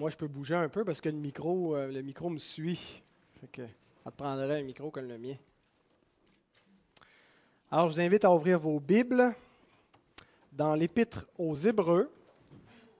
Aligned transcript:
Moi, 0.00 0.08
je 0.08 0.16
peux 0.16 0.28
bouger 0.28 0.54
un 0.54 0.70
peu 0.70 0.82
parce 0.82 0.98
que 0.98 1.10
le 1.10 1.18
micro, 1.18 1.76
euh, 1.76 1.92
le 1.92 2.00
micro 2.00 2.30
me 2.30 2.38
suit. 2.38 3.02
Fait 3.38 3.48
que, 3.48 3.66
ça 4.02 4.10
te 4.10 4.16
prendrait 4.16 4.60
un 4.60 4.62
micro 4.62 4.90
comme 4.90 5.06
le 5.06 5.18
mien. 5.18 5.36
Alors, 7.70 7.90
je 7.90 7.96
vous 7.96 8.00
invite 8.00 8.24
à 8.24 8.32
ouvrir 8.32 8.58
vos 8.58 8.80
Bibles 8.80 9.34
dans 10.52 10.74
l'Épître 10.74 11.26
aux 11.36 11.54
Hébreux, 11.54 12.10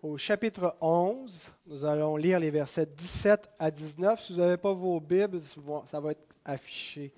au 0.03 0.19
chapitre 0.19 0.77
11. 0.83 1.51
Nous 1.69 1.87
allons 1.87 2.19
lire 2.19 2.39
les 2.39 2.51
versets 2.51 2.85
17 2.85 3.49
à 3.59 3.71
19. 3.71 4.21
Si 4.23 4.35
vous 4.35 4.41
n'avez 4.41 4.59
pas 4.59 4.75
vos 4.75 5.01
Bibles, 5.01 5.41
ça 5.87 6.01
va 6.01 6.11
être 6.11 6.27
affiché 6.45 7.15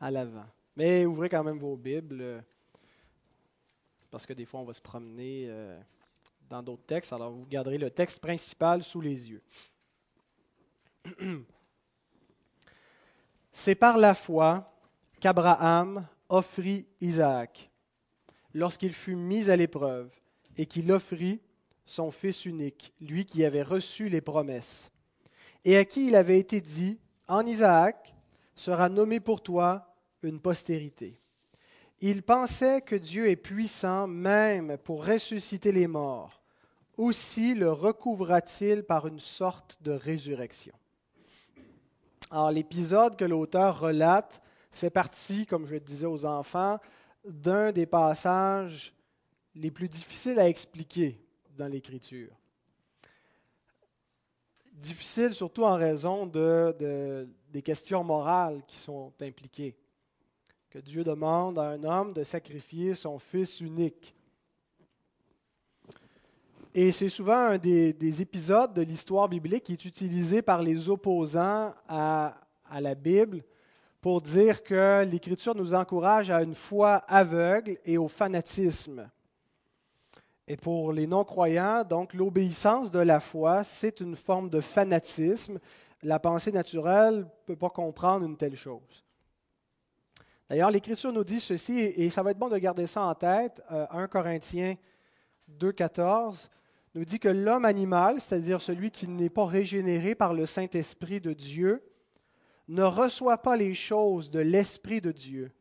à 0.00 0.10
l'avant. 0.10 0.46
Mais 0.74 1.06
ouvrez 1.06 1.28
quand 1.28 1.44
même 1.44 1.60
vos 1.60 1.76
Bibles, 1.76 2.20
euh, 2.20 2.40
parce 4.10 4.26
que 4.26 4.32
des 4.32 4.44
fois, 4.44 4.58
on 4.58 4.64
va 4.64 4.74
se 4.74 4.82
promener. 4.82 5.44
euh, 5.46 5.80
dans 6.50 6.62
d'autres 6.62 6.84
textes. 6.84 7.12
Alors, 7.12 7.30
vous 7.30 7.46
garderez 7.46 7.78
le 7.78 7.90
texte 7.90 8.18
principal 8.18 8.82
sous 8.82 9.00
les 9.00 9.30
yeux. 9.30 9.42
C'est 13.52 13.76
par 13.76 13.96
la 13.96 14.14
foi 14.14 14.70
qu'Abraham 15.20 16.06
offrit 16.28 16.86
Isaac 17.00 17.70
lorsqu'il 18.52 18.92
fut 18.92 19.14
mis 19.14 19.48
à 19.48 19.56
l'épreuve 19.56 20.10
et 20.56 20.66
qu'il 20.66 20.90
offrit 20.92 21.40
son 21.86 22.10
fils 22.10 22.44
unique, 22.44 22.92
lui 23.00 23.24
qui 23.24 23.44
avait 23.44 23.62
reçu 23.62 24.08
les 24.08 24.20
promesses, 24.20 24.90
et 25.64 25.76
à 25.76 25.84
qui 25.84 26.08
il 26.08 26.16
avait 26.16 26.38
été 26.38 26.60
dit, 26.60 26.98
en 27.28 27.46
Isaac 27.46 28.14
sera 28.54 28.88
nommé 28.88 29.20
pour 29.20 29.42
toi 29.42 29.94
une 30.22 30.40
postérité. 30.40 31.18
Il 32.00 32.22
pensait 32.22 32.80
que 32.80 32.96
Dieu 32.96 33.28
est 33.28 33.36
puissant 33.36 34.06
même 34.06 34.78
pour 34.78 35.04
ressusciter 35.04 35.72
les 35.72 35.86
morts 35.86 36.39
aussi 37.00 37.54
le 37.54 37.72
recouvra-t-il 37.72 38.82
par 38.82 39.06
une 39.06 39.20
sorte 39.20 39.78
de 39.80 39.92
résurrection. 39.92 40.74
Alors 42.30 42.50
l'épisode 42.50 43.16
que 43.16 43.24
l'auteur 43.24 43.80
relate 43.80 44.42
fait 44.70 44.90
partie, 44.90 45.46
comme 45.46 45.66
je 45.66 45.74
le 45.74 45.80
disais 45.80 46.06
aux 46.06 46.26
enfants, 46.26 46.78
d'un 47.24 47.72
des 47.72 47.86
passages 47.86 48.92
les 49.54 49.70
plus 49.70 49.88
difficiles 49.88 50.38
à 50.38 50.48
expliquer 50.48 51.18
dans 51.56 51.66
l'Écriture. 51.66 52.32
Difficile 54.72 55.34
surtout 55.34 55.64
en 55.64 55.76
raison 55.76 56.26
de, 56.26 56.76
de, 56.78 57.28
des 57.50 57.62
questions 57.62 58.04
morales 58.04 58.62
qui 58.66 58.76
sont 58.76 59.12
impliquées. 59.20 59.74
Que 60.68 60.78
Dieu 60.78 61.02
demande 61.02 61.58
à 61.58 61.70
un 61.70 61.82
homme 61.82 62.12
de 62.12 62.24
sacrifier 62.24 62.94
son 62.94 63.18
fils 63.18 63.60
unique. 63.60 64.14
Et 66.72 66.92
c'est 66.92 67.08
souvent 67.08 67.48
un 67.48 67.58
des, 67.58 67.92
des 67.92 68.22
épisodes 68.22 68.72
de 68.72 68.82
l'histoire 68.82 69.28
biblique 69.28 69.64
qui 69.64 69.72
est 69.72 69.84
utilisé 69.84 70.40
par 70.40 70.62
les 70.62 70.88
opposants 70.88 71.74
à, 71.88 72.36
à, 72.70 72.80
la 72.80 72.94
Bible 72.94 73.42
pour 74.00 74.20
dire 74.22 74.62
que 74.62 75.04
l'Écriture 75.04 75.56
nous 75.56 75.74
encourage 75.74 76.30
à 76.30 76.42
une 76.42 76.54
foi 76.54 77.02
aveugle 77.08 77.76
et 77.84 77.98
au 77.98 78.06
fanatisme. 78.06 79.10
Et 80.46 80.56
pour 80.56 80.92
les 80.92 81.08
non-croyants, 81.08 81.82
donc 81.82 82.14
l'obéissance 82.14 82.90
de 82.92 83.00
la 83.00 83.18
foi, 83.18 83.64
c'est 83.64 83.98
une 84.00 84.14
forme 84.14 84.48
de 84.48 84.60
fanatisme. 84.60 85.58
La 86.04 86.20
pensée 86.20 86.52
naturelle 86.52 87.18
ne 87.18 87.24
peut 87.46 87.56
pas 87.56 87.70
comprendre 87.70 88.24
une 88.24 88.36
telle 88.36 88.56
chose. 88.56 89.04
D'ailleurs, 90.48 90.70
l'Écriture 90.70 91.12
nous 91.12 91.24
dit 91.24 91.40
ceci, 91.40 91.78
et 91.80 92.10
ça 92.10 92.22
va 92.22 92.30
être 92.30 92.38
bon 92.38 92.48
de 92.48 92.58
garder 92.58 92.86
ça 92.86 93.02
en 93.02 93.14
tête, 93.14 93.60
euh, 93.72 93.86
1 93.90 94.06
Corinthiens 94.06 94.76
2,14 95.58 96.48
nous 96.94 97.04
dit 97.04 97.18
que 97.18 97.28
l'homme 97.28 97.64
animal, 97.64 98.20
c'est-à-dire 98.20 98.60
celui 98.60 98.90
qui 98.90 99.06
n'est 99.06 99.30
pas 99.30 99.46
régénéré 99.46 100.14
par 100.14 100.34
le 100.34 100.46
Saint-Esprit 100.46 101.20
de 101.20 101.32
Dieu, 101.32 101.82
ne 102.68 102.82
reçoit 102.82 103.38
pas 103.38 103.56
les 103.56 103.74
choses 103.74 104.30
de 104.30 104.40
l'Esprit 104.40 105.00
de 105.00 105.12
Dieu, 105.12 105.52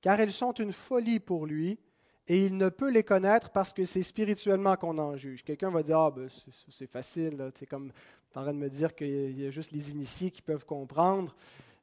car 0.00 0.20
elles 0.20 0.32
sont 0.32 0.52
une 0.52 0.72
folie 0.72 1.20
pour 1.20 1.46
lui, 1.46 1.78
et 2.26 2.44
il 2.44 2.58
ne 2.58 2.68
peut 2.68 2.90
les 2.90 3.02
connaître 3.02 3.50
parce 3.50 3.72
que 3.72 3.86
c'est 3.86 4.02
spirituellement 4.02 4.76
qu'on 4.76 4.98
en 4.98 5.16
juge. 5.16 5.42
Quelqu'un 5.42 5.70
va 5.70 5.82
dire, 5.82 5.98
ah 5.98 6.10
ben, 6.10 6.28
c'est 6.68 6.90
facile, 6.90 7.50
c'est 7.58 7.66
comme 7.66 7.90
tu 8.30 8.38
en 8.38 8.42
train 8.42 8.52
de 8.52 8.58
me 8.58 8.68
dire 8.68 8.94
qu'il 8.94 9.38
y 9.38 9.46
a 9.46 9.50
juste 9.50 9.72
les 9.72 9.90
initiés 9.90 10.30
qui 10.30 10.42
peuvent 10.42 10.66
comprendre 10.66 11.34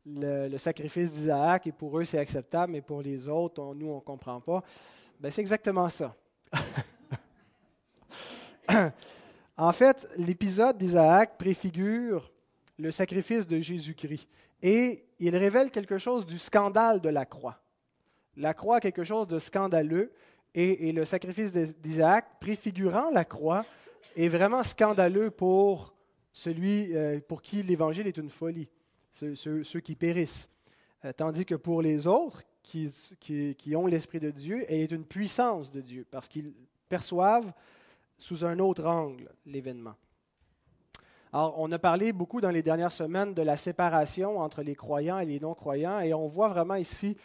le, 0.06 0.56
sacrifice 0.58 1.12
d'Isaac, 1.12 1.66
et 1.66 1.72
pour 1.72 1.98
eux 2.00 2.06
c'est 2.06 2.20
acceptable, 2.20 2.74
mais 2.74 2.82
pour 2.82 3.02
les 3.02 3.28
autres, 3.28 3.74
nous 3.74 3.88
on 3.88 3.96
ne 3.96 4.02
comprend 4.02 4.40
pas. 4.40 4.64
Ben, 5.20 5.32
c'est 5.32 5.42
exactement 5.42 5.90
ça. 5.90 6.16
en 9.58 9.72
fait, 9.72 10.08
l'épisode 10.18 10.78
d'Isaac 10.78 11.38
préfigure 11.38 12.32
le 12.78 12.92
sacrifice 12.92 13.48
de 13.48 13.60
Jésus-Christ 13.60 14.28
et 14.62 15.06
il 15.20 15.36
révèle 15.36 15.72
quelque 15.72 15.98
chose 15.98 16.26
du 16.26 16.38
scandale 16.38 17.00
de 17.02 17.10
la 17.10 17.26
croix. 17.26 17.60
La 18.38 18.54
croix, 18.54 18.80
quelque 18.80 19.04
chose 19.04 19.28
de 19.28 19.40
scandaleux, 19.40 20.12
et, 20.54 20.90
et 20.90 20.92
le 20.92 21.06
sacrifice 21.06 21.52
d'Isaac, 21.52 22.40
préfigurant 22.40 23.12
la 23.12 23.26
croix, 23.26 23.66
est 24.16 24.28
vraiment 24.28 24.64
scandaleux 24.64 25.32
pour 25.32 25.94
celui 26.32 26.96
euh, 26.96 27.20
pour 27.26 27.42
qui 27.42 27.64
l'Évangile 27.64 28.08
est 28.08 28.18
une 28.18 28.30
folie, 28.30 28.68
ceux, 29.14 29.80
qui 29.80 29.96
périssent. 29.96 30.50
Euh, 31.06 31.14
tandis 31.14 31.46
que 31.46 31.56
pour 31.56 31.82
les 31.82 32.08
autres 32.08 32.44
qui 32.62 33.76
ont 33.76 33.88
l'Esprit 33.88 34.20
de 34.20 34.32
Dieu, 34.32 34.66
elle 34.68 34.82
est 34.82 34.92
une 34.92 35.06
puissance 35.06 35.72
de 35.72 35.80
Dieu, 35.82 36.06
parce 36.10 36.28
qu'ils 36.28 36.52
perçoivent 36.90 37.54
sous 38.18 38.46
un 38.46 38.60
autre 38.60 38.86
angle 38.86 39.30
l'événement. 39.46 39.96
Alors, 41.36 41.56
on 41.58 41.70
a 41.74 41.80
parlé 41.80 42.14
beaucoup 42.14 42.40
dans 42.40 42.50
les 42.50 42.64
dernières 42.64 42.94
semaines 42.94 43.34
de 43.34 43.42
la 43.42 43.58
séparation 43.58 44.40
entre 44.40 44.62
les 44.62 44.76
croyants 44.76 45.20
et 45.20 45.26
les 45.26 45.40
non-croyants, 45.40 46.00
et 46.00 46.14
on 46.14 46.28
voit 46.28 46.48
vraiment 46.48 46.76
ici 46.76 47.18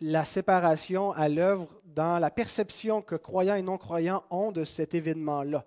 la 0.00 0.24
séparation 0.24 1.12
à 1.12 1.28
l'œuvre 1.28 1.68
dans 1.84 2.18
la 2.18 2.30
perception 2.30 3.02
que 3.02 3.14
croyants 3.14 3.54
et 3.54 3.62
non-croyants 3.62 4.24
ont 4.30 4.52
de 4.52 4.64
cet 4.64 4.94
événement-là, 4.94 5.64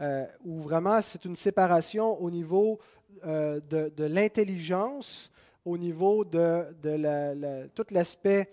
euh, 0.00 0.24
où 0.44 0.60
vraiment 0.60 1.00
c'est 1.02 1.24
une 1.24 1.36
séparation 1.36 2.16
au 2.20 2.30
niveau 2.30 2.78
euh, 3.24 3.60
de, 3.60 4.04
l'intelligence, 4.04 5.32
au 5.64 5.76
niveau 5.76 6.24
de, 6.24 7.68
tout 7.74 7.86
l'aspect, 7.90 8.52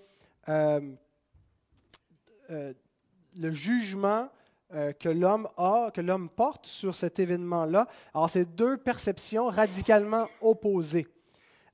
euh, 0.49 0.81
le 2.49 3.51
jugement 3.51 4.29
que 4.99 5.09
l'homme 5.09 5.47
a, 5.57 5.91
que 5.93 6.01
l'homme 6.01 6.29
porte 6.29 6.65
sur 6.65 6.95
cet 6.95 7.19
événement-là. 7.19 7.87
Alors, 8.13 8.29
c'est 8.29 8.55
deux 8.55 8.77
perceptions 8.77 9.47
radicalement 9.47 10.27
opposées. 10.41 11.07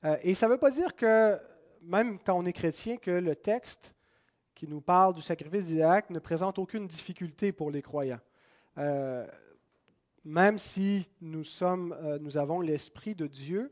Euh, 0.04 0.16
et 0.22 0.34
ça 0.34 0.46
ne 0.46 0.52
veut 0.52 0.58
pas 0.58 0.70
dire 0.70 0.96
que, 0.96 1.38
même 1.82 2.18
quand 2.24 2.34
on 2.34 2.46
est 2.46 2.52
chrétien, 2.52 2.96
que 2.96 3.10
le 3.10 3.36
texte 3.36 3.94
qui 4.54 4.66
nous 4.66 4.80
parle 4.80 5.14
du 5.14 5.22
sacrifice 5.22 5.66
d'Isaac 5.66 6.10
ne 6.10 6.18
présente 6.18 6.58
aucune 6.58 6.86
difficulté 6.86 7.52
pour 7.52 7.70
les 7.70 7.82
croyants. 7.82 8.20
Euh, 8.78 9.26
même 10.24 10.58
si 10.58 11.08
nous, 11.20 11.44
sommes, 11.44 11.96
euh, 12.02 12.18
nous 12.20 12.36
avons 12.36 12.60
l'Esprit 12.60 13.14
de 13.14 13.26
Dieu, 13.26 13.70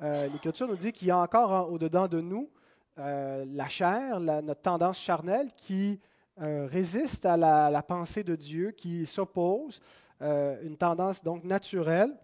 l'Écriture 0.00 0.68
nous 0.68 0.76
dit 0.76 0.92
qu'il 0.92 1.08
y 1.08 1.10
a 1.10 1.16
encore 1.16 1.72
au-dedans 1.72 2.06
de 2.06 2.20
nous 2.20 2.50
la 2.98 3.68
chair, 3.70 4.20
la, 4.20 4.42
notre 4.42 4.60
tendance 4.60 4.98
charnelle 4.98 5.48
qui 5.56 5.98
euh, 6.42 6.66
résiste 6.70 7.24
à 7.24 7.38
la, 7.38 7.82
pensée 7.82 8.22
de 8.22 8.36
Dieu, 8.36 8.72
qui 8.72 9.06
s'oppose, 9.06 9.80
euh, 10.20 10.60
une 10.62 10.76
tendance 10.76 11.22
donc 11.22 11.44
naturelle 11.44 12.14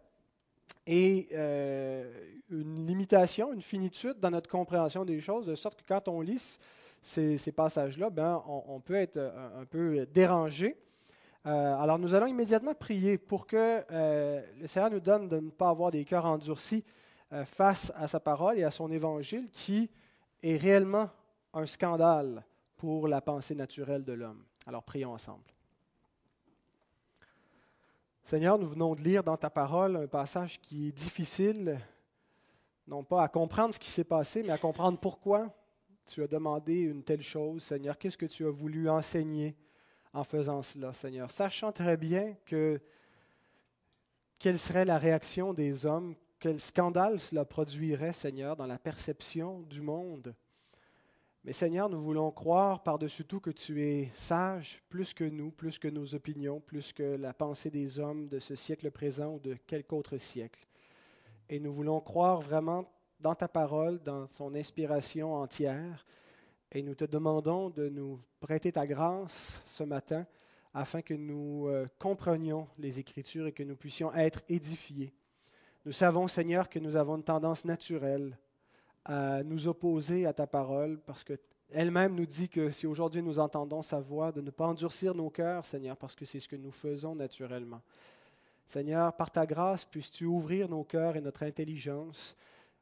et 0.86 1.28
euh, 1.32 2.12
une 2.50 2.86
limitation, 2.86 3.54
une 3.54 3.62
finitude 3.62 4.20
dans 4.20 4.30
notre 4.30 4.50
compréhension 4.50 5.06
des 5.06 5.18
choses, 5.22 5.46
de 5.46 5.54
sorte 5.54 5.80
que 5.80 5.86
quand 5.88 6.08
on 6.08 6.20
lit 6.20 6.58
ces, 7.00 7.38
passages-là, 7.56 8.10
ben, 8.10 8.42
on, 8.46 8.80
peut 8.80 8.96
être 8.96 9.18
un 9.18 9.64
peu 9.64 10.04
dérangé. 10.04 10.76
alors 11.44 11.98
nous 11.98 12.14
allons 12.14 12.26
immédiatement 12.26 12.74
prier 12.74 13.16
pour 13.16 13.46
que 13.46 13.82
le 14.60 14.66
Seigneur 14.66 14.90
nous 14.90 15.00
donne 15.00 15.26
de 15.26 15.40
ne 15.40 15.50
pas 15.50 15.70
avoir 15.70 15.90
des 15.90 16.04
cœurs 16.04 16.26
endurcis 16.26 16.84
face 17.46 17.90
à 17.96 18.06
sa 18.06 18.20
parole 18.20 18.58
et 18.58 18.62
à 18.62 18.70
son 18.70 18.92
évangile 18.92 19.48
qui 19.50 19.90
est 20.42 20.58
réellement 20.58 21.08
un 21.54 21.66
scandale 21.66 22.44
pour 22.82 23.06
la 23.06 23.20
pensée 23.20 23.54
naturelle 23.54 24.02
de 24.02 24.12
l'homme. 24.12 24.42
Alors 24.66 24.82
prions 24.82 25.12
ensemble. 25.12 25.44
Seigneur, 28.24 28.58
nous 28.58 28.68
venons 28.70 28.96
de 28.96 29.00
lire 29.00 29.22
dans 29.22 29.36
ta 29.36 29.50
parole 29.50 29.94
un 29.94 30.08
passage 30.08 30.60
qui 30.60 30.88
est 30.88 30.92
difficile, 30.92 31.78
non 32.88 33.04
pas 33.04 33.22
à 33.22 33.28
comprendre 33.28 33.72
ce 33.72 33.78
qui 33.78 33.88
s'est 33.88 34.02
passé, 34.02 34.42
mais 34.42 34.50
à 34.50 34.58
comprendre 34.58 34.98
pourquoi 34.98 35.54
tu 36.06 36.24
as 36.24 36.26
demandé 36.26 36.80
une 36.80 37.04
telle 37.04 37.22
chose, 37.22 37.62
Seigneur. 37.62 37.96
Qu'est-ce 37.96 38.18
que 38.18 38.26
tu 38.26 38.44
as 38.48 38.50
voulu 38.50 38.90
enseigner 38.90 39.56
en 40.12 40.24
faisant 40.24 40.60
cela, 40.60 40.92
Seigneur, 40.92 41.30
sachant 41.30 41.70
très 41.70 41.96
bien 41.96 42.34
que 42.44 42.80
quelle 44.40 44.58
serait 44.58 44.84
la 44.84 44.98
réaction 44.98 45.54
des 45.54 45.86
hommes, 45.86 46.16
quel 46.40 46.58
scandale 46.58 47.20
cela 47.20 47.44
produirait, 47.44 48.12
Seigneur, 48.12 48.56
dans 48.56 48.66
la 48.66 48.80
perception 48.80 49.60
du 49.60 49.82
monde 49.82 50.34
Mais 51.44 51.52
Seigneur, 51.52 51.88
nous 51.88 52.00
voulons 52.00 52.30
croire 52.30 52.84
par-dessus 52.84 53.24
tout 53.24 53.40
que 53.40 53.50
tu 53.50 53.82
es 53.82 54.10
sage 54.14 54.80
plus 54.88 55.12
que 55.12 55.24
nous, 55.24 55.50
plus 55.50 55.76
que 55.76 55.88
nos 55.88 56.14
opinions, 56.14 56.60
plus 56.60 56.92
que 56.92 57.02
la 57.02 57.34
pensée 57.34 57.68
des 57.68 57.98
hommes 57.98 58.28
de 58.28 58.38
ce 58.38 58.54
siècle 58.54 58.92
présent 58.92 59.34
ou 59.34 59.40
de 59.40 59.54
quelque 59.66 59.92
autre 59.92 60.18
siècle. 60.18 60.64
Et 61.48 61.58
nous 61.58 61.72
voulons 61.72 62.00
croire 62.00 62.40
vraiment 62.40 62.88
dans 63.18 63.34
ta 63.34 63.48
parole, 63.48 64.00
dans 64.04 64.28
son 64.28 64.54
inspiration 64.54 65.34
entière. 65.34 66.06
Et 66.70 66.80
nous 66.80 66.94
te 66.94 67.04
demandons 67.04 67.70
de 67.70 67.88
nous 67.88 68.20
prêter 68.38 68.70
ta 68.70 68.86
grâce 68.86 69.62
ce 69.66 69.82
matin 69.82 70.24
afin 70.72 71.02
que 71.02 71.14
nous 71.14 71.66
euh, 71.66 71.88
comprenions 71.98 72.68
les 72.78 73.00
Écritures 73.00 73.48
et 73.48 73.52
que 73.52 73.64
nous 73.64 73.76
puissions 73.76 74.14
être 74.14 74.42
édifiés. 74.48 75.12
Nous 75.86 75.92
savons, 75.92 76.28
Seigneur, 76.28 76.68
que 76.68 76.78
nous 76.78 76.94
avons 76.94 77.16
une 77.16 77.24
tendance 77.24 77.64
naturelle 77.64 78.38
à 79.04 79.42
nous 79.42 79.66
opposer 79.66 80.26
à 80.26 80.32
ta 80.32 80.46
parole 80.46 80.98
parce 81.06 81.24
que 81.24 81.38
elle-même 81.74 82.14
nous 82.14 82.26
dit 82.26 82.48
que 82.48 82.70
si 82.70 82.86
aujourd'hui 82.86 83.22
nous 83.22 83.38
entendons 83.38 83.82
sa 83.82 84.00
voix, 84.00 84.30
de 84.30 84.40
ne 84.40 84.50
pas 84.50 84.66
endurcir 84.66 85.14
nos 85.14 85.30
cœurs, 85.30 85.64
Seigneur, 85.64 85.96
parce 85.96 86.14
que 86.14 86.24
c'est 86.24 86.40
ce 86.40 86.48
que 86.48 86.56
nous 86.56 86.70
faisons 86.70 87.14
naturellement. 87.14 87.80
Seigneur, 88.66 89.14
par 89.14 89.30
ta 89.30 89.46
grâce, 89.46 89.84
puisses-tu 89.84 90.26
ouvrir 90.26 90.68
nos 90.68 90.84
cœurs 90.84 91.16
et 91.16 91.20
notre 91.20 91.42
intelligence. 91.44 92.36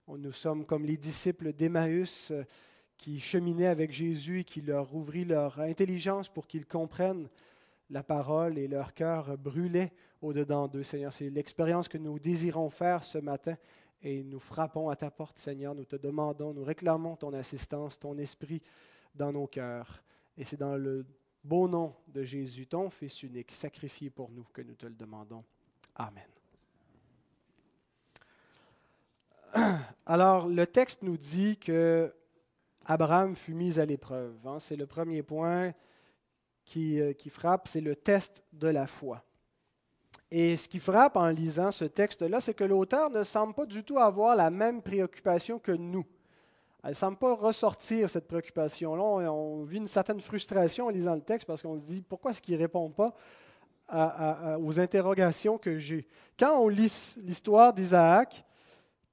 Nous 0.09 0.33
sommes 0.33 0.67
comme 0.67 0.85
les 0.85 0.97
disciples 0.97 1.53
d'Emmaüs 1.53 2.33
euh, 2.33 2.45
qui 2.97 3.21
cheminaient 3.21 3.67
avec 3.67 3.93
Jésus 3.93 4.41
et 4.41 4.45
qui 4.45 4.61
leur 4.61 4.95
ouvrit 4.95 5.25
leur 5.25 5.61
intelligence 5.61 6.29
pour 6.29 6.47
qu'ils 6.47 6.67
comprennent 6.67 7.29
la 7.91 8.03
parole 8.03 8.59
et 8.59 8.69
leur 8.69 8.93
cœur 8.93 9.39
brûlait 9.39 9.93
au-dedans 10.21 10.69
d'eux. 10.69 10.83
Seigneur, 10.83 11.13
c'est 11.13 11.31
l'expérience 11.31 11.89
que 11.89 11.99
nous 11.99 12.19
désirons 12.19 12.71
faire 12.71 13.05
ce 13.05 13.19
matin 13.19 13.57
et 14.03 14.23
nous 14.23 14.41
frappons 14.41 14.89
à 14.89 14.97
ta 14.97 15.11
porte, 15.11 15.39
Seigneur. 15.39 15.75
Nous 15.75 15.85
te 15.85 15.97
demandons, 15.97 16.55
nous 16.55 16.65
réclamons 16.65 17.17
ton 17.17 17.33
assistance, 17.35 17.99
ton 17.99 18.17
esprit 18.19 18.63
dans 19.15 19.33
nos 19.33 19.47
cœurs. 19.47 20.03
Et 20.37 20.45
c'est 20.45 20.57
dans 20.57 20.77
le 20.77 21.07
beau 21.45 21.69
nom 21.69 21.95
de 22.09 22.23
Jésus, 22.23 22.67
ton 22.67 22.91
Fils 22.91 23.23
unique, 23.23 23.53
sacrifié 23.53 24.11
pour 24.11 24.31
nous, 24.31 24.45
que 24.53 24.63
nous 24.63 24.75
te 24.75 24.87
le 24.87 24.95
demandons. 24.95 25.45
Amen. 25.95 26.29
Alors, 30.07 30.49
le 30.49 30.67
texte 30.67 31.03
nous 31.03 31.17
dit 31.17 31.59
que 31.59 32.15
Abraham 32.87 33.35
fut 33.37 33.55
mis 33.55 33.79
à 33.79 33.87
l'épreuve. 33.87 34.35
Hein. 34.47 34.59
C'est 34.61 34.77
le 34.77 34.87
premier 34.87 35.23
point 35.23 35.75
euh, 36.77 37.13
qui 37.15 37.31
frappe, 37.31 37.69
c'est 37.69 37.81
le 37.81 37.97
test 37.97 38.45
de 38.53 38.69
la 38.69 38.87
foi. 38.87 39.25
Et 40.31 40.57
ce 40.57 40.69
qui 40.69 40.79
frappe 40.79 41.17
en 41.17 41.29
lisant 41.29 41.73
ce 41.73 41.85
texte-là, 41.85 42.41
c'est 42.41 42.55
que 42.55 42.65
l'auteur 42.65 43.11
ne 43.11 43.25
semble 43.25 43.53
pas 43.53 43.67
du 43.67 43.83
tout 43.83 43.99
avoir 43.99 44.37
la 44.37 44.51
même 44.51 44.81
préoccupation 44.81 45.59
que 45.59 45.73
nous. 45.73 46.07
Elle 46.83 46.91
ne 46.91 46.95
semble 46.95 47.17
pas 47.17 47.35
ressortir 47.35 48.09
cette 48.09 48.27
préoccupation-là. 48.29 49.03
On, 49.03 49.65
vit 49.65 49.79
une 49.79 49.89
certaine 49.89 50.21
frustration 50.21 50.87
en 50.87 50.91
lisant 50.91 51.15
le 51.15 51.21
texte 51.21 51.47
parce 51.47 51.63
qu'on 51.63 51.77
se 51.77 51.85
dit 51.85 52.01
pourquoi 52.01 52.31
est-ce 52.31 52.41
qu'il 52.41 52.55
ne 52.55 52.61
répond 52.61 52.91
pas 52.91 53.15
aux 54.61 54.79
interrogations 54.79 55.59
que 55.59 55.79
j'ai? 55.79 56.07
Quand 56.39 56.59
on 56.61 56.69
lit 56.69 57.17
l'histoire 57.19 57.73
d'Isaac, 57.73 58.45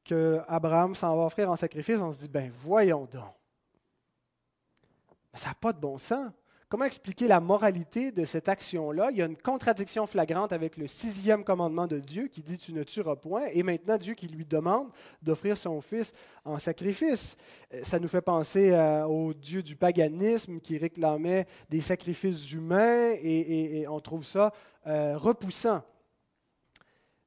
que 0.06 0.40
Abraham 0.48 0.96
s'en 0.96 1.18
va 1.18 1.24
offrir 1.26 1.52
en 1.52 1.58
sacrifice, 1.58 1.98
on 1.98 2.14
se 2.14 2.18
dit 2.18 2.30
ben 2.30 2.50
voyons 2.56 3.06
donc. 3.12 3.34
ça 5.34 5.50
n'a 5.50 5.56
pas 5.56 5.74
de 5.74 5.80
bon 5.80 5.98
sens. 5.98 6.32
Comment 6.70 6.84
expliquer 6.84 7.30
la 7.30 7.40
moralité 7.40 8.12
de 8.12 8.26
cette 8.26 8.50
action-là? 8.50 9.10
Il 9.12 9.18
y 9.18 9.22
a 9.22 9.26
une 9.26 9.38
contradiction 9.38 10.06
flagrante 10.06 10.52
avec 10.52 10.76
le 10.76 10.86
sixième 10.86 11.46
commandement 11.46 11.88
de 11.88 11.98
Dieu 11.98 12.28
qui 12.28 12.42
dit 12.42 12.58
tu 12.58 12.74
ne 12.74 12.84
tueras 12.84 13.16
point, 13.16 13.46
et 13.54 13.64
maintenant 13.64 13.98
Dieu 13.98 14.16
qui 14.16 14.28
lui 14.28 14.44
demande 14.44 14.90
d'offrir 15.22 15.58
son 15.58 15.80
fils 15.80 16.12
en 16.44 16.60
sacrifice. 16.60 17.38
Euh, 17.74 17.80
ça 17.84 18.00
nous 18.00 18.10
fait 18.10 18.22
penser 18.22 18.74
euh, 18.74 19.06
au 19.06 19.34
Dieu 19.34 19.64
du 19.64 19.78
paganisme 19.78 20.60
qui 20.60 20.78
réclamait 20.78 21.48
des 21.70 21.80
sacrifices 21.80 22.52
humains, 22.52 23.14
et, 23.14 23.86
on 23.88 24.02
trouve 24.02 24.26
ça 24.26 24.52
euh, 24.88 25.18
repoussant. 25.18 25.82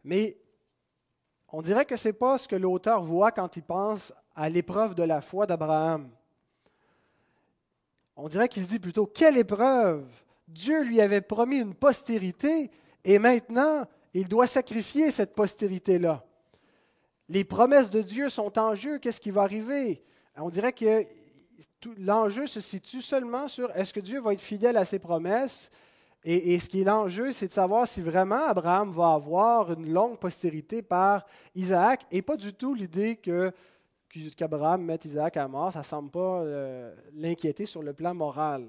Mais 0.05 0.37
on 1.49 1.63
dirait 1.63 1.87
que 1.87 1.97
ce 1.97 2.09
n'est 2.09 2.13
pas 2.13 2.37
ce 2.37 2.47
que 2.47 2.57
l'auteur 2.57 3.03
voit 3.03 3.33
quand 3.33 3.57
il 3.57 3.63
pense 3.63 4.13
à 4.37 4.51
l'épreuve 4.51 4.95
de 4.95 5.03
la 5.03 5.23
foi 5.23 5.47
d'Abraham. 5.47 6.11
On 8.22 8.28
dirait 8.28 8.49
qu'il 8.49 8.62
se 8.62 8.69
dit 8.69 8.78
plutôt, 8.78 9.06
quelle 9.06 9.38
épreuve! 9.38 10.05
Dieu 10.46 10.82
lui 10.82 11.00
avait 11.00 11.22
promis 11.22 11.58
une 11.58 11.75
postérité 11.75 12.70
et 13.02 13.19
maintenant 13.19 13.87
il 14.12 14.28
doit 14.28 14.46
sacrifier 14.46 15.11
cette 15.11 15.34
postérité-là. 15.34 16.22
Les 17.31 17.44
promesses 17.44 17.88
de 17.88 18.02
Dieu 18.02 18.28
sont 18.28 18.58
en 18.58 18.75
jeu, 18.75 18.99
qu'est-ce 18.99 19.20
qui 19.20 19.31
va 19.31 19.43
arriver? 19.43 20.02
On 20.37 20.50
dirait 20.50 20.72
que 20.72 21.06
l'enjeu 21.96 22.46
se 22.46 22.61
situe 22.61 23.00
seulement 23.00 23.49
sur 23.49 23.70
est-ce 23.75 23.94
que 23.94 24.00
Dieu 24.00 24.20
va 24.20 24.34
être 24.34 24.40
fidèle 24.43 24.76
à 24.76 24.84
ses 24.84 24.99
promesses? 24.99 25.70
Et, 26.22 26.58
ce 26.58 26.69
qui 26.69 26.82
est 26.82 26.84
l'enjeu, 26.84 27.32
c'est 27.32 27.46
de 27.46 27.52
savoir 27.52 27.88
si 27.88 28.02
vraiment 28.02 28.44
Abraham 28.44 28.90
va 28.90 29.12
avoir 29.12 29.72
une 29.72 29.90
longue 29.90 30.19
postérité 30.19 30.82
par 30.82 31.25
Isaac 31.55 32.05
et 32.11 32.20
pas 32.20 32.37
du 32.37 32.52
tout 32.52 32.75
l'idée 32.75 33.17
que 33.17 33.50
qu'Abraham 34.37 34.85
mette 34.85 35.05
Isaac 35.05 35.37
à 35.37 35.47
mort, 35.47 35.73
ça 35.73 35.81
ne 35.81 35.85
semble 35.85 36.11
pas 36.11 36.41
euh, 36.41 36.95
l'inquiéter 37.15 37.67
sur 37.67 37.83
le 37.83 37.93
plan 37.93 38.15
moral. 38.15 38.67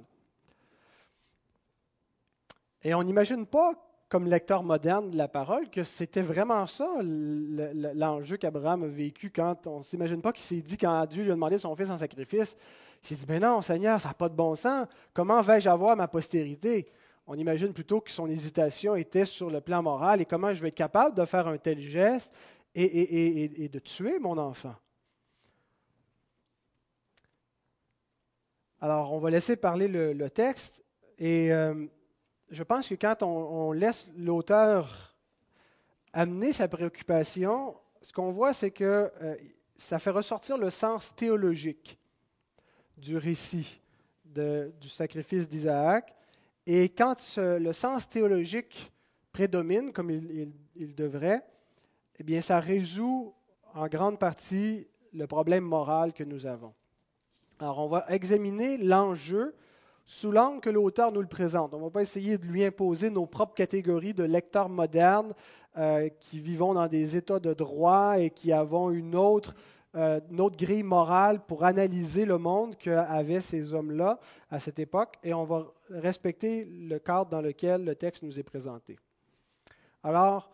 Et 2.84 2.94
on 2.94 3.04
n'imagine 3.04 3.46
pas, 3.46 3.74
comme 4.10 4.28
lecteur 4.28 4.64
moderne 4.64 5.12
de 5.12 5.18
la 5.18 5.28
parole, 5.28 5.70
que 5.70 5.84
c'était 5.84 6.22
vraiment 6.22 6.68
ça 6.68 6.88
l'enjeu 7.02 8.38
qu'Abraham 8.38 8.84
a 8.84 8.88
vécu 8.88 9.30
quand 9.30 9.68
on 9.68 9.80
ne 9.80 9.84
s'imagine 9.84 10.22
pas 10.22 10.32
qu'il 10.32 10.44
s'est 10.44 10.62
dit, 10.62 10.78
quand 10.78 11.06
Dieu 11.06 11.24
lui 11.24 11.32
a 11.32 11.36
demandé 11.36 11.58
son 11.58 11.76
fils 11.76 11.90
en 11.90 11.98
sacrifice, 11.98 12.56
il 13.04 13.08
s'est 13.08 13.16
dit, 13.16 13.26
mais 13.28 13.40
non, 13.40 13.62
Seigneur, 13.62 14.00
ça 14.00 14.10
n'a 14.10 14.14
pas 14.14 14.30
de 14.30 14.36
bon 14.36 14.56
sens. 14.56 14.88
Comment 15.14 15.42
vais-je 15.42 15.70
avoir 15.70 15.96
ma 15.96 16.08
postérité? 16.08 16.92
On 17.26 17.36
imagine 17.36 17.74
plutôt 17.74 18.02
que 18.02 18.12
son 18.12 18.28
hésitation 18.30 18.96
était 18.96 19.26
sur 19.26 19.50
le 19.50 19.62
plan 19.62 19.82
moral 19.82 20.22
et 20.22 20.26
comment 20.26 20.54
je 20.54 20.62
vais 20.62 20.70
être 20.70 20.76
capable 20.76 21.16
de 21.16 21.26
faire 21.26 21.48
un 21.48 21.58
tel 21.58 21.80
geste 21.80 22.32
et 22.74 23.70
de 23.72 23.80
tuer 23.80 24.20
mon 24.20 24.38
enfant. 24.38 24.76
Alors, 28.84 29.14
on 29.14 29.20
va 29.20 29.30
laisser 29.30 29.56
parler 29.56 29.88
le, 29.88 30.30
texte. 30.32 30.84
Et 31.20 31.54
euh, 31.54 31.86
je 32.50 32.64
pense 32.64 32.88
que 32.90 32.96
quand 32.96 33.22
on, 33.22 33.72
laisse 33.74 34.08
l'auteur 34.18 35.16
amener 36.14 36.52
sa 36.52 36.68
préoccupation, 36.68 37.76
ce 38.02 38.12
qu'on 38.12 38.32
voit, 38.32 38.56
c'est 38.56 38.72
que 38.72 39.12
euh, 39.22 39.36
ça 39.76 40.00
fait 40.00 40.10
ressortir 40.10 40.58
le 40.58 40.72
sens 40.72 41.14
théologique 41.16 42.00
du 42.98 43.18
récit 43.18 43.80
du 44.26 44.90
sacrifice 44.90 45.48
d'Isaac. 45.48 46.16
Et 46.66 46.90
quand 46.90 47.38
le 47.38 47.72
sens 47.74 48.10
théologique 48.10 48.92
prédomine, 49.32 49.92
comme 49.92 50.10
il, 50.10 50.54
il, 50.76 50.96
devrait, 50.96 51.46
eh 52.18 52.24
bien, 52.24 52.42
ça 52.42 52.60
résout 52.60 53.34
en 53.74 53.88
grande 53.88 54.18
partie 54.18 54.88
le 55.14 55.28
problème 55.28 55.66
moral 55.66 56.14
que 56.14 56.24
nous 56.24 56.46
avons. 56.46 56.74
Alors, 57.62 57.78
on 57.78 57.88
va 57.88 58.06
examiner 58.10 58.80
l'enjeu 58.80 59.54
sous 60.08 60.32
l'angle 60.32 60.62
que 60.62 60.70
l'auteur 60.72 61.12
nous 61.12 61.22
le 61.22 61.28
présente. 61.28 61.76
On 61.76 61.78
ne 61.78 61.84
va 61.84 61.92
pas 61.92 62.02
essayer 62.02 62.40
de 62.40 62.48
lui 62.48 62.66
imposer 62.66 63.12
nos 63.12 63.28
propres 63.28 63.54
catégories 63.54 64.16
de 64.16 64.24
lecteurs 64.24 64.68
modernes 64.68 65.36
euh, 65.78 66.10
qui 66.20 66.40
vivons 66.40 66.74
dans 66.74 66.88
des 66.88 67.16
états 67.16 67.40
de 67.40 67.54
droit 67.54 68.18
et 68.18 68.32
qui 68.32 68.52
avons 68.52 68.90
une 68.90 69.16
autre, 69.16 69.54
euh, 69.94 70.20
une 70.32 70.42
autre 70.42 70.58
grille 70.58 70.82
morale 70.82 71.40
pour 71.46 71.64
analyser 71.64 72.26
le 72.26 72.40
monde 72.40 72.76
qu'avaient 72.78 73.42
ces 73.42 73.76
hommes-là 73.76 74.20
à 74.50 74.60
cette 74.60 74.80
époque. 74.80 75.20
Et 75.24 75.32
on 75.36 75.44
va 75.44 75.68
respecter 75.92 76.66
le 76.66 76.98
cadre 76.98 77.30
dans 77.30 77.42
lequel 77.42 77.86
le 77.86 77.94
texte 77.94 78.24
nous 78.24 78.40
est 78.40 78.44
présenté. 78.44 78.98
Alors, 80.02 80.50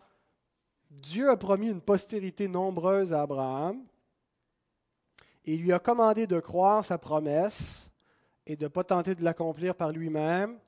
Dieu 0.90 1.30
a 1.30 1.38
promis 1.38 1.70
une 1.70 1.80
postérité 1.80 2.48
nombreuse 2.48 3.14
à 3.14 3.22
Abraham 3.22 3.82
il 5.54 5.62
lui 5.62 5.72
a 5.72 5.78
commandé 5.78 6.26
de 6.26 6.40
croire 6.40 6.84
sa 6.84 6.98
promesse 6.98 7.90
et 8.46 8.54
de 8.54 8.64
ne 8.64 8.68
pas 8.68 8.84
tenter 8.84 9.14
de 9.14 9.24
l'accomplir 9.24 9.74
par 9.74 9.92
lui-même, 9.92 10.58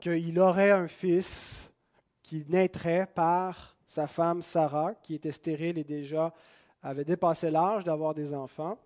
qu'il 0.00 0.40
aurait 0.40 0.72
un 0.72 0.88
fils 0.88 1.70
qui 2.22 2.44
naîtrait 2.48 3.06
par 3.06 3.76
sa 3.86 4.08
femme 4.08 4.42
Sarah, 4.42 4.94
qui 4.94 5.14
était 5.14 5.30
stérile 5.30 5.78
et 5.78 5.84
déjà 5.84 6.34
avait 6.82 7.04
dépassé 7.04 7.50
l'âge 7.50 7.84
d'avoir 7.84 8.12
des 8.14 8.34
enfants. 8.34 8.78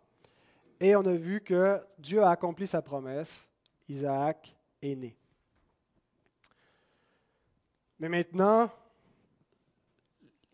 Et 0.78 0.94
on 0.94 1.06
a 1.06 1.14
vu 1.14 1.40
que 1.40 1.80
Dieu 1.98 2.22
a 2.22 2.30
accompli 2.30 2.66
sa 2.66 2.82
promesse, 2.82 3.50
Isaac 3.88 4.54
est 4.82 4.96
né. 4.96 5.16
Mais 7.98 8.10
maintenant, 8.10 8.70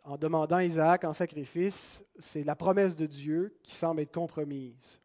en 0.05 0.17
demandant 0.17 0.59
Isaac 0.59 1.05
en 1.05 1.13
sacrifice, 1.13 2.05
c'est 2.19 2.45
la 2.45 2.57
promesse 2.57 2.97
de 2.97 3.07
Dieu 3.07 3.57
qui 3.63 3.75
semble 3.75 4.01
être 4.01 4.13
compromise. 4.13 5.01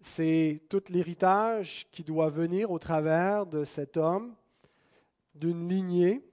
C'est 0.00 0.62
tout 0.68 0.82
l'héritage 0.88 1.86
qui 1.90 2.04
doit 2.04 2.28
venir 2.28 2.70
au 2.70 2.78
travers 2.78 3.46
de 3.46 3.64
cet 3.64 3.96
homme, 3.96 4.34
d'une 5.34 5.68
lignée. 5.68 6.24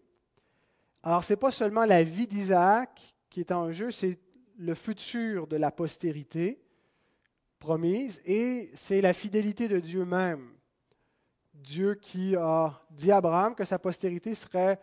Alors, 1.04 1.24
ce 1.24 1.34
n'est 1.34 1.38
pas 1.38 1.52
seulement 1.52 1.86
la 1.86 2.04
vie 2.04 2.28
d'Isaac 2.28 3.16
qui 3.30 3.40
est 3.40 3.52
en 3.52 3.72
jeu, 3.72 3.92
c'est 3.92 4.20
le 4.58 4.74
futur 4.76 5.48
de 5.48 5.58
la 5.58 5.72
postérité. 5.72 6.62
promise 7.60 8.22
et 8.26 8.70
c'est 8.76 9.02
la 9.02 9.14
fidélité 9.14 9.68
de 9.68 9.80
Dieu 9.80 10.06
même. 10.06 10.54
Dieu 11.54 11.96
qui 11.96 12.36
a 12.36 12.80
dit 12.92 13.12
à 13.12 13.18
Abraham 13.18 13.56
que 13.56 13.66
sa 13.66 13.80
postérité 13.80 14.36
serait 14.36 14.80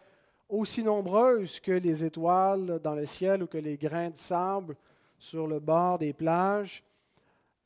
aussi 0.52 0.84
nombreuse 0.84 1.58
que 1.60 1.72
les 1.72 2.04
étoiles 2.04 2.78
dans 2.84 2.94
le 2.94 3.06
ciel 3.06 3.42
ou 3.42 3.46
que 3.46 3.56
les 3.56 3.78
grains 3.78 4.10
de 4.10 4.16
sable 4.16 4.76
sur 5.18 5.46
le 5.46 5.58
bord 5.58 5.98
des 5.98 6.12
plages, 6.12 6.84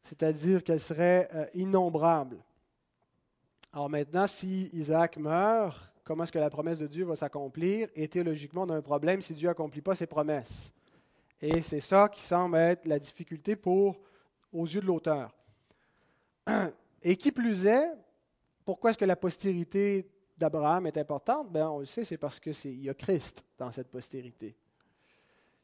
c'est-à-dire 0.02 0.62
qu'elle 0.62 0.80
serait 0.80 1.28
euh, 1.34 1.46
innombrable. 1.54 2.36
Alors 3.72 3.90
maintenant, 3.90 4.28
si 4.28 4.70
Isaac 4.72 5.16
meurt, 5.16 5.92
comment 6.04 6.22
est-ce 6.22 6.32
que 6.32 6.38
la 6.38 6.48
promesse 6.48 6.78
de 6.78 6.86
Dieu 6.86 7.04
va 7.04 7.16
s'accomplir? 7.16 7.88
Et 7.96 8.06
théologiquement, 8.06 8.62
on 8.62 8.70
a 8.70 8.76
un 8.76 8.82
problème 8.82 9.20
si 9.20 9.34
Dieu 9.34 9.48
n'accomplit 9.48 9.82
pas 9.82 9.96
ses 9.96 10.06
promesses. 10.06 10.72
Et 11.42 11.62
c'est 11.62 11.80
ça 11.80 12.08
qui 12.08 12.22
semble 12.22 12.56
être 12.56 12.86
la 12.86 13.00
difficulté 13.00 13.56
pour, 13.56 13.98
aux 14.52 14.64
yeux 14.64 14.80
de 14.80 14.86
l'auteur. 14.86 15.34
Et 17.02 17.16
qui 17.16 17.32
plus 17.32 17.66
est, 17.66 17.90
pourquoi 18.64 18.90
est-ce 18.90 18.98
que 18.98 19.04
la 19.04 19.16
postérité 19.16 20.08
d'Abraham 20.36 20.86
est 20.86 20.98
importante? 20.98 21.50
Ben, 21.50 21.68
on 21.68 21.80
le 21.80 21.86
sait, 21.86 22.04
c'est 22.04 22.18
parce 22.18 22.40
qu'il 22.40 22.82
y 22.82 22.88
a 22.88 22.94
Christ 22.94 23.44
dans 23.58 23.72
cette 23.72 23.88
postérité. 23.88 24.54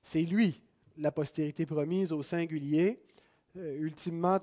C'est 0.03 0.23
lui, 0.23 0.61
la 0.97 1.13
postérité 1.13 1.67
promise 1.67 2.13
au 2.13 2.23
singulier. 2.23 3.03
Euh, 3.57 3.77
ultimement, 3.77 4.41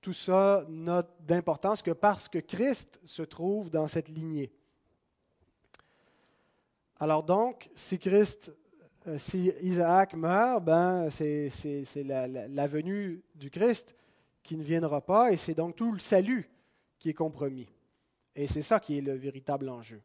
tout 0.00 0.12
ça 0.12 0.64
n'a 0.68 1.06
d'importance 1.20 1.82
que 1.82 1.90
parce 1.90 2.28
que 2.28 2.38
Christ 2.38 3.00
se 3.04 3.22
trouve 3.22 3.70
dans 3.70 3.86
cette 3.86 4.08
lignée. 4.08 4.52
Alors 6.98 7.22
donc, 7.22 7.70
si 7.74 7.98
Christ, 7.98 8.52
euh, 9.06 9.18
si 9.18 9.52
Isaac 9.62 10.14
meurt, 10.14 10.62
ben 10.62 11.08
c'est, 11.10 11.50
la, 12.04 12.26
la, 12.26 12.66
venue 12.66 13.22
du 13.34 13.50
Christ 13.50 13.94
qui 14.42 14.56
ne 14.56 14.62
viendra 14.62 15.00
pas 15.00 15.32
et 15.32 15.36
c'est 15.36 15.54
donc 15.54 15.76
tout 15.76 15.92
le 15.92 15.98
salut 15.98 16.50
qui 16.98 17.08
est 17.08 17.14
compromis. 17.14 17.68
Et 18.34 18.46
c'est 18.46 18.62
ça 18.62 18.80
qui 18.80 18.98
est 18.98 19.00
le 19.00 19.14
véritable 19.14 19.68
enjeu. 19.68 20.00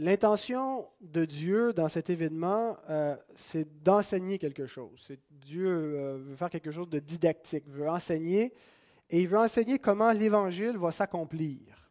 L'intention 0.00 0.86
de 1.00 1.24
Dieu 1.24 1.72
dans 1.72 1.88
cet 1.88 2.08
événement, 2.08 2.76
euh, 2.88 3.16
c'est 3.34 3.82
d'enseigner 3.82 4.38
quelque 4.38 4.66
chose. 4.66 5.10
Dieu 5.28 5.68
euh, 5.68 6.18
veut 6.20 6.36
faire 6.36 6.50
quelque 6.50 6.70
chose 6.70 6.88
de 6.88 7.00
didactique, 7.00 7.64
veut 7.66 7.88
enseigner, 7.88 8.54
et 9.10 9.20
il 9.20 9.26
veut 9.26 9.38
enseigner 9.38 9.80
comment 9.80 10.12
l'Évangile 10.12 10.76
va 10.78 10.92
s'accomplir. 10.92 11.90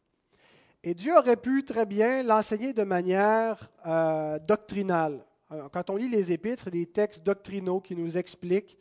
Et 0.83 0.93
Dieu 0.93 1.17
aurait 1.17 1.35
pu 1.35 1.65
très 1.65 1.85
bien 1.85 2.23
l'enseigner 2.23 2.71
de 2.71 2.83
manière 2.83 3.69
euh, 3.85 4.39
doctrinale. 4.39 5.25
Quand 5.73 5.89
on 5.89 5.97
lit 5.97 6.09
les 6.09 6.31
Épîtres, 6.31 6.69
des 6.69 6.85
textes 6.85 7.23
doctrinaux 7.23 7.81
qui 7.81 7.95
nous 7.95 8.17
expliquent, 8.17 8.77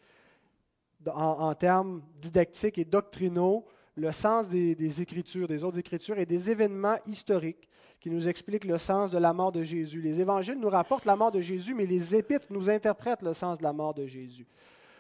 en 1.12 1.54
termes 1.54 2.02
didactiques 2.20 2.78
et 2.78 2.84
doctrinaux, 2.84 3.66
le 3.96 4.12
sens 4.12 4.46
des, 4.48 5.00
Écritures, 5.00 5.48
des 5.48 5.64
autres 5.64 5.78
Écritures 5.78 6.18
et 6.18 6.26
des 6.26 6.50
événements 6.50 6.98
historiques 7.06 7.68
qui 7.98 8.10
nous 8.10 8.28
expliquent 8.28 8.66
le 8.66 8.76
sens 8.76 9.10
de 9.10 9.18
la 9.18 9.32
mort 9.32 9.52
de 9.52 9.62
Jésus. 9.62 10.02
Les 10.02 10.20
évangiles 10.20 10.58
nous 10.60 10.68
rapportent 10.68 11.06
la 11.06 11.16
mort 11.16 11.32
de 11.32 11.40
Jésus, 11.40 11.74
mais 11.74 11.86
les 11.86 12.14
épîtres 12.14 12.48
nous 12.50 12.68
interprètent 12.68 13.22
le 13.22 13.32
sens 13.32 13.56
de 13.58 13.62
la 13.62 13.72
mort 13.72 13.94
de 13.94 14.06
Jésus. 14.06 14.46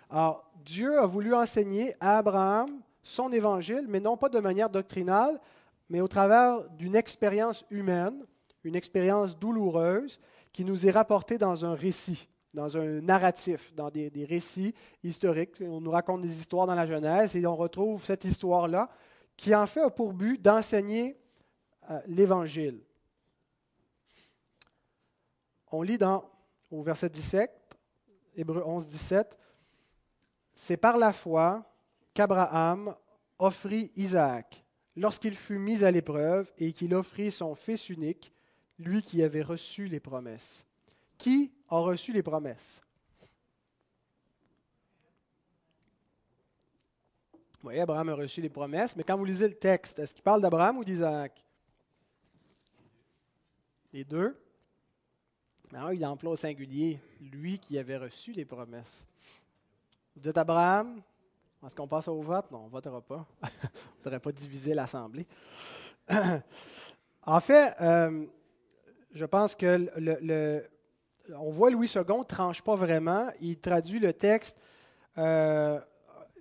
Alors, 0.08 0.50
Dieu 0.64 0.98
a 0.98 1.06
voulu 1.06 1.34
enseigner 1.34 1.94
à 2.00 2.18
Abraham 2.18 2.70
son 3.02 3.30
évangile, 3.32 3.84
mais 3.86 4.00
non 4.00 4.16
pas 4.16 4.30
de 4.30 4.38
manière 4.38 4.70
doctrinale, 4.70 5.38
mais 5.90 6.00
au 6.00 6.08
travers 6.08 6.68
d'une 6.70 6.96
expérience 6.96 7.64
humaine, 7.70 8.24
une 8.64 8.74
expérience 8.74 9.38
douloureuse 9.38 10.18
qui 10.52 10.64
nous 10.64 10.86
est 10.86 10.90
rapportée 10.90 11.38
dans 11.38 11.64
un 11.66 11.74
récit 11.74 12.28
dans 12.56 12.74
un 12.78 13.02
narratif, 13.02 13.74
dans 13.74 13.90
des, 13.90 14.10
récits 14.24 14.74
historiques. 15.04 15.60
On 15.60 15.80
nous 15.80 15.90
raconte 15.90 16.22
des 16.22 16.40
histoires 16.40 16.66
dans 16.66 16.74
la 16.74 16.86
Genèse 16.86 17.36
et 17.36 17.46
on 17.46 17.54
retrouve 17.54 18.02
cette 18.02 18.24
histoire-là 18.24 18.88
qui 19.36 19.54
en 19.54 19.66
fait 19.66 19.82
a 19.82 19.90
pour 19.90 20.14
but 20.14 20.40
d'enseigner 20.40 21.18
euh, 21.90 22.00
l'Évangile. 22.06 22.80
On 25.70 25.82
lit 25.82 25.98
dans, 25.98 26.24
au 26.70 26.82
verset 26.82 27.10
17, 27.10 27.52
Hébreu 28.36 28.62
11, 28.64 28.88
17, 28.88 29.36
C'est 30.54 30.78
par 30.78 30.96
la 30.96 31.12
foi 31.12 31.62
qu'Abraham 32.14 32.94
offrit 33.38 33.92
Isaac 33.96 34.64
lorsqu'il 34.96 35.36
fut 35.36 35.58
mis 35.58 35.84
à 35.84 35.90
l'épreuve 35.90 36.50
et 36.56 36.72
qu'il 36.72 36.94
offrit 36.94 37.30
son 37.30 37.54
fils 37.54 37.90
unique, 37.90 38.32
lui 38.78 39.02
qui 39.02 39.22
avait 39.22 39.42
reçu 39.42 39.88
les 39.88 40.00
promesses. 40.00 40.65
Qui 41.18 41.52
a 41.68 41.78
reçu 41.78 42.12
les 42.12 42.22
promesses? 42.22 42.80
Oui, 47.64 47.80
Abraham 47.80 48.10
a 48.10 48.14
reçu 48.14 48.40
les 48.40 48.48
promesses, 48.48 48.94
mais 48.94 49.02
quand 49.02 49.16
vous 49.16 49.24
lisez 49.24 49.48
le 49.48 49.56
texte, 49.56 49.98
est-ce 49.98 50.14
qu'il 50.14 50.22
parle 50.22 50.40
d'Abraham 50.40 50.78
ou 50.78 50.84
d'Isaac? 50.84 51.44
Les 53.92 54.04
deux. 54.04 54.38
Non, 55.72 55.90
il 55.90 56.04
emploie 56.06 56.32
au 56.32 56.36
singulier 56.36 57.00
lui 57.20 57.58
qui 57.58 57.76
avait 57.78 57.96
reçu 57.96 58.32
les 58.32 58.44
promesses. 58.44 59.04
Vous 60.14 60.20
dites 60.20 60.38
Abraham, 60.38 61.02
est-ce 61.64 61.74
qu'on 61.74 61.88
passe 61.88 62.06
au 62.06 62.22
vote? 62.22 62.50
Non, 62.52 62.60
on 62.60 62.64
ne 62.66 62.70
votera 62.70 63.00
pas. 63.00 63.26
on 63.42 63.46
ne 63.46 64.04
devrait 64.04 64.20
pas 64.20 64.32
diviser 64.32 64.72
l'Assemblée. 64.72 65.26
en 67.22 67.40
fait, 67.40 67.74
euh, 67.80 68.26
je 69.12 69.24
pense 69.24 69.56
que 69.56 69.90
le, 69.96 70.64
on 71.38 71.50
voit 71.50 71.70
Louis 71.70 71.90
II 71.94 72.02
ne 72.02 72.22
tranche 72.24 72.62
pas 72.62 72.76
vraiment. 72.76 73.28
Il 73.40 73.58
traduit 73.58 73.98
le 73.98 74.12
texte 74.12 74.56
euh, 75.18 75.80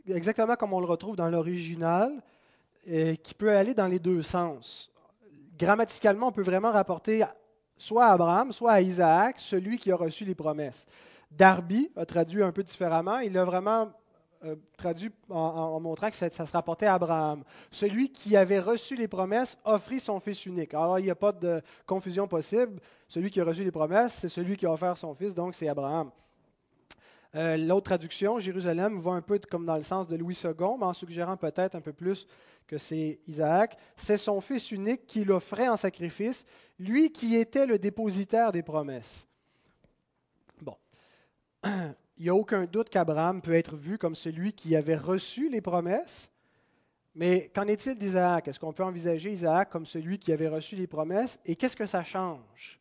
exactement 0.08 0.56
comme 0.56 0.74
on 0.74 0.80
le 0.80 0.86
retrouve 0.86 1.16
dans 1.16 1.30
l'original, 1.30 2.22
qui 2.86 3.34
peut 3.34 3.56
aller 3.56 3.74
dans 3.74 3.88
les 3.88 3.98
deux 3.98 4.22
sens. 4.22 4.92
Grammaticalement, 5.58 6.28
on 6.28 6.32
peut 6.32 6.44
vraiment 6.44 6.72
rapporter 6.72 7.24
soit 7.78 8.06
à 8.06 8.14
Abraham, 8.14 8.52
soit 8.52 8.74
à 8.74 8.82
Isaac, 8.82 9.40
celui 9.40 9.78
qui 9.78 9.92
a 9.92 9.96
reçu 9.96 10.26
les 10.26 10.36
promesses. 10.36 10.86
Darby 11.32 11.92
a 11.96 12.06
traduit 12.06 12.44
un 12.44 12.52
peu 12.52 12.64
différemment. 12.64 13.20
Il 13.20 13.38
a 13.38 13.44
vraiment 13.44 13.92
euh, 14.46 14.56
traduit 14.78 15.12
en, 15.30 15.80
montrant 15.80 16.10
que 16.10 16.16
ça, 16.16 16.30
se 16.30 16.52
rapportait 16.52 16.86
à 16.86 16.94
Abraham. 16.96 17.44
Celui 17.72 18.12
qui 18.12 18.38
avait 18.38 18.60
reçu 18.60 18.96
les 18.96 19.08
promesses 19.08 19.58
offrit 19.66 20.00
son 20.00 20.20
fils 20.20 20.46
unique. 20.46 20.74
Alors, 20.74 21.00
il 21.00 21.06
n'y 21.06 21.10
a 21.10 21.16
pas 21.16 21.32
de 21.32 21.64
confusion 21.88 22.28
possible. 22.28 22.80
Celui 23.08 23.32
qui 23.32 23.42
a 23.42 23.44
reçu 23.44 23.64
les 23.64 23.72
promesses, 23.72 24.14
c'est 24.14 24.30
celui 24.30 24.56
qui 24.56 24.66
a 24.66 24.72
offert 24.72 24.98
son 24.98 25.16
fils, 25.16 25.34
donc 25.34 25.56
c'est 25.56 25.68
Abraham. 25.68 26.12
Euh, 27.34 27.58
l'autre 27.58 27.86
traduction, 27.86 28.38
Jérusalem, 28.38 29.00
va 29.00 29.12
un 29.12 29.22
peu 29.22 29.40
comme 29.50 29.66
dans 29.66 29.78
le 29.78 29.82
sens 29.82 30.08
de 30.08 30.16
Louis 30.16 30.40
II, 30.44 30.54
mais 30.80 30.86
en 30.86 30.94
suggérant 30.94 31.38
peut-être 31.38 31.76
un 31.76 31.82
peu 31.82 31.94
plus 31.94 32.28
que 32.68 32.78
c'est 32.78 33.20
Isaac. 33.28 33.78
C'est 33.98 34.18
son 34.18 34.42
fils 34.42 34.72
unique 34.72 35.08
qu'il 35.08 35.32
offrait 35.32 35.68
en 35.68 35.76
sacrifice, 35.76 36.46
lui 36.78 37.12
qui 37.12 37.36
était 37.36 37.66
le 37.66 37.80
dépositaire 37.80 38.52
des 38.52 38.64
promesses. 38.64 39.26
Bon. 40.62 40.78
il 42.18 42.24
n'y 42.24 42.30
a 42.30 42.36
aucun 42.36 42.66
doute 42.66 42.90
qu'Abraham 42.90 43.42
peut 43.42 43.56
être 43.56 43.76
vu 43.76 43.98
comme 43.98 44.16
celui 44.16 44.54
qui 44.54 44.76
avait 44.76 44.96
reçu 44.96 45.50
les 45.50 45.62
promesses. 45.62 46.30
Mais 47.14 47.50
qu'en 47.54 47.68
est-il 47.68 47.98
d'Isaac? 47.98 48.48
Est-ce 48.48 48.60
qu'on 48.60 48.74
peut 48.74 48.84
envisager 48.84 49.32
Isaac 49.32 49.70
comme 49.70 49.86
celui 49.86 50.20
qui 50.20 50.32
avait 50.32 50.48
reçu 50.48 50.76
les 50.76 50.88
promesses? 50.88 51.40
Et 51.46 51.56
qu'est-ce 51.56 51.76
que 51.76 51.86
ça 51.86 52.04
change? 52.04 52.80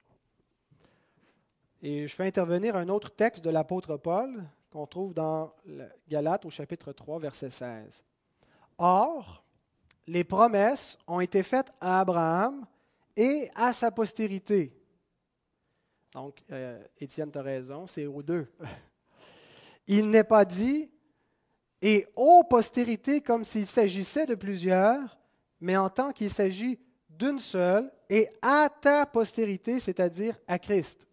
Et 1.82 2.06
je 2.08 2.14
fais 2.14 2.26
intervenir 2.26 2.76
un 2.76 2.88
autre 2.88 3.10
texte 3.10 3.44
de 3.44 3.50
l'apôtre 3.50 3.96
Paul 3.96 4.44
qu'on 4.70 4.86
trouve 4.86 5.14
dans 5.14 5.52
Galates 6.08 6.44
au 6.44 6.50
chapitre 6.50 6.92
3, 6.92 7.18
verset 7.20 7.50
16. 7.50 8.02
Or, 8.78 9.44
les 10.06 10.24
promesses 10.24 10.98
ont 11.06 11.20
été 11.20 11.42
faites 11.42 11.72
à 11.80 12.00
Abraham 12.00 12.66
et 13.16 13.50
à 13.54 13.72
sa 13.72 13.90
postérité. 13.90 14.76
Donc, 16.12 16.42
euh, 16.50 16.82
Étienne, 16.98 17.30
tu 17.30 17.38
as 17.38 17.42
raison, 17.42 17.86
c'est 17.86 18.06
aux 18.06 18.22
deux. 18.22 18.48
Il 19.86 20.10
n'est 20.10 20.24
pas 20.24 20.44
dit 20.44 20.90
et 21.82 22.06
ô 22.16 22.42
postérité 22.44 23.20
comme 23.20 23.44
s'il 23.44 23.66
s'agissait 23.66 24.24
de 24.24 24.34
plusieurs, 24.34 25.18
mais 25.60 25.76
en 25.76 25.90
tant 25.90 26.12
qu'il 26.12 26.30
s'agit 26.30 26.78
d'une 27.10 27.38
seule, 27.38 27.92
et 28.08 28.28
à 28.42 28.68
ta 28.68 29.06
postérité, 29.06 29.78
c'est-à-dire 29.78 30.38
à 30.48 30.58
Christ. 30.58 31.06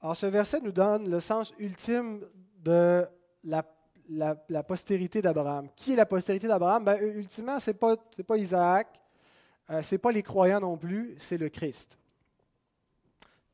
Alors 0.00 0.16
ce 0.16 0.26
verset 0.26 0.60
nous 0.60 0.72
donne 0.72 1.10
le 1.10 1.20
sens 1.20 1.52
ultime 1.58 2.26
de 2.58 3.06
la, 3.42 3.64
postérité 4.62 5.22
d'Abraham. 5.22 5.68
Qui 5.74 5.92
est 5.94 5.96
la 5.96 6.06
postérité 6.06 6.46
d'Abraham? 6.46 6.84
Ben, 6.84 6.98
Ultimement, 7.00 7.58
ce 7.58 7.70
n'est 7.70 7.74
pas, 7.74 7.96
pas, 7.96 8.36
Isaac, 8.36 9.00
euh, 9.70 9.82
ce 9.82 9.94
n'est 9.94 9.98
pas 9.98 10.12
les 10.12 10.22
croyants 10.22 10.60
non 10.60 10.76
plus, 10.76 11.16
c'est 11.18 11.38
le 11.38 11.48
Christ. 11.48 11.98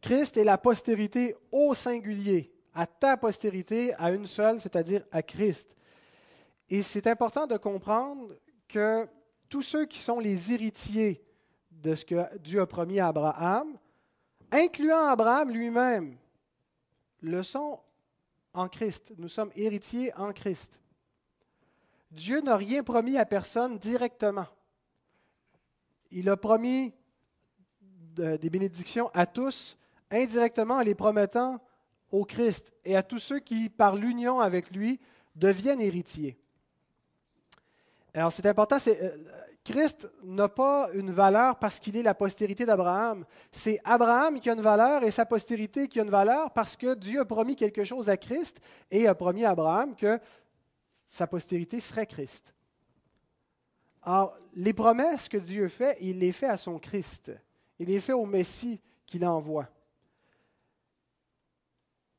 Christ 0.01 0.37
est 0.37 0.45
la 0.45 0.59
postérité 0.59 1.37
au 1.53 1.73
singulier 1.73 2.53
à 2.75 2.87
ta 2.87 3.17
postérité, 3.17 3.95
à 3.95 4.11
une 4.11 4.27
seule, 4.27 4.61
c'est-à-dire 4.61 5.05
à 5.11 5.23
Christ. 5.23 5.75
Et 6.69 6.83
c'est 6.83 7.07
important 7.07 7.47
de 7.47 7.57
comprendre 7.57 8.35
que 8.69 9.07
tous 9.49 9.63
ceux 9.63 9.85
qui 9.87 9.99
sont 9.99 10.19
les 10.19 10.53
héritiers 10.53 11.23
de 11.71 11.95
ce 11.95 12.05
que 12.05 12.39
Dieu 12.39 12.61
a 12.61 12.67
promis 12.67 13.01
à 13.01 13.09
Abraham, 13.09 13.77
incluant 14.51 15.07
Abraham 15.07 15.51
lui-même, 15.51 16.17
le 17.21 17.43
sont 17.43 17.81
en 18.55 18.69
Christ. 18.69 19.13
Nous 19.19 19.29
sommes 19.29 19.51
héritiers 19.55 20.15
en 20.17 20.33
Christ. 20.33 20.81
Dieu 22.11 22.41
n'a 22.41 22.57
rien 22.57 22.83
promis 22.83 23.17
à 23.17 23.25
personne 23.25 23.79
directement. 23.79 24.47
Il 26.11 26.29
a 26.29 26.37
promis 26.37 26.95
des 27.81 28.51
bénédictions 28.51 29.11
à 29.15 29.25
tous 29.25 29.79
indirectement 30.11 30.75
en 30.77 30.81
les 30.81 30.95
promettant 30.95 31.59
au 32.13 32.25
Christ 32.25 32.73
et 32.85 32.97
à 32.97 33.03
tous 33.03 33.19
ceux 33.19 33.41
qui, 33.41 33.69
par 33.69 33.97
l'union 33.97 34.41
avec 34.41 34.71
lui, 34.71 35.01
deviennent 35.35 35.81
héritiers. 35.81 36.39
Alors 38.15 38.31
c'est 38.31 38.47
important, 38.47 38.79
c'est, 38.79 39.03
euh, 39.03 39.17
Christ 39.65 40.09
n'a 40.23 40.49
pas 40.49 40.91
une 40.93 41.13
valeur 41.13 41.59
parce 41.59 41.79
qu'il 41.81 41.97
est 41.97 42.03
la 42.03 42.15
postérité 42.15 42.67
d'Abraham. 42.67 43.25
C'est 43.51 43.81
Abraham 43.85 44.41
qui 44.41 44.51
a 44.51 44.55
une 44.55 44.61
valeur 44.61 45.05
et 45.05 45.11
sa 45.11 45.25
postérité 45.25 45.89
qui 45.89 46.01
a 46.01 46.03
une 46.03 46.11
valeur 46.11 46.51
parce 46.51 46.77
que 46.77 46.95
Dieu 46.95 47.21
a 47.21 47.25
promis 47.25 47.57
quelque 47.57 47.85
chose 47.85 48.11
à 48.11 48.17
Christ 48.17 48.61
et 48.91 49.07
a 49.07 49.15
promis 49.15 49.45
à 49.45 49.51
Abraham 49.51 49.95
que 49.95 50.19
sa 51.09 51.27
postérité 51.27 51.81
serait 51.81 52.07
Christ. 52.07 52.53
Alors, 54.03 54.37
les 54.55 54.73
promesses 54.73 55.29
que 55.29 55.39
Dieu 55.39 55.69
fait, 55.69 55.97
il 56.01 56.19
les 56.19 56.33
fait 56.33 56.49
à 56.49 56.57
son 56.57 56.79
Christ. 56.79 57.31
Il 57.79 57.87
les 57.87 58.01
fait 58.01 58.13
au 58.13 58.27
Messie 58.27 58.81
qu'il 59.07 59.25
envoie. 59.25 59.69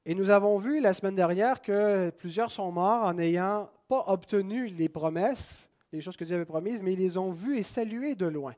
Et 0.06 0.16
nous 0.16 0.30
avons 0.30 0.58
vu 0.58 0.82
la 0.82 0.94
semaine 0.94 1.16
dernière 1.16 1.62
que 1.62 2.10
plusieurs 2.10 2.52
sont 2.52 2.72
morts 2.74 3.06
en 3.06 3.14
n'ayant 3.14 3.70
pas 3.88 4.04
obtenu 4.08 4.68
les 4.68 4.90
promesses, 4.90 5.70
les 5.94 6.02
choses 6.02 6.18
que 6.18 6.26
Dieu 6.26 6.36
avait 6.36 6.44
promises, 6.44 6.82
mais 6.82 6.94
ils 6.94 7.00
les 7.00 7.18
ont 7.18 7.32
vues 7.32 7.58
et 7.58 7.64
saluées 7.64 8.16
de 8.16 8.26
loin. 8.26 8.54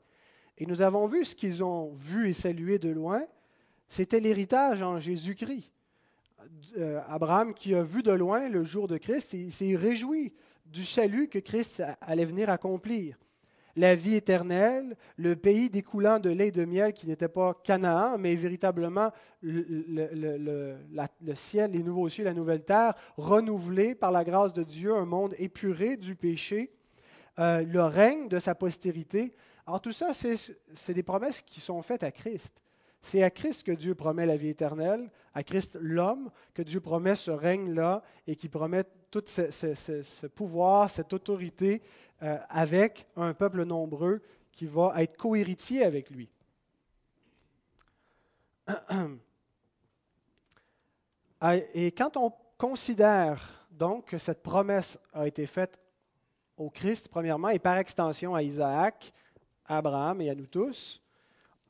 Et 0.57 0.65
nous 0.65 0.81
avons 0.81 1.05
vu 1.05 1.23
ce 1.23 1.35
qu'ils 1.35 1.63
ont 1.63 1.93
vu 1.93 2.29
et 2.29 2.33
salué 2.33 2.79
de 2.79 2.89
loin, 2.89 3.23
c'était 3.87 4.19
l'héritage 4.19 4.81
en 4.81 4.99
Jésus-Christ. 4.99 5.71
Euh, 6.77 6.99
Abraham 7.07 7.53
qui 7.53 7.75
a 7.75 7.83
vu 7.83 8.01
de 8.01 8.11
loin 8.11 8.49
le 8.49 8.63
jour 8.63 8.87
de 8.87 8.97
Christ, 8.97 9.33
il 9.33 9.51
s'est 9.51 9.75
réjoui 9.75 10.33
du 10.65 10.83
salut 10.83 11.27
que 11.27 11.39
Christ 11.39 11.83
allait 12.01 12.25
venir 12.25 12.49
accomplir 12.49 13.17
la 13.75 13.96
vie 13.96 14.15
éternelle, 14.15 14.96
le 15.17 15.36
pays 15.36 15.70
découlant 15.70 16.20
de 16.20 16.29
lait 16.29 16.48
et 16.48 16.51
de 16.51 16.65
miel 16.65 16.94
qui 16.94 17.08
n'était 17.08 17.27
pas 17.27 17.53
Canaan, 17.63 18.17
mais 18.17 18.36
véritablement 18.36 19.12
le, 19.41 20.75
ciel, 21.36 21.72
les 21.72 21.84
nouveaux 21.84 22.10
cieux, 22.10 22.24
la 22.24 22.34
nouvelle 22.34 22.63
terre, 22.63 22.94
renouvelé 23.17 23.96
par 23.96 24.12
la 24.12 24.24
grâce 24.24 24.53
de 24.53 24.63
Dieu, 24.63 24.96
un 24.96 25.05
monde 25.05 25.36
épuré 25.38 25.98
du 25.98 26.15
péché, 26.15 26.72
euh, 27.39 27.63
le 27.63 27.84
règne 27.84 28.27
de 28.29 28.39
sa 28.39 28.55
postérité. 28.55 29.34
Alors 29.67 29.82
tout 29.82 29.91
ça, 29.91 30.12
c'est 30.13 30.94
des 30.94 31.03
promesses 31.03 31.41
qui 31.41 31.60
sont 31.60 31.82
faites 31.82 32.03
à 32.03 32.12
Christ. 32.12 32.62
C'est 33.05 33.21
à 33.21 33.29
Christ 33.29 33.62
que 33.62 33.71
Dieu 33.71 33.93
promet 33.93 34.25
la 34.25 34.35
vie 34.35 34.50
éternelle, 34.50 35.12
à 35.35 35.43
Christ 35.43 35.77
l'homme, 35.79 36.31
que 36.55 36.63
Dieu 36.63 36.79
promet 36.79 37.15
ce 37.15 37.29
règne-là 37.29 38.01
et 38.25 38.35
qui 38.35 38.50
promet 38.50 38.83
tout 39.12 39.21
ce, 39.27 40.25
pouvoir, 40.25 40.89
cette 40.89 41.13
autorité 41.13 41.83
euh, 42.24 42.39
avec 42.50 43.05
un 43.15 43.35
peuple 43.35 43.63
nombreux 43.63 44.24
qui 44.51 44.65
va 44.65 44.91
être 45.03 45.17
cohéritier 45.17 45.83
avec 45.83 46.09
lui. 46.09 46.31
Et 51.75 51.91
quand 51.91 52.17
on 52.17 52.33
considère 52.57 53.67
donc 53.69 54.05
que 54.05 54.17
cette 54.17 54.41
promesse 54.41 54.97
a 55.13 55.27
été 55.27 55.45
faite 55.45 55.77
au 56.57 56.71
Christ, 56.71 57.07
premièrement, 57.09 57.50
et 57.50 57.59
par 57.59 57.77
extension 57.77 58.33
à 58.33 58.41
Isaac, 58.41 59.13
à 59.67 59.77
Abraham 59.77 60.21
et 60.21 60.31
à 60.31 60.35
nous 60.35 60.47
tous, 60.47 61.04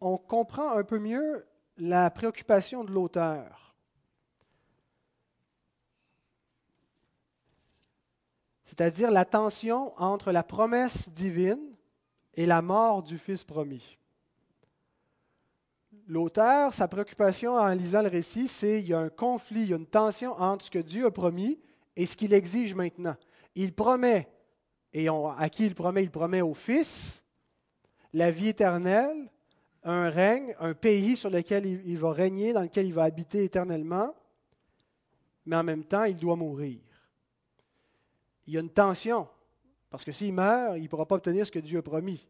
on 0.02 0.18
comprend 0.18 0.72
un 0.72 0.84
peu 0.84 1.00
mieux 1.00 1.46
la 1.78 2.10
préoccupation 2.10 2.84
de 2.84 2.92
l'auteur. 2.92 3.66
c'est-à-dire 8.76 9.10
la 9.10 9.24
tension 9.24 9.94
entre 9.98 10.34
la 10.34 10.44
promesse 10.44 11.08
divine 11.10 11.76
et 12.34 12.46
la 12.46 12.62
mort 12.62 13.04
du 13.04 13.18
Fils 13.18 13.44
promis. 13.46 13.98
L'auteur, 16.08 16.74
sa 16.74 16.88
préoccupation 16.88 17.54
en 17.54 17.70
lisant 17.70 18.02
le 18.02 18.10
récit, 18.10 18.48
c'est 18.48 18.80
qu'il 18.80 18.90
y 18.90 18.94
a 18.94 19.00
un 19.00 19.10
conflit, 19.10 19.62
il 19.62 19.70
y 19.70 19.74
a 19.74 19.78
une 19.78 19.88
tension 19.88 20.34
entre 20.34 20.66
ce 20.66 20.72
que 20.72 20.80
Dieu 20.80 21.06
a 21.06 21.12
promis 21.12 21.58
et 21.96 22.06
ce 22.06 22.18
qu'il 22.18 22.34
exige 22.34 22.76
maintenant. 22.76 23.16
Il 23.56 23.74
promet, 23.74 24.28
et 24.92 25.08
à 25.08 25.50
qui 25.50 25.66
il 25.66 25.74
promet? 25.74 26.04
Il 26.04 26.12
promet 26.12 26.42
au 26.42 26.54
Fils 26.54 27.24
la 28.14 28.30
vie 28.30 28.50
éternelle, 28.50 29.32
un 29.86 30.10
règne, 30.10 30.56
un 30.60 30.74
pays 30.74 31.16
sur 31.16 31.30
lequel 31.30 31.66
il 31.66 31.98
va 31.98 32.12
régner, 32.12 32.52
dans 32.52 32.62
lequel 32.62 32.88
il 32.88 32.94
va 32.94 33.04
habiter 33.04 33.44
éternellement, 33.44 34.14
mais 35.46 35.56
en 35.56 35.64
même 35.64 35.86
temps, 35.86 36.04
il 36.04 36.18
doit 36.18 36.36
mourir 36.36 36.80
il 38.48 38.54
y 38.54 38.58
a 38.58 38.62
une 38.62 38.70
tension. 38.70 39.28
Parce 39.90 40.04
que 40.04 40.12
s'il 40.12 40.34
meurt, 40.34 40.78
il 40.78 40.84
ne 40.84 40.88
pourra 40.88 41.06
pas 41.06 41.16
obtenir 41.16 41.46
ce 41.46 41.52
que 41.52 41.60
Dieu 41.60 41.80
a 41.80 41.82
promis. 41.82 42.28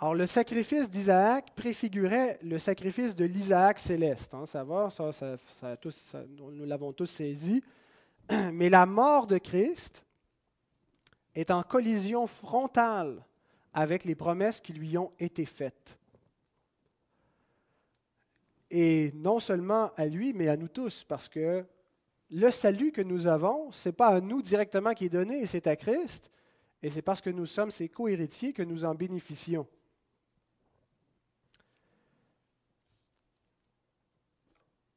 Alors, 0.00 0.14
le 0.14 0.26
sacrifice 0.26 0.88
d'Isaac 0.88 1.54
préfigurait 1.54 2.38
le 2.42 2.58
sacrifice 2.58 3.16
de 3.16 3.24
l'Isaac 3.24 3.78
céleste. 3.78 4.32
Hein, 4.32 4.46
ça 4.46 4.62
va, 4.62 4.90
ça, 4.90 5.34
nous 6.30 6.64
l'avons 6.64 6.92
tous 6.92 7.06
saisi. 7.06 7.62
Mais 8.52 8.70
la 8.70 8.86
mort 8.86 9.26
de 9.26 9.38
Christ 9.38 10.04
est 11.34 11.50
en 11.50 11.62
collision 11.62 12.26
frontale 12.26 13.24
avec 13.72 14.04
les 14.04 14.14
promesses 14.14 14.60
qui 14.60 14.72
lui 14.72 14.96
ont 14.98 15.12
été 15.18 15.44
faites. 15.44 15.98
Et 18.70 19.12
non 19.14 19.40
seulement 19.40 19.92
à 19.96 20.06
lui, 20.06 20.32
mais 20.32 20.48
à 20.48 20.56
nous 20.56 20.68
tous, 20.68 21.04
parce 21.04 21.28
que 21.28 21.64
le 22.30 22.50
salut 22.50 22.92
que 22.92 23.00
nous 23.00 23.26
avons, 23.26 23.72
ce 23.72 23.88
n'est 23.88 23.94
pas 23.94 24.08
à 24.08 24.20
nous 24.20 24.42
directement 24.42 24.92
qui 24.92 25.06
est 25.06 25.10
donné, 25.10 25.46
c'est 25.46 25.66
à 25.66 25.76
Christ, 25.76 26.30
et 26.82 26.90
c'est 26.90 27.02
parce 27.02 27.20
que 27.20 27.30
nous 27.30 27.46
sommes 27.46 27.70
ses 27.70 27.88
co-héritiers 27.88 28.52
que 28.52 28.62
nous 28.62 28.84
en 28.84 28.94
bénéficions. 28.94 29.66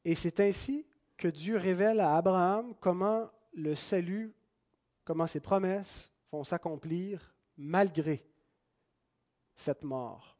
Et 0.03 0.15
c'est 0.15 0.39
ainsi 0.39 0.85
que 1.15 1.27
Dieu 1.27 1.57
révèle 1.57 1.99
à 1.99 2.17
Abraham 2.17 2.73
comment 2.79 3.29
le 3.53 3.75
salut, 3.75 4.33
comment 5.05 5.27
ses 5.27 5.39
promesses 5.39 6.11
vont 6.31 6.43
s'accomplir 6.43 7.33
malgré 7.57 8.25
cette 9.61 9.83
mort. 9.83 10.37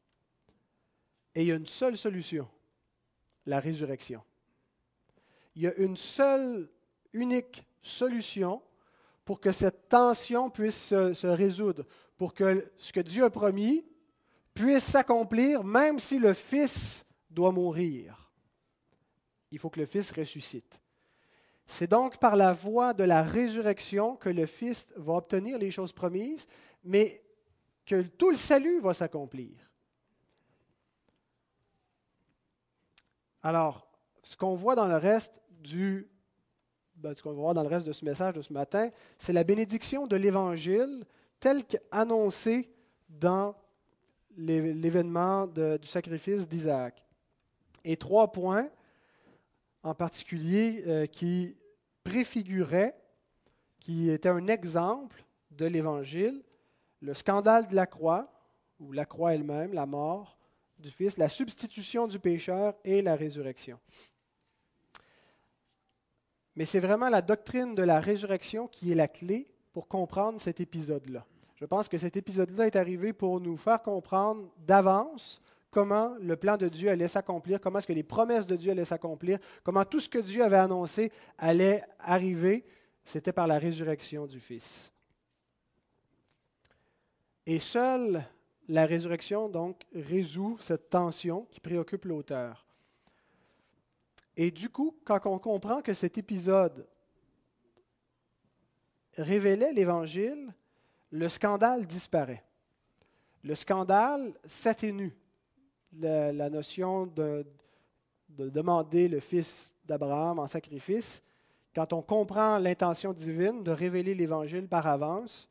Et 1.34 1.42
il 1.42 1.48
y 1.48 1.52
a 1.52 1.56
une 1.56 1.66
seule 1.66 1.96
solution, 1.96 2.48
la 3.46 3.60
résurrection. 3.60 4.22
Il 5.54 5.62
y 5.62 5.66
a 5.66 5.74
une 5.76 5.96
seule 5.96 6.68
unique 7.12 7.66
solution 7.80 8.62
pour 9.24 9.40
que 9.40 9.52
cette 9.52 9.88
tension 9.88 10.50
puisse 10.50 10.88
se, 10.88 11.26
résoudre, 11.26 11.86
pour 12.16 12.34
que 12.34 12.70
ce 12.76 12.92
que 12.92 13.00
Dieu 13.00 13.24
a 13.24 13.30
promis 13.30 13.84
puisse 14.54 14.84
s'accomplir, 14.84 15.64
même 15.64 15.98
si 15.98 16.18
le 16.18 16.34
Fils 16.34 17.06
doit 17.30 17.52
mourir. 17.52 18.30
Il 19.50 19.58
faut 19.58 19.70
que 19.70 19.80
le 19.80 19.86
Fils 19.86 20.10
ressuscite. 20.12 20.80
C'est 21.66 21.88
donc 21.90 22.18
par 22.18 22.36
la 22.36 22.52
voie 22.52 22.92
de 22.92 23.04
la 23.04 23.22
résurrection 23.22 24.16
que 24.16 24.28
le 24.28 24.46
Fils 24.46 24.88
va 24.96 25.14
obtenir 25.14 25.58
les 25.58 25.70
choses 25.70 25.92
promises, 25.92 26.46
mais 26.84 27.21
que 27.92 28.00
tout 28.00 28.30
le 28.30 28.36
salut 28.36 28.80
va 28.80 28.94
s'accomplir. 28.94 29.50
Alors, 33.42 33.86
ce 34.22 34.34
qu'on 34.34 34.54
voit 34.54 34.74
dans 34.74 34.88
le 34.88 34.96
reste 34.96 35.34
du 35.50 36.08
ben, 36.96 37.14
ce 37.14 37.22
qu'on 37.22 37.52
dans 37.52 37.62
le 37.62 37.68
reste 37.68 37.86
de 37.86 37.92
ce 37.92 38.04
message 38.06 38.32
de 38.32 38.40
ce 38.40 38.52
matin, 38.52 38.88
c'est 39.18 39.34
la 39.34 39.44
bénédiction 39.44 40.06
de 40.06 40.16
l'Évangile 40.16 41.04
telle 41.38 41.66
qu'annoncée 41.66 42.72
dans 43.10 43.54
l'événement 44.38 45.46
du 45.46 45.86
sacrifice 45.86 46.48
d'Isaac. 46.48 47.04
Et 47.84 47.98
trois 47.98 48.32
points 48.32 48.70
en 49.82 49.94
particulier 49.94 50.82
euh, 50.86 51.06
qui 51.06 51.56
préfiguraient, 52.04 52.96
qui 53.80 54.08
étaient 54.08 54.30
un 54.30 54.46
exemple 54.46 55.22
de 55.50 55.66
l'Évangile, 55.66 56.42
le 57.02 57.14
scandale 57.14 57.68
de 57.68 57.74
la 57.74 57.86
croix, 57.86 58.32
ou 58.80 58.92
la 58.92 59.04
croix 59.04 59.34
elle-même, 59.34 59.74
la 59.74 59.86
mort 59.86 60.38
du 60.78 60.90
Fils, 60.90 61.16
la 61.18 61.28
substitution 61.28 62.06
du 62.08 62.18
pécheur 62.18 62.74
et 62.84 63.02
la 63.02 63.14
résurrection. 63.14 63.78
Mais 66.56 66.64
c'est 66.64 66.80
vraiment 66.80 67.08
la 67.08 67.22
doctrine 67.22 67.74
de 67.74 67.82
la 67.82 68.00
résurrection 68.00 68.68
qui 68.68 68.92
est 68.92 68.96
la 68.96 69.08
clé 69.08 69.48
pour 69.72 69.88
comprendre 69.88 70.40
cet 70.40 70.60
épisode-là. 70.60 71.24
Je 71.54 71.64
pense 71.64 71.88
que 71.88 71.98
cet 71.98 72.16
épisode-là 72.16 72.66
est 72.66 72.76
arrivé 72.76 73.12
pour 73.12 73.40
nous 73.40 73.56
faire 73.56 73.80
comprendre 73.80 74.50
d'avance 74.58 75.40
comment 75.70 76.14
le 76.20 76.36
plan 76.36 76.56
de 76.56 76.68
Dieu 76.68 76.90
allait 76.90 77.08
s'accomplir, 77.08 77.60
comment 77.60 77.78
est-ce 77.78 77.86
que 77.86 77.92
les 77.92 78.02
promesses 78.02 78.46
de 78.46 78.56
Dieu 78.56 78.72
allaient 78.72 78.84
s'accomplir, 78.84 79.38
comment 79.62 79.84
tout 79.84 80.00
ce 80.00 80.08
que 80.08 80.18
Dieu 80.18 80.44
avait 80.44 80.56
annoncé 80.56 81.10
allait 81.38 81.82
arriver. 81.98 82.64
C'était 83.04 83.32
par 83.32 83.46
la 83.46 83.58
résurrection 83.58 84.26
du 84.26 84.38
Fils. 84.38 84.91
Et 87.46 87.58
seule 87.58 88.24
la 88.68 88.86
résurrection, 88.86 89.48
donc, 89.48 89.82
résout 89.94 90.56
cette 90.60 90.88
tension 90.88 91.46
qui 91.50 91.60
préoccupe 91.60 92.04
l'auteur. 92.04 92.64
Et 94.36 94.50
du 94.50 94.68
coup, 94.70 94.96
quand 95.04 95.26
on 95.26 95.38
comprend 95.38 95.82
que 95.82 95.92
cet 95.92 96.16
épisode 96.16 96.86
révélait 99.16 99.72
l'Évangile, 99.72 100.54
le 101.10 101.28
scandale 101.28 101.86
disparaît. 101.86 102.42
Le 103.44 103.54
scandale 103.54 104.32
s'atténue. 104.46 105.14
La, 106.00 106.48
notion 106.48 107.06
de, 107.06 107.44
de 108.30 108.48
demander 108.48 109.08
le 109.08 109.20
fils 109.20 109.74
d'Abraham 109.84 110.38
en 110.38 110.46
sacrifice, 110.46 111.22
quand 111.74 111.92
on 111.92 112.00
comprend 112.00 112.56
l'intention 112.56 113.12
divine 113.12 113.62
de 113.62 113.70
révéler 113.70 114.14
l'Évangile 114.14 114.68
par 114.68 114.86
avance, 114.86 115.50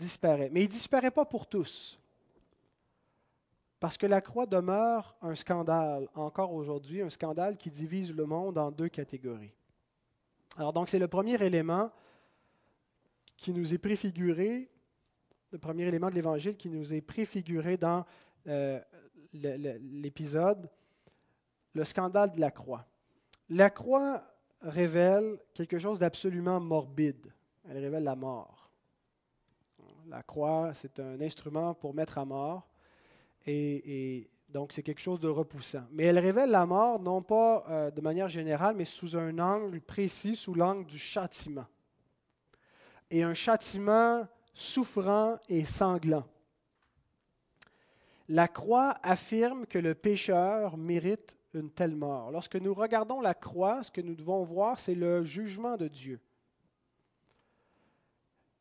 disparaît. 0.00 0.50
Mais 0.50 0.62
il 0.62 0.68
ne 0.68 0.72
disparaît 0.72 1.10
pas 1.10 1.24
pour 1.24 1.46
tous. 1.46 2.00
Parce 3.78 3.96
que 3.96 4.06
la 4.06 4.20
croix 4.20 4.46
demeure 4.46 5.16
un 5.22 5.34
scandale, 5.34 6.08
encore 6.14 6.52
aujourd'hui, 6.52 7.00
un 7.02 7.10
scandale 7.10 7.56
qui 7.56 7.70
divise 7.70 8.12
le 8.12 8.26
monde 8.26 8.58
en 8.58 8.70
deux 8.70 8.88
catégories. 8.88 9.54
Alors 10.56 10.72
donc 10.72 10.88
c'est 10.88 10.98
le 10.98 11.08
premier 11.08 11.42
élément 11.42 11.90
qui 13.36 13.54
nous 13.54 13.72
est 13.72 13.78
préfiguré, 13.78 14.70
le 15.50 15.58
premier 15.58 15.84
élément 15.84 16.10
de 16.10 16.14
l'Évangile 16.14 16.56
qui 16.56 16.68
nous 16.68 16.92
est 16.92 17.00
préfiguré 17.00 17.76
dans 17.76 18.04
euh, 18.46 18.80
l'épisode, 19.32 20.68
le 21.72 21.84
scandale 21.84 22.32
de 22.32 22.40
la 22.40 22.50
croix. 22.50 22.84
La 23.48 23.70
croix 23.70 24.22
révèle 24.60 25.38
quelque 25.54 25.78
chose 25.78 25.98
d'absolument 25.98 26.60
morbide. 26.60 27.32
Elle 27.68 27.78
révèle 27.78 28.04
la 28.04 28.16
mort. 28.16 28.59
La 30.08 30.22
croix, 30.22 30.72
c'est 30.74 31.00
un 31.00 31.20
instrument 31.20 31.74
pour 31.74 31.94
mettre 31.94 32.18
à 32.18 32.24
mort. 32.24 32.68
Et, 33.46 34.28
donc, 34.48 34.72
c'est 34.72 34.82
quelque 34.82 35.00
chose 35.00 35.20
de 35.20 35.28
repoussant. 35.28 35.84
Mais 35.92 36.04
elle 36.04 36.18
révèle 36.18 36.50
la 36.50 36.66
mort, 36.66 36.98
non 36.98 37.22
pas 37.22 37.64
euh, 37.68 37.90
de 37.92 38.00
manière 38.00 38.28
générale, 38.28 38.74
mais 38.76 38.84
sous 38.84 39.16
un 39.16 39.38
angle 39.38 39.80
précis, 39.80 40.34
sous 40.34 40.54
l'angle 40.54 40.86
du 40.86 40.98
châtiment. 40.98 41.66
Et 43.10 43.22
un 43.22 43.34
châtiment 43.34 44.26
souffrant 44.52 45.38
et 45.48 45.64
sanglant. 45.64 46.24
La 48.28 48.48
croix 48.48 48.94
affirme 49.02 49.66
que 49.66 49.78
le 49.78 49.94
pécheur 49.94 50.76
mérite 50.76 51.36
une 51.54 51.70
telle 51.70 51.96
mort. 51.96 52.30
Lorsque 52.30 52.56
nous 52.56 52.74
regardons 52.74 53.20
la 53.20 53.34
croix, 53.34 53.82
ce 53.82 53.90
que 53.90 54.00
nous 54.00 54.14
devons 54.14 54.44
voir, 54.44 54.78
c'est 54.78 54.94
le 54.94 55.24
jugement 55.24 55.76
de 55.76 55.88
Dieu. 55.88 56.20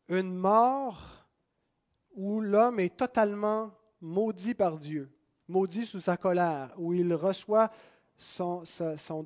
Une 0.08 0.34
mort 0.34 1.19
où 2.20 2.42
l'homme 2.42 2.82
est 2.82 2.98
totalement 2.98 3.72
maudit 4.02 4.54
par 4.54 4.78
Dieu, 4.78 5.10
maudit 5.48 5.86
sous 5.86 6.02
sa 6.02 6.18
colère, 6.18 6.74
où 6.78 6.94
il 6.94 7.14
reçoit 7.14 7.72
son, 8.18 8.66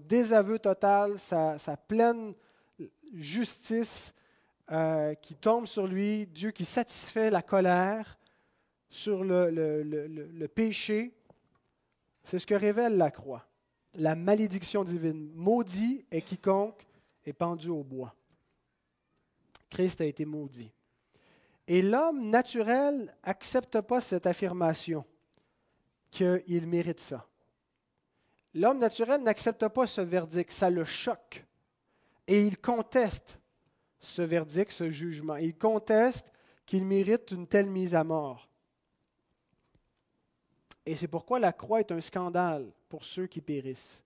désaveu 0.08 0.60
total, 0.60 1.18
sa, 1.18 1.58
pleine 1.88 2.36
justice 3.12 4.14
euh, 4.72 5.16
qui 5.16 5.34
tombe 5.34 5.66
sur 5.66 5.88
lui, 5.88 6.28
Dieu 6.28 6.52
qui 6.52 6.66
satisfait 6.66 7.32
la 7.32 7.42
colère 7.42 8.20
sur 8.92 9.24
le, 9.24 9.50
le 9.50 10.48
péché. 10.48 11.16
C'est 12.22 12.38
ce 12.38 12.46
que 12.46 12.54
révèle 12.54 12.96
la 12.96 13.10
croix. 13.10 13.48
La 13.96 14.14
malédiction 14.14 14.84
divine. 14.84 15.32
Maudit 15.34 16.06
est 16.12 16.22
quiconque 16.22 16.86
est 17.26 17.34
pendu 17.34 17.70
au 17.70 17.84
bois. 17.84 18.14
Christ 19.72 20.00
a 20.02 20.06
été 20.06 20.26
maudit. 20.26 20.72
Et 21.68 21.82
l'homme 21.82 22.30
naturel 22.30 23.16
n'accepte 23.26 23.82
pas 23.82 24.02
cette 24.02 24.28
affirmation 24.28 25.06
qu'il 26.12 26.68
mérite 26.68 27.00
ça. 27.00 27.28
L'homme 28.54 28.80
naturel 28.80 29.24
n'accepte 29.24 29.68
pas 29.70 29.88
ce 29.88 30.02
verdict, 30.02 30.52
ça 30.52 30.70
le 30.70 30.86
choque. 30.86 31.46
Et 32.28 32.46
il 32.46 32.58
conteste 32.58 33.40
ce 34.00 34.22
verdict, 34.22 34.72
ce 34.72 34.92
jugement. 34.92 35.38
Il 35.38 35.58
conteste 35.58 36.32
qu'il 36.66 36.86
mérite 36.86 37.32
une 37.32 37.48
telle 37.48 37.70
mise 37.70 37.96
à 37.96 38.04
mort. 38.04 38.50
Et 40.86 40.96
c'est 40.96 41.08
pourquoi 41.08 41.40
la 41.40 41.54
croix 41.54 41.80
est 41.80 41.92
un 41.92 42.02
scandale 42.02 42.72
pour 42.90 43.06
ceux 43.06 43.28
qui 43.28 43.42
périssent. 43.42 44.04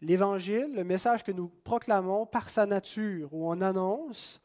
L'Évangile, 0.00 0.74
le 0.74 0.84
message 0.84 1.24
que 1.24 1.32
nous 1.32 1.48
proclamons 1.48 2.26
par 2.26 2.50
sa 2.50 2.66
nature, 2.66 3.32
où 3.32 3.48
on 3.50 3.60
annonce 3.60 4.40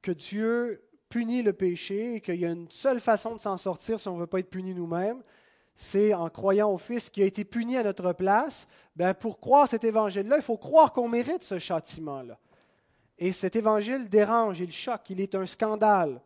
que 0.00 0.12
Dieu 0.12 0.88
punit 1.12 1.42
le 1.42 1.52
péché 1.52 2.22
qu'il 2.22 2.36
y 2.36 2.46
a 2.46 2.48
une 2.48 2.70
seule 2.70 2.98
façon 2.98 3.34
de 3.34 3.40
s'en 3.40 3.58
sortir 3.58 4.00
si 4.00 4.08
on 4.08 4.14
ne 4.14 4.20
veut 4.20 4.26
pas 4.26 4.38
être 4.38 4.48
puni 4.48 4.74
nous-mêmes, 4.74 5.22
c'est 5.74 6.14
en 6.14 6.30
croyant 6.30 6.72
au 6.72 6.78
Fils 6.78 7.10
qui 7.10 7.22
a 7.22 7.26
été 7.26 7.44
puni 7.44 7.76
à 7.76 7.82
notre 7.82 8.14
place. 8.14 8.66
Ben 8.96 9.12
pour 9.12 9.38
croire 9.38 9.68
cet 9.68 9.84
évangile-là, 9.84 10.36
il 10.36 10.42
faut 10.42 10.56
croire 10.56 10.90
qu'on 10.90 11.10
mérite 11.10 11.42
ce 11.42 11.58
châtiment-là. 11.58 12.38
Et 13.18 13.30
cet 13.30 13.56
évangile 13.56 14.08
dérange, 14.08 14.60
il 14.60 14.72
choque, 14.72 15.10
il 15.10 15.20
est 15.20 15.34
un 15.34 15.44
scandale. 15.44 16.22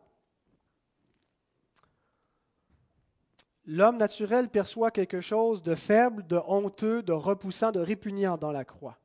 L'homme 3.65 3.97
naturel 3.97 4.47
perçoit 4.47 4.91
quelque 4.91 5.19
chose 5.19 5.61
de 5.63 5.75
faible, 5.75 6.25
de 6.27 6.39
honteux, 6.47 7.03
de 7.03 7.11
repoussant, 7.11 7.73
de 7.73 7.81
répugnant 7.81 8.37
dans 8.37 8.53
la 8.53 8.63
croix. 8.63 8.97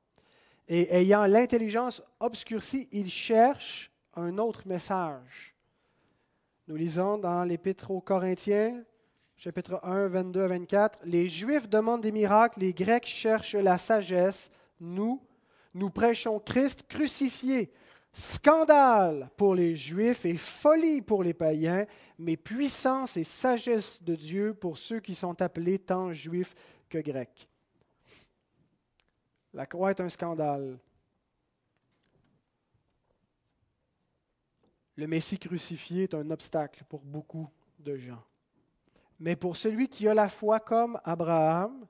Et 0.68 0.94
ayant 0.94 1.26
l'intelligence 1.26 2.04
obscurcie, 2.20 2.88
il 2.92 3.10
cherche 3.10 3.90
un 4.14 4.38
autre 4.38 4.62
message. 4.68 5.51
Nous 6.68 6.76
lisons 6.76 7.18
dans 7.18 7.42
l'Épître 7.42 7.90
aux 7.90 8.00
Corinthiens, 8.00 8.84
chapitre 9.34 9.80
1, 9.82 10.06
22 10.06 10.42
à 10.42 10.46
24, 10.46 11.00
Les 11.02 11.28
Juifs 11.28 11.68
demandent 11.68 12.02
des 12.02 12.12
miracles, 12.12 12.60
les 12.60 12.72
Grecs 12.72 13.04
cherchent 13.04 13.56
la 13.56 13.78
sagesse. 13.78 14.48
Nous, 14.78 15.20
nous 15.74 15.90
prêchons 15.90 16.38
Christ 16.38 16.84
crucifié. 16.86 17.72
Scandale 18.12 19.28
pour 19.36 19.56
les 19.56 19.74
Juifs 19.74 20.24
et 20.24 20.36
folie 20.36 21.02
pour 21.02 21.24
les 21.24 21.34
païens, 21.34 21.84
mais 22.16 22.36
puissance 22.36 23.16
et 23.16 23.24
sagesse 23.24 24.00
de 24.00 24.14
Dieu 24.14 24.54
pour 24.54 24.78
ceux 24.78 25.00
qui 25.00 25.16
sont 25.16 25.42
appelés 25.42 25.80
tant 25.80 26.12
juifs 26.12 26.54
que 26.88 26.98
grecs. 26.98 27.48
La 29.52 29.66
croix 29.66 29.90
est 29.90 30.00
un 30.00 30.08
scandale. 30.08 30.78
Le 34.96 35.06
Messie 35.06 35.38
crucifié 35.38 36.04
est 36.04 36.14
un 36.14 36.30
obstacle 36.30 36.84
pour 36.88 37.00
beaucoup 37.00 37.48
de 37.78 37.96
gens. 37.96 38.22
Mais 39.18 39.36
pour 39.36 39.56
celui 39.56 39.88
qui 39.88 40.08
a 40.08 40.14
la 40.14 40.28
foi 40.28 40.60
comme 40.60 40.98
Abraham, 41.04 41.86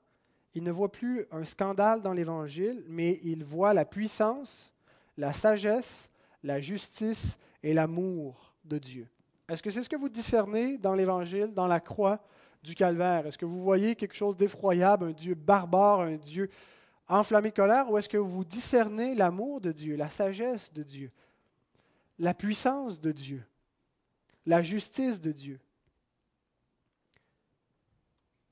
il 0.53 0.63
ne 0.63 0.71
voit 0.71 0.91
plus 0.91 1.25
un 1.31 1.43
scandale 1.45 2.01
dans 2.01 2.13
l'Évangile, 2.13 2.83
mais 2.87 3.19
il 3.23 3.43
voit 3.43 3.73
la 3.73 3.85
puissance, 3.85 4.71
la 5.17 5.33
sagesse, 5.33 6.09
la 6.43 6.59
justice 6.59 7.37
et 7.63 7.73
l'amour 7.73 8.53
de 8.63 8.77
Dieu. 8.77 9.07
Est-ce 9.49 9.63
que 9.63 9.69
c'est 9.69 9.83
ce 9.83 9.89
que 9.89 9.95
vous 9.95 10.09
discernez 10.09 10.77
dans 10.77 10.93
l'Évangile, 10.93 11.53
dans 11.53 11.67
la 11.67 11.79
croix 11.79 12.19
du 12.61 12.75
calvaire? 12.75 13.25
Est-ce 13.25 13.37
que 13.37 13.45
vous 13.45 13.61
voyez 13.61 13.95
quelque 13.95 14.15
chose 14.15 14.37
d'effroyable, 14.37 15.05
un 15.05 15.11
Dieu 15.11 15.35
barbare, 15.35 16.01
un 16.01 16.17
Dieu 16.17 16.49
enflammé 17.07 17.49
de 17.49 17.55
colère, 17.55 17.89
ou 17.89 17.97
est-ce 17.97 18.07
que 18.07 18.17
vous 18.17 18.45
discernez 18.45 19.15
l'amour 19.15 19.59
de 19.59 19.71
Dieu, 19.71 19.95
la 19.95 20.09
sagesse 20.09 20.71
de 20.71 20.83
Dieu, 20.83 21.11
la 22.23 22.33
puissance 22.33 23.01
de 23.01 23.11
Dieu, 23.11 23.45
la 24.45 24.61
justice 24.61 25.19
de 25.19 25.33
Dieu. 25.33 25.59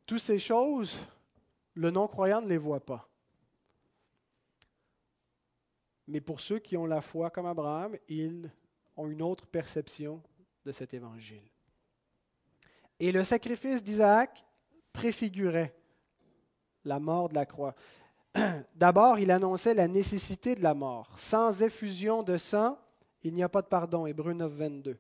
Toutes 0.05 0.19
ces 0.19 0.39
choses, 0.39 0.99
le 1.73 1.89
non-croyant 1.89 2.41
ne 2.41 2.49
les 2.49 2.57
voit 2.57 2.85
pas. 2.85 3.07
Mais 6.05 6.19
pour 6.19 6.41
ceux 6.41 6.59
qui 6.59 6.75
ont 6.75 6.85
la 6.85 6.99
foi 6.99 7.29
comme 7.29 7.45
Abraham, 7.45 7.95
ils 8.09 8.51
ont 8.97 9.09
une 9.09 9.21
autre 9.21 9.47
perception 9.47 10.21
de 10.65 10.73
cet 10.73 10.93
évangile. 10.93 11.47
Et 12.99 13.13
le 13.13 13.23
sacrifice 13.23 13.81
d'Isaac 13.81 14.43
préfigurait 14.91 15.73
la 16.83 16.99
mort 16.99 17.29
de 17.29 17.35
la 17.35 17.45
croix. 17.45 17.73
D'abord, 18.75 19.17
il 19.17 19.31
annonçait 19.31 19.73
la 19.73 19.87
nécessité 19.87 20.55
de 20.55 20.61
la 20.61 20.73
mort. 20.73 21.17
Sans 21.17 21.63
effusion 21.63 22.21
de 22.21 22.35
sang, 22.35 22.77
il 23.23 23.33
n'y 23.33 23.43
a 23.43 23.49
pas 23.49 23.61
de 23.61 23.67
pardon. 23.67 24.05
Hébreu 24.05 24.33
9, 24.33 24.51
22. 24.51 24.97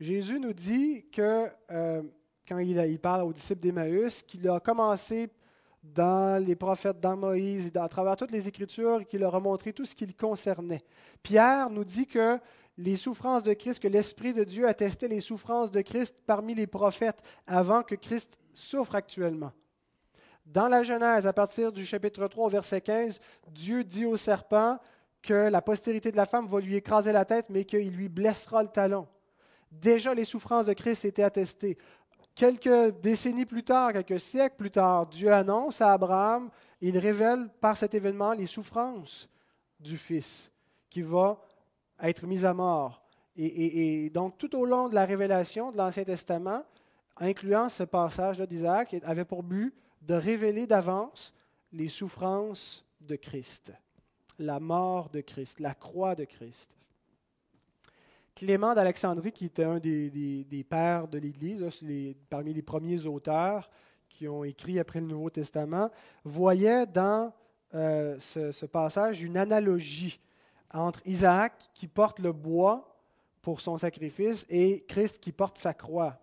Jésus 0.00 0.38
nous 0.38 0.52
dit 0.52 1.06
que, 1.12 1.48
euh, 1.70 2.02
quand 2.46 2.58
il, 2.58 2.98
parle 2.98 3.22
aux 3.22 3.32
disciples 3.32 3.60
d'Emmaüs, 3.60 4.22
qu'il 4.22 4.48
a 4.48 4.60
commencé 4.60 5.28
dans 5.82 6.42
les 6.44 6.56
prophètes, 6.56 7.00
dans 7.00 7.16
Moïse, 7.16 7.70
à 7.76 7.88
travers 7.88 8.16
toutes 8.16 8.30
les 8.30 8.48
Écritures, 8.48 9.06
qu'il 9.06 9.20
leur 9.20 9.34
a 9.34 9.40
montré 9.40 9.72
tout 9.72 9.84
ce 9.84 9.94
qui 9.94 10.06
le 10.06 10.12
concernait. 10.12 10.82
Pierre 11.22 11.70
nous 11.70 11.84
dit 11.84 12.06
que 12.06 12.38
les 12.76 12.96
souffrances 12.96 13.42
de 13.42 13.52
Christ, 13.54 13.80
que 13.80 13.88
l'Esprit 13.88 14.32
de 14.32 14.44
Dieu 14.44 14.68
attestait 14.68 15.08
les 15.08 15.20
souffrances 15.20 15.70
de 15.70 15.80
Christ 15.80 16.14
parmi 16.26 16.54
les 16.54 16.66
prophètes 16.66 17.20
avant 17.46 17.82
que 17.82 17.96
Christ 17.96 18.38
souffre 18.54 18.94
actuellement. 18.94 19.52
Dans 20.46 20.68
la 20.68 20.82
Genèse, 20.82 21.26
à 21.26 21.32
partir 21.32 21.72
du 21.72 21.84
chapitre 21.84 22.26
3, 22.26 22.48
verset 22.48 22.80
15, 22.80 23.20
Dieu 23.50 23.84
dit 23.84 24.06
au 24.06 24.16
serpent, 24.16 24.78
que 25.22 25.48
la 25.48 25.62
postérité 25.62 26.10
de 26.10 26.16
la 26.16 26.26
femme 26.26 26.46
va 26.46 26.60
lui 26.60 26.76
écraser 26.76 27.12
la 27.12 27.24
tête, 27.24 27.46
mais 27.50 27.64
qu'il 27.64 27.92
lui 27.92 28.08
blessera 28.08 28.62
le 28.62 28.68
talon. 28.68 29.06
Déjà, 29.70 30.14
les 30.14 30.24
souffrances 30.24 30.66
de 30.66 30.72
Christ 30.72 31.04
étaient 31.04 31.22
attestées. 31.22 31.76
Quelques 32.34 33.00
décennies 33.00 33.46
plus 33.46 33.64
tard, 33.64 33.92
quelques 33.92 34.20
siècles 34.20 34.56
plus 34.56 34.70
tard, 34.70 35.06
Dieu 35.06 35.32
annonce 35.32 35.80
à 35.80 35.92
Abraham 35.92 36.50
il 36.80 36.96
révèle 36.98 37.48
par 37.60 37.76
cet 37.76 37.94
événement 37.94 38.32
les 38.32 38.46
souffrances 38.46 39.28
du 39.80 39.96
Fils 39.96 40.50
qui 40.88 41.02
va 41.02 41.40
être 42.00 42.26
mis 42.26 42.44
à 42.44 42.54
mort. 42.54 43.02
Et, 43.36 44.10
donc, 44.10 44.36
tout 44.36 44.56
au 44.56 44.64
long 44.64 44.88
de 44.88 44.96
la 44.96 45.04
révélation 45.04 45.70
de 45.70 45.76
l'Ancien 45.76 46.02
Testament, 46.02 46.64
incluant 47.18 47.68
ce 47.68 47.84
passage-là 47.84 48.46
d'Isaac, 48.46 48.96
avait 49.04 49.24
pour 49.24 49.44
but 49.44 49.72
de 50.02 50.14
révéler 50.14 50.66
d'avance 50.66 51.34
les 51.72 51.88
souffrances 51.88 52.84
de 53.00 53.14
Christ, 53.14 53.72
la 54.38 54.60
mort 54.60 55.08
de 55.10 55.20
Christ, 55.20 55.60
la 55.60 55.74
croix 55.74 56.14
de 56.14 56.24
Christ. 56.24 56.70
Clément 58.34 58.72
d'Alexandrie, 58.72 59.32
qui 59.32 59.46
était 59.46 59.64
un 59.64 59.78
des, 59.78 60.66
pères 60.68 61.08
de 61.08 61.18
l'Église, 61.18 61.64
parmi 62.30 62.54
les 62.54 62.62
premiers 62.62 63.04
auteurs 63.06 63.68
qui 64.08 64.28
ont 64.28 64.44
écrit 64.44 64.78
après 64.78 65.00
le 65.00 65.06
Nouveau 65.06 65.28
Testament, 65.28 65.90
voyait 66.24 66.86
dans 66.86 67.32
euh, 67.74 68.16
ce, 68.20 68.64
passage 68.66 69.22
une 69.22 69.36
analogie 69.36 70.20
entre 70.72 71.00
Isaac 71.04 71.68
qui 71.74 71.88
porte 71.88 72.20
le 72.20 72.32
bois 72.32 72.96
pour 73.42 73.60
son 73.60 73.76
sacrifice 73.76 74.46
et 74.48 74.84
Christ 74.86 75.18
qui 75.18 75.32
porte 75.32 75.58
sa 75.58 75.74
croix. 75.74 76.18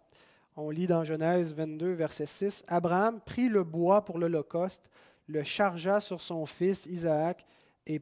On 0.56 0.70
lit 0.70 0.88
dans 0.88 1.04
Genèse 1.04 1.54
22, 1.54 1.92
verset 1.94 2.28
6, 2.28 2.64
Abraham 2.68 3.20
prit 3.20 3.50
le 3.50 3.64
bois 3.64 4.06
pour 4.06 4.20
l'Holocauste, 4.20 4.90
le 5.28 5.44
chargea 5.44 6.00
sur 6.00 6.22
son 6.22 6.46
fils 6.46 6.86
Isaac 6.86 7.46
et 7.88 8.02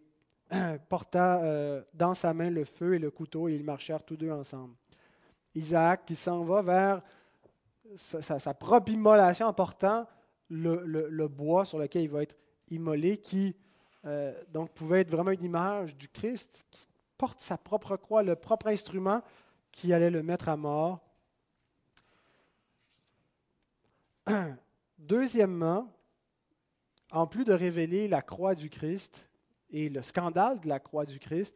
porta 0.89 1.43
euh, 1.43 1.83
dans 1.93 2.13
sa 2.13 2.33
main 2.33 2.49
le 2.49 2.65
feu 2.65 2.95
et 2.95 2.99
le 2.99 3.11
couteau 3.11 3.47
et 3.47 3.55
ils 3.55 3.63
marchèrent 3.63 4.03
tous 4.03 4.17
deux 4.17 4.31
ensemble. 4.31 4.75
Isaac 5.55 6.05
qui 6.05 6.15
s'en 6.15 6.43
va 6.43 6.61
vers 6.61 7.01
sa, 7.95 8.53
propre 8.53 8.91
immolation 8.91 9.47
en 9.47 9.53
portant 9.53 10.07
le, 10.49 11.27
bois 11.27 11.65
sur 11.65 11.79
lequel 11.79 12.03
il 12.03 12.09
va 12.09 12.23
être 12.23 12.35
immolé, 12.69 13.17
qui 13.17 13.55
euh, 14.05 14.33
donc 14.49 14.71
pouvait 14.71 15.01
être 15.01 15.11
vraiment 15.11 15.31
une 15.31 15.43
image 15.43 15.95
du 15.95 16.07
Christ 16.07 16.65
qui 16.71 16.87
porte 17.17 17.41
sa 17.41 17.57
propre 17.57 17.97
croix, 17.97 18.23
le 18.23 18.35
propre 18.35 18.67
instrument 18.67 19.21
qui 19.71 19.93
allait 19.93 20.09
le 20.09 20.23
mettre 20.23 20.49
à 20.49 20.57
mort. 20.57 20.99
Deuxièmement, 24.97 25.91
en 27.11 27.27
plus 27.27 27.43
de 27.43 27.53
révéler 27.53 28.07
la 28.07 28.21
croix 28.21 28.55
du 28.55 28.69
Christ 28.69 29.29
et 29.73 29.89
le 29.89 30.01
scandale 30.03 30.59
de 30.59 30.69
la 30.69 30.79
croix 30.79 31.05
du 31.05 31.19
Christ, 31.19 31.55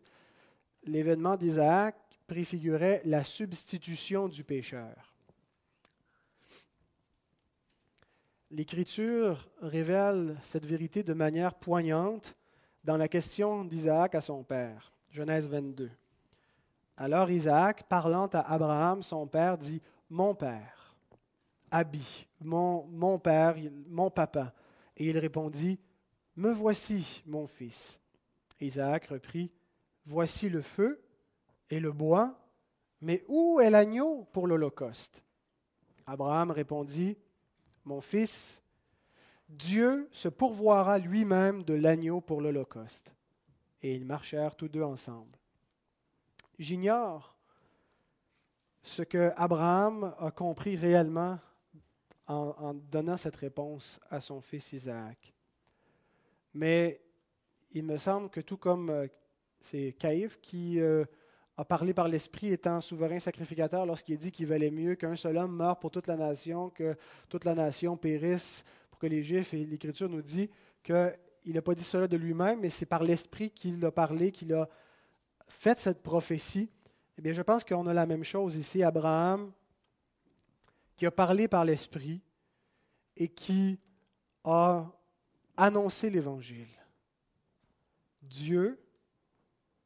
l'événement 0.84 1.38
d'Isaac 1.38 1.96
préfigurait 2.26 3.02
la 3.06 3.24
substitution 3.24 4.28
du 4.28 4.44
pécheur. 4.44 5.14
L'Écriture 8.50 9.48
révèle 9.62 10.36
cette 10.44 10.66
vérité 10.66 11.04
de 11.04 11.14
manière 11.14 11.54
poignante 11.54 12.36
dans 12.84 12.98
la 12.98 13.08
question 13.08 13.64
d'Isaac 13.64 14.16
à 14.16 14.22
son 14.22 14.44
père. 14.44 14.92
Genèse 15.10 15.48
22. 15.48 15.90
Alors 16.98 17.30
Isaac, 17.30 17.84
parlant 17.84 18.28
à 18.28 18.40
Abraham, 18.40 19.04
son 19.04 19.28
père, 19.28 19.58
dit, 19.58 19.82
Mon 20.10 20.34
père, 20.34 20.96
Abi, 21.70 22.28
mon, 22.42 23.20
père, 23.20 23.56
mon 23.88 24.10
papa. 24.10 24.54
Et 24.96 25.10
il 25.10 25.18
répondit, 25.18 25.78
Me 26.36 26.52
voici, 26.52 27.22
mon 27.26 27.46
fils. 27.46 28.00
Isaac 28.60 29.08
reprit, 29.08 29.52
Voici 30.06 30.50
le 30.50 30.62
feu 30.62 31.04
et 31.70 31.80
le 31.80 31.92
bois, 31.92 32.40
mais 33.02 33.24
où 33.28 33.60
est 33.60 33.70
l'agneau 33.70 34.28
pour 34.32 34.48
l'Holocauste? 34.48 35.22
Abraham 36.06 36.52
répondit, 36.52 37.18
mon 37.84 38.00
fils, 38.00 38.62
Dieu 39.50 40.08
se 40.12 40.30
pourvoira 40.30 40.98
lui-même 40.98 41.64
de 41.64 41.74
l'agneau 41.74 42.22
pour 42.22 42.42
l'Holocauste. 42.42 43.14
Et 43.82 43.96
ils 43.96 44.06
marchèrent 44.06 44.56
tous 44.56 44.70
deux 44.70 44.84
ensemble. 44.84 45.38
J'ignore 46.58 47.38
ce 48.82 49.04
que 49.04 49.32
Abraham 49.36 50.16
a 50.20 50.32
compris 50.32 50.76
réellement 50.76 51.40
en, 52.28 52.74
donnant 52.74 53.18
cette 53.18 53.36
réponse 53.36 54.00
à 54.10 54.20
son 54.20 54.42
fils 54.42 54.74
Isaac. 54.74 55.34
Mais 56.54 57.02
il 57.72 57.84
me 57.84 57.98
semble 57.98 58.30
que 58.30 58.42
tout 58.42 58.58
comme 58.58 58.90
euh, 58.90 59.08
c'est 59.62 59.96
Caïphe 60.00 60.40
qui 60.42 60.80
euh, 60.80 61.06
a 61.58 61.66
parlé 61.66 61.94
par 61.94 62.08
l'Esprit 62.08 62.52
étant 62.52 62.82
souverain 62.82 63.20
sacrificateur 63.20 63.86
lorsqu'il 63.86 64.18
dit 64.18 64.32
qu'il 64.32 64.48
valait 64.48 64.72
mieux 64.72 64.96
qu'un 64.96 65.16
seul 65.16 65.38
homme 65.38 65.56
meure 65.56 65.80
pour 65.80 65.92
toute 65.92 66.08
la 66.08 66.16
nation, 66.16 66.70
que 66.70 66.96
toute 67.30 67.46
la 67.46 67.56
nation 67.56 67.98
périsse 67.98 68.64
pour 68.90 69.00
que 69.00 69.08
les 69.08 69.24
Juifs, 69.24 69.54
et 69.54 69.66
l'Écriture 69.66 70.10
nous 70.10 70.22
dit 70.22 70.50
qu'il 70.84 71.14
n'a 71.48 71.62
pas 71.62 71.76
dit 71.76 71.84
cela 71.84 72.08
de 72.08 72.18
lui-même, 72.18 72.60
mais 72.62 72.70
c'est 72.70 72.86
par 72.86 73.04
l'Esprit 73.04 73.52
qu'il 73.52 73.84
a 73.84 73.92
parlé, 73.92 74.32
qu'il 74.32 74.54
a 74.54 74.70
fait 75.48 75.78
cette 75.80 76.04
prophétie. 76.04 76.70
Eh 77.18 77.22
bien, 77.22 77.34
je 77.34 77.42
pense 77.42 77.64
qu'on 77.64 77.88
a 77.88 77.94
la 77.94 78.06
même 78.06 78.24
chose 78.24 78.56
ici. 78.56 78.84
Abraham, 78.84 79.52
qui 80.96 81.06
a 81.06 81.12
parlé 81.12 81.48
par 81.48 81.66
l'Esprit 81.66 82.22
et 83.16 83.28
qui 83.28 83.80
a 84.44 84.86
annoncé 85.56 86.10
l'Évangile. 86.10 86.77
Dieu 88.28 88.80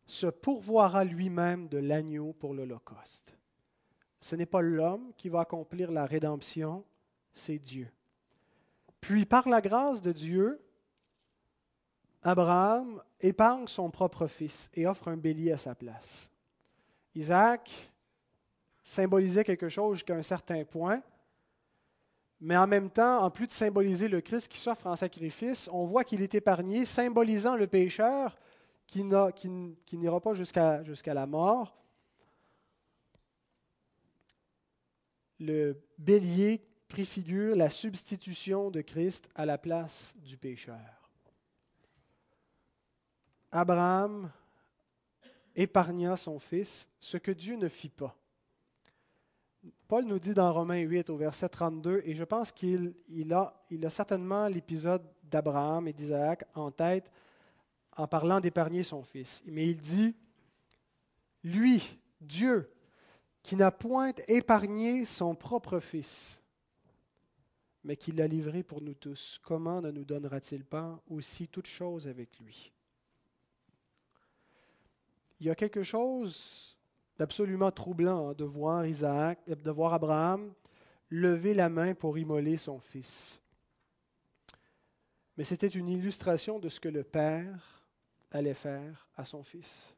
se 0.06 0.28
pourvoira 0.28 1.04
lui-même 1.04 1.68
de 1.70 1.78
l'agneau 1.78 2.34
pour 2.34 2.54
l'Holocauste. 2.54 3.34
Ce 4.20 4.36
n'est 4.36 4.46
pas 4.46 4.62
l'homme 4.62 5.14
qui 5.18 5.30
va 5.30 5.42
accomplir 5.42 5.92
la 5.92 6.06
rédemption, 6.06 6.84
c'est 7.34 7.58
Dieu. 7.58 7.90
Puis 9.00 9.26
par 9.26 9.50
la 9.50 9.62
grâce 9.62 10.02
de 10.02 10.12
Dieu, 10.12 10.62
Abraham 12.22 13.02
épargne 13.20 13.68
son 13.68 13.90
propre 13.90 14.28
fils 14.28 14.70
et 14.76 14.86
offre 14.86 15.08
un 15.08 15.18
bélier 15.18 15.54
à 15.54 15.58
sa 15.58 15.74
place. 15.74 16.30
Isaac 17.16 17.92
symbolisait 18.84 19.44
quelque 19.44 19.70
chose 19.70 19.98
jusqu'à 19.98 20.16
un 20.16 20.24
certain 20.24 20.64
point, 20.66 21.02
mais 22.42 22.58
en 22.58 22.66
même 22.66 22.90
temps, 22.90 23.24
en 23.24 23.30
plus 23.30 23.46
de 23.46 23.52
symboliser 23.52 24.08
le 24.08 24.20
Christ 24.20 24.48
qui 24.48 24.58
s'offre 24.58 24.88
en 24.88 24.96
sacrifice, 24.96 25.70
on 25.72 25.86
voit 25.86 26.04
qu'il 26.04 26.24
est 26.24 26.34
épargné, 26.34 26.86
symbolisant 26.86 27.56
le 27.56 27.68
pécheur 27.68 28.36
qui 28.88 29.04
n'ira 29.04 30.20
pas 30.20 30.34
jusqu'à 30.34 31.14
la 31.14 31.28
mort. 31.28 31.78
Le 35.40 35.80
bélier 35.98 36.68
préfigure 36.88 37.56
la 37.56 37.70
substitution 37.70 38.70
de 38.70 38.82
Christ 38.82 39.30
à 39.36 39.46
la 39.46 39.58
place 39.58 40.16
du 40.18 40.36
pécheur. 40.36 41.10
Abraham 43.52 44.32
épargna 45.56 46.18
son 46.18 46.40
fils, 46.40 46.90
ce 47.00 47.18
que 47.18 47.32
Dieu 47.32 47.56
ne 47.56 47.68
fit 47.68 47.90
pas. 47.90 48.18
Paul 49.92 50.06
nous 50.06 50.20
dit 50.20 50.34
dans 50.34 50.50
Romains 50.54 50.80
8 50.80 51.10
au 51.10 51.18
verset 51.18 51.50
32, 51.50 52.04
et 52.06 52.16
je 52.16 52.24
pense 52.24 52.54
qu'il 52.54 52.94
il 53.10 53.34
a, 53.34 53.62
il 53.70 53.86
a 53.86 53.90
certainement 53.90 54.48
l'épisode 54.48 55.04
d'Abraham 55.22 55.86
et 55.86 55.92
d'Isaac 55.92 56.46
en 56.54 56.72
tête 56.72 57.12
en 57.98 58.08
parlant 58.08 58.40
d'épargner 58.40 58.84
son 58.84 59.04
fils. 59.04 59.44
Mais 59.46 59.68
il 59.68 59.82
dit, 59.82 60.16
lui, 61.44 62.00
Dieu, 62.22 62.72
qui 63.44 63.58
n'a 63.58 63.70
point 63.70 64.14
épargné 64.30 65.04
son 65.04 65.36
propre 65.36 65.82
fils, 65.82 66.42
mais 67.84 67.98
qui 67.98 68.14
l'a 68.14 68.28
livré 68.28 68.64
pour 68.64 68.82
nous 68.82 68.94
tous, 68.94 69.42
comment 69.44 69.82
ne 69.82 69.92
nous 69.92 70.06
donnera-t-il 70.06 70.64
pas 70.64 71.04
aussi 71.10 71.50
toute 71.50 71.68
chose 71.68 72.08
avec 72.08 72.40
lui? 72.40 72.72
Il 75.42 75.48
y 75.48 75.50
a 75.50 75.56
quelque 75.56 75.84
chose 75.84 76.78
d'absolument 77.22 77.70
troublant 77.70 78.30
hein, 78.30 78.34
de 78.34 78.44
voir 78.44 78.84
Isaac, 78.88 79.48
de 79.48 79.70
voir 79.70 79.94
Abraham 79.94 80.52
lever 81.12 81.54
la 81.54 81.70
main 81.70 81.94
pour 81.94 82.18
immoler 82.18 82.58
son 82.58 82.80
fils. 82.80 83.40
Mais 85.38 85.44
c'était 85.44 85.68
une 85.68 85.88
illustration 85.88 86.58
de 86.58 86.68
ce 86.68 86.80
que 86.80 86.90
le 86.90 87.04
Père 87.04 87.84
allait 88.32 88.56
faire 88.56 89.08
à 89.16 89.24
son 89.24 89.44
fils. 89.44 89.96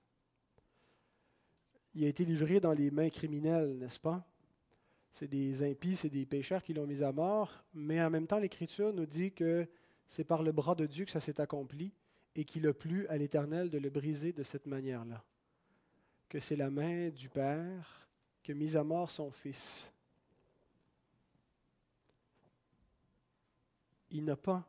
Il 1.95 2.03
a 2.03 2.09
été 2.09 2.25
livré 2.25 2.59
dans 2.59 2.73
les 2.73 2.91
mains 2.91 3.09
criminelles, 3.09 3.77
n'est-ce 3.77 4.01
pas? 4.01 4.27
C'est 5.13 5.29
des 5.29 5.63
impies, 5.63 5.95
c'est 5.95 6.09
des 6.09 6.25
pécheurs 6.25 6.61
qui 6.61 6.73
l'ont 6.73 6.87
mis 6.87 7.03
à 7.03 7.13
mort, 7.13 7.63
mais 7.73 8.03
en 8.03 8.09
même 8.09 8.27
temps, 8.27 8.39
l'Écriture 8.39 8.91
nous 8.91 9.05
dit 9.05 9.31
que 9.31 9.65
c'est 10.07 10.25
par 10.25 10.43
le 10.43 10.51
bras 10.51 10.75
de 10.75 10.87
Dieu 10.87 11.05
que 11.05 11.11
ça 11.11 11.21
s'est 11.21 11.39
accompli 11.39 11.93
et 12.35 12.43
qu'il 12.43 12.67
a 12.67 12.73
plu 12.73 13.07
à 13.07 13.15
l'Éternel 13.15 13.69
de 13.69 13.77
le 13.77 13.89
briser 13.89 14.33
de 14.33 14.43
cette 14.43 14.65
manière-là. 14.65 15.23
Que 16.33 16.39
c'est 16.39 16.55
la 16.55 16.71
main 16.71 17.09
du 17.09 17.29
Père 17.29 18.07
qui 18.41 18.53
a 18.53 18.55
mis 18.55 18.75
à 18.75 18.83
mort 18.83 19.11
son 19.11 19.29
Fils. 19.29 19.91
Il 24.09 24.25
n'a 24.25 24.35
pas 24.35 24.67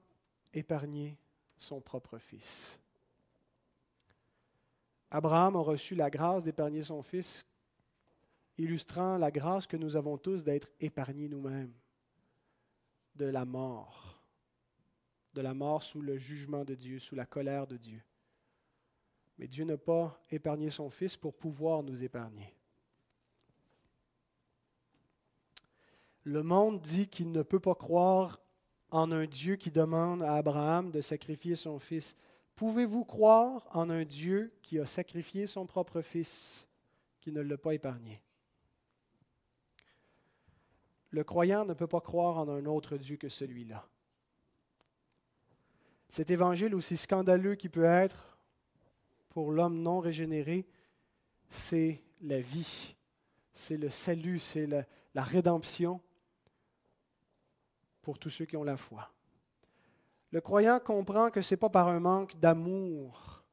épargné 0.53 1.17
son 1.57 1.81
propre 1.81 2.19
Fils. 2.19 2.79
Abraham 5.11 5.57
a 5.57 5.61
reçu 5.61 5.95
la 5.95 6.11
grâce 6.11 6.43
d'épargner 6.43 6.83
son 6.83 7.03
fils, 7.03 7.47
illustrant 8.59 9.17
la 9.17 9.31
grâce 9.31 9.67
que 9.67 9.79
nous 9.79 9.97
avons 9.97 10.19
tous 10.19 10.45
d'être 10.45 10.69
épargnés 10.81 11.31
nous-mêmes 11.31 11.73
de 13.15 13.25
la 13.25 13.47
mort. 13.47 14.21
de 15.33 15.41
la 15.41 15.55
mort 15.55 15.83
sous 15.83 16.03
le 16.03 16.19
jugement 16.19 16.63
de 16.63 16.75
Dieu, 16.75 16.99
sous 16.99 17.15
la 17.15 17.25
colère 17.25 17.67
de 17.67 17.79
Dieu. 17.79 18.03
Mais 19.39 19.49
Dieu 19.49 19.65
n'a 19.65 19.77
pas 19.77 20.21
épargné 20.31 20.71
son 20.71 20.91
Fils 20.91 21.17
pour 21.17 21.35
pouvoir 21.35 21.83
nous 21.83 22.03
épargner. 22.03 22.55
Le 26.23 26.43
monde 26.43 26.81
dit 26.81 27.09
qu'il 27.09 27.33
ne 27.33 27.43
peut 27.43 27.61
pas 27.61 27.75
croire 27.75 28.41
en 28.91 29.11
un 29.13 29.27
Dieu 29.27 29.57
qui 29.57 29.71
demande 29.71 30.23
à 30.23 30.35
Abraham 30.35 30.91
de 30.91 31.01
sacrifier 31.01 31.57
son 31.57 31.79
Fils. 31.79 32.17
Pouvez-vous 32.55 33.05
croire 33.05 33.67
en 33.73 33.91
un 33.91 34.05
Dieu 34.05 34.53
qui 34.63 34.79
a 34.79 34.87
sacrifié 34.87 35.47
son 35.47 35.67
propre 35.67 36.01
Fils, 36.01 36.69
qui 37.21 37.33
ne 37.33 37.41
l'a 37.41 37.59
pas 37.59 37.75
épargné? 37.75 38.23
Le 41.11 41.25
croyant 41.25 41.65
ne 41.65 41.75
peut 41.75 41.87
pas 41.87 42.01
croire 42.01 42.39
en 42.39 42.49
un 42.49 42.65
autre 42.67 42.97
Dieu 42.97 43.17
que 43.17 43.29
celui-là. 43.29 43.87
Cet 46.09 46.31
évangile, 46.31 46.75
aussi 46.75 46.97
scandaleux 46.97 47.57
qu'il 47.57 47.71
peut 47.71 47.85
être 47.85 48.34
pour 49.35 49.51
l'homme 49.51 49.83
non 49.83 49.99
régénéré, 49.99 50.65
c'est 51.49 52.01
la 52.23 52.41
vie, 52.41 52.95
c'est 53.53 53.77
le 53.77 53.91
salut, 53.91 54.39
c'est 54.39 54.67
la, 54.67 54.87
rédemption 55.23 56.01
pour 58.01 58.19
tous 58.19 58.31
ceux 58.31 58.45
qui 58.45 58.57
ont 58.57 58.65
la 58.65 58.77
foi. 58.77 59.11
Le 60.31 60.41
croyant 60.41 60.79
comprend 60.79 61.31
que 61.31 61.43
ce 61.43 61.55
n'est 61.55 61.59
pas 61.59 61.69
par 61.69 61.89
un 61.89 62.01
manque 62.01 62.39
d'amour 62.39 63.45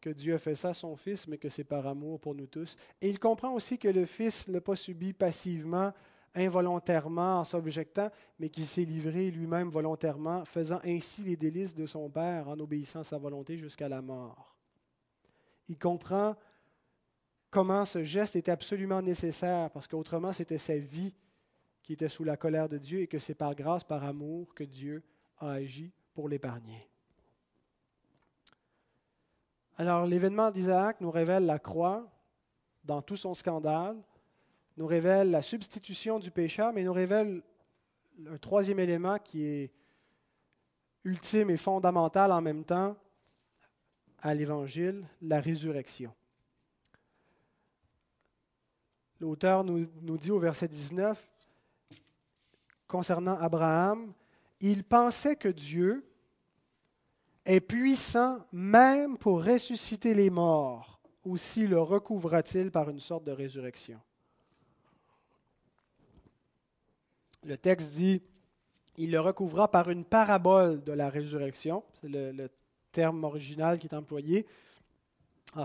que 0.00 0.10
Dieu 0.10 0.34
a 0.34 0.38
fait 0.38 0.54
ça 0.54 0.70
à 0.70 0.74
son 0.74 0.96
Fils, 0.96 1.26
mais 1.28 1.38
que 1.38 1.48
c'est 1.48 1.64
par 1.64 1.86
amour 1.86 2.20
pour 2.20 2.34
nous 2.34 2.46
tous. 2.46 2.76
Et 3.00 3.08
il 3.08 3.18
comprend 3.18 3.52
aussi 3.52 3.78
que 3.78 3.88
le 3.88 4.04
Fils 4.06 4.48
ne 4.48 4.54
l'a 4.54 4.60
pas 4.60 4.76
subi 4.76 5.12
passivement, 5.14 5.92
involontairement, 6.34 7.40
en 7.40 7.44
s'objectant, 7.44 8.10
mais 8.38 8.50
qu'il 8.50 8.66
s'est 8.66 8.84
livré 8.84 9.30
lui-même 9.30 9.68
volontairement, 9.68 10.44
faisant 10.44 10.80
ainsi 10.84 11.22
les 11.22 11.36
délices 11.36 11.74
de 11.74 11.86
son 11.86 12.10
Père 12.10 12.48
en 12.48 12.58
obéissant 12.58 13.00
à 13.00 13.04
sa 13.04 13.18
volonté 13.18 13.56
jusqu'à 13.56 13.88
la 13.88 14.02
mort. 14.02 14.53
Il 15.68 15.78
comprend 15.78 16.36
comment 17.50 17.84
ce 17.84 18.04
geste 18.04 18.36
était 18.36 18.50
absolument 18.50 19.00
nécessaire, 19.00 19.70
parce 19.70 19.86
qu'autrement 19.86 20.32
c'était 20.32 20.58
sa 20.58 20.76
vie 20.76 21.14
qui 21.82 21.92
était 21.92 22.08
sous 22.08 22.24
la 22.24 22.36
colère 22.36 22.68
de 22.68 22.78
Dieu 22.78 23.00
et 23.00 23.06
que 23.06 23.18
c'est 23.18 23.34
par 23.34 23.54
grâce, 23.54 23.84
par 23.84 24.04
amour 24.04 24.54
que 24.54 24.64
Dieu 24.64 25.02
a 25.38 25.52
agi 25.52 25.92
pour 26.14 26.28
l'épargner. 26.28 26.88
Alors 29.76 30.06
l'événement 30.06 30.50
d'Isaac 30.50 31.00
nous 31.00 31.10
révèle 31.10 31.46
la 31.46 31.58
croix 31.58 32.10
dans 32.84 33.02
tout 33.02 33.16
son 33.16 33.34
scandale, 33.34 33.96
nous 34.76 34.86
révèle 34.86 35.30
la 35.30 35.42
substitution 35.42 36.18
du 36.18 36.30
pécheur, 36.30 36.72
mais 36.72 36.84
nous 36.84 36.92
révèle 36.92 37.42
un 38.26 38.38
troisième 38.38 38.78
élément 38.78 39.18
qui 39.18 39.44
est 39.44 39.72
ultime 41.04 41.50
et 41.50 41.56
fondamental 41.56 42.32
en 42.32 42.40
même 42.40 42.64
temps 42.64 42.96
à 44.24 44.34
l'Évangile, 44.34 45.06
la 45.20 45.38
résurrection. 45.38 46.12
L'auteur 49.20 49.62
nous, 49.62 49.86
dit 50.16 50.30
au 50.30 50.38
verset 50.38 50.66
19, 50.66 51.30
concernant 52.88 53.38
Abraham, 53.38 54.14
il 54.60 54.82
pensait 54.82 55.36
que 55.36 55.48
Dieu 55.48 56.10
est 57.44 57.60
puissant 57.60 58.38
même 58.50 59.18
pour 59.18 59.44
ressusciter 59.44 60.14
les 60.14 60.30
morts, 60.30 61.00
aussi 61.22 61.66
le 61.66 61.78
recouvra-t-il 61.78 62.70
par 62.70 62.88
une 62.88 63.00
sorte 63.00 63.24
de 63.24 63.32
résurrection. 63.32 64.00
Le 67.42 67.58
texte 67.58 67.90
dit, 67.90 68.22
il 68.96 69.10
le 69.10 69.20
recouvra 69.20 69.70
par 69.70 69.90
une 69.90 70.06
parabole 70.06 70.82
de 70.82 70.92
la 70.92 71.10
résurrection, 71.10 71.84
terme 72.94 73.24
original 73.24 73.78
qui 73.78 73.88
est 73.88 73.94
employé, 73.94 74.46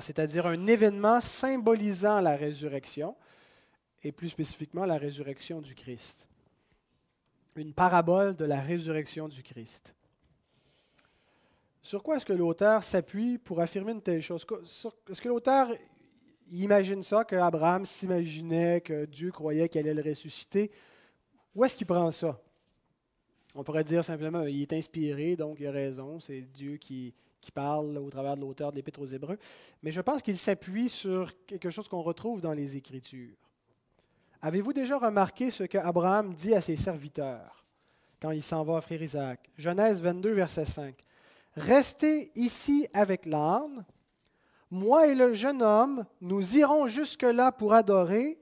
c'est-à-dire 0.01 0.47
un 0.47 0.67
événement 0.67 1.21
symbolisant 1.21 2.19
la 2.19 2.35
résurrection, 2.35 3.15
et 4.03 4.11
plus 4.11 4.29
spécifiquement 4.29 4.85
la 4.85 4.97
résurrection 4.97 5.61
du 5.61 5.75
Christ. 5.75 6.27
Une 7.55 7.73
parabole 7.73 8.35
de 8.35 8.45
la 8.45 8.61
résurrection 8.61 9.27
du 9.27 9.43
Christ. 9.43 9.93
Sur 11.81 12.01
quoi 12.03 12.15
est-ce 12.15 12.25
que 12.25 12.33
l'auteur 12.33 12.83
s'appuie 12.83 13.37
pour 13.37 13.59
affirmer 13.59 13.91
une 13.91 14.01
telle 14.01 14.21
chose? 14.21 14.45
Est-ce 15.09 15.21
que 15.21 15.27
l'auteur 15.27 15.69
imagine 16.51 17.03
ça, 17.03 17.25
qu'Abraham 17.25 17.85
s'imaginait 17.85 18.81
que 18.81 19.05
Dieu 19.05 19.31
croyait 19.31 19.67
qu'il 19.67 19.81
allait 19.81 20.01
le 20.01 20.09
ressusciter? 20.09 20.71
Où 21.53 21.65
est-ce 21.65 21.75
qu'il 21.75 21.87
prend 21.87 22.11
ça? 22.11 22.39
On 23.55 23.63
pourrait 23.63 23.83
dire 23.83 24.03
simplement 24.03 24.43
il 24.43 24.61
est 24.61 24.73
inspiré, 24.73 25.35
donc 25.35 25.59
il 25.59 25.67
a 25.67 25.71
raison, 25.71 26.19
c'est 26.19 26.41
Dieu 26.41 26.77
qui, 26.77 27.13
qui 27.41 27.51
parle 27.51 27.97
au 27.97 28.09
travers 28.09 28.35
de 28.35 28.41
l'auteur 28.41 28.71
de 28.71 28.75
l'Épître 28.75 29.01
aux 29.01 29.07
Hébreux. 29.07 29.37
Mais 29.81 29.91
je 29.91 30.01
pense 30.01 30.21
qu'il 30.21 30.37
s'appuie 30.37 30.89
sur 30.89 31.33
quelque 31.45 31.69
chose 31.69 31.87
qu'on 31.87 32.01
retrouve 32.01 32.41
dans 32.41 32.53
les 32.53 32.75
Écritures. 32.75 33.35
Avez-vous 34.41 34.73
déjà 34.73 34.97
remarqué 34.97 35.51
ce 35.51 35.63
qu'Abraham 35.63 36.33
dit 36.33 36.53
à 36.53 36.61
ses 36.61 36.77
serviteurs 36.77 37.65
quand 38.21 38.31
il 38.31 38.43
s'en 38.43 38.63
va 38.63 38.75
offrir 38.75 39.01
Isaac? 39.01 39.49
Genèse 39.57 40.01
22, 40.01 40.31
verset 40.31 40.65
5. 40.65 40.95
Restez 41.55 42.31
ici 42.35 42.87
avec 42.93 43.25
l'âne. 43.25 43.85
Moi 44.71 45.07
et 45.07 45.15
le 45.15 45.33
jeune 45.33 45.61
homme, 45.61 46.05
nous 46.21 46.55
irons 46.55 46.87
jusque-là 46.87 47.51
pour 47.51 47.73
adorer 47.73 48.39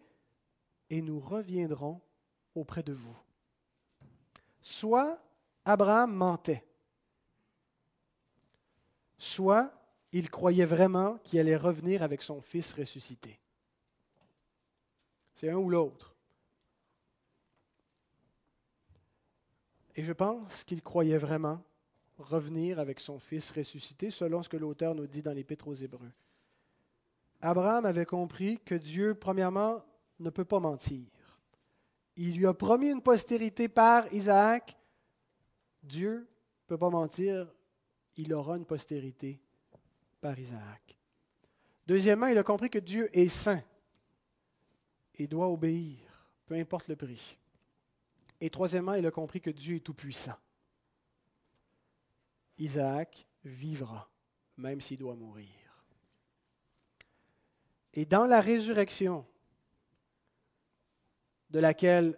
et 0.90 1.02
nous 1.02 1.20
reviendrons 1.20 2.02
auprès 2.54 2.84
de 2.84 2.94
vous. 2.94 3.18
Soit 4.70 5.18
Abraham 5.64 6.14
mentait, 6.14 6.68
soit 9.18 9.72
il 10.12 10.30
croyait 10.30 10.66
vraiment 10.66 11.20
qu'il 11.20 11.40
allait 11.40 11.56
revenir 11.56 12.04
avec 12.04 12.22
son 12.22 12.42
fils 12.42 12.74
ressuscité. 12.74 13.40
C'est 15.36 15.50
un 15.50 15.56
ou 15.56 15.70
l'autre. 15.70 16.14
Et 19.96 20.04
je 20.04 20.12
pense 20.12 20.66
qu'il 20.66 20.82
croyait 20.82 21.18
vraiment 21.18 21.64
revenir 22.18 22.78
avec 22.78 23.00
son 23.00 23.20
fils 23.20 23.52
ressuscité, 23.52 24.12
selon 24.12 24.44
ce 24.44 24.50
que 24.50 24.58
l'auteur 24.58 24.96
nous 24.96 25.08
dit 25.08 25.22
dans 25.22 25.32
l'Épître 25.32 25.70
aux 25.70 25.76
Hébreux. 25.76 26.12
Abraham 27.40 27.86
avait 27.86 28.06
compris 28.06 28.60
que 28.60 28.76
Dieu, 28.76 29.16
premièrement, 29.16 29.82
ne 30.20 30.30
peut 30.30 30.44
pas 30.44 30.60
mentir. 30.60 31.06
Il 32.18 32.36
lui 32.36 32.48
a 32.48 32.54
promis 32.54 32.90
une 32.90 33.02
postérité 33.02 33.68
par 33.68 34.12
Isaac. 34.12 34.76
Dieu 35.84 36.20
ne 36.20 36.68
peut 36.68 36.78
pas 36.78 36.90
mentir, 36.90 37.48
il 38.16 38.34
aura 38.34 38.58
une 38.58 38.66
postérité 38.66 39.40
par 40.20 40.38
Isaac. 40.38 40.98
Deuxièmement, 41.86 42.26
il 42.26 42.38
a 42.38 42.44
compris 42.44 42.72
que 42.72 42.80
Dieu 42.80 43.10
est 43.18 43.30
saint 43.30 43.64
et 45.14 45.28
doit 45.28 45.48
obéir, 45.48 46.00
peu 46.48 46.56
importe 46.56 46.88
le 46.88 46.96
prix. 46.96 47.38
Et 48.42 48.50
troisièmement, 48.50 48.96
il 48.96 49.06
a 49.06 49.12
compris 49.12 49.40
que 49.40 49.52
Dieu 49.52 49.76
est 49.78 49.86
tout-puissant. 49.86 50.36
Isaac 52.58 53.28
vivra, 53.44 54.10
même 54.58 54.82
s'il 54.82 54.98
doit 54.98 55.16
mourir. 55.16 55.48
Et 57.94 58.06
dans 58.06 58.26
la 58.26 58.42
résurrection, 58.42 59.26
de 61.50 61.60
laquelle 61.60 62.18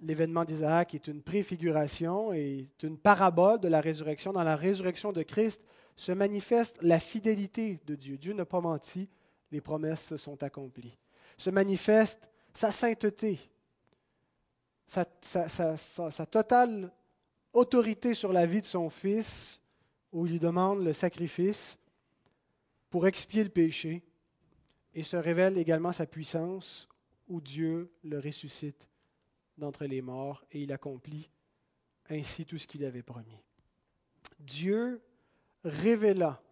l'événement 0.00 0.44
d'Isaac 0.44 0.94
est 0.94 1.06
une 1.06 1.22
préfiguration 1.22 2.32
et 2.32 2.68
une 2.82 2.98
parabole 2.98 3.60
de 3.60 3.68
la 3.68 3.80
résurrection, 3.80 4.32
dans 4.32 4.44
la 4.44 4.56
résurrection 4.56 5.12
de 5.12 5.22
Christ 5.22 5.62
se 5.96 6.12
manifeste 6.12 6.76
la 6.82 7.00
fidélité 7.00 7.80
de 7.86 7.94
Dieu. 7.94 8.18
Dieu 8.18 8.34
n'a 8.34 8.44
pas 8.44 8.60
menti, 8.60 9.08
les 9.50 9.62
promesses 9.62 10.04
se 10.04 10.16
sont 10.16 10.42
accomplies 10.42 10.98
se 11.36 11.50
manifeste 11.50 12.28
sa 12.52 12.70
sainteté, 12.70 13.38
sa, 14.86 15.04
totale 16.26 16.92
autorité 17.52 18.14
sur 18.14 18.32
la 18.32 18.46
vie 18.46 18.60
de 18.60 18.66
son 18.66 18.88
Fils, 18.88 19.60
où 20.12 20.26
il 20.26 20.32
lui 20.32 20.38
demande 20.38 20.84
le 20.84 20.92
sacrifice 20.92 21.78
pour 22.88 23.06
expier 23.06 23.44
le 23.44 23.50
péché, 23.50 24.02
et 24.94 25.02
se 25.02 25.16
révèle 25.16 25.58
également 25.58 25.92
sa 25.92 26.06
puissance, 26.06 26.88
où 27.28 27.40
Dieu 27.40 27.92
le 28.02 28.18
ressuscite 28.18 28.86
d'entre 29.58 29.86
les 29.86 30.02
morts, 30.02 30.44
et 30.52 30.60
il 30.62 30.72
accomplit 30.72 31.30
ainsi 32.08 32.44
tout 32.44 32.58
ce 32.58 32.66
qu'il 32.66 32.84
avait 32.84 33.02
promis. 33.02 33.42
Dieu 34.38 35.02
révéla 35.64 36.42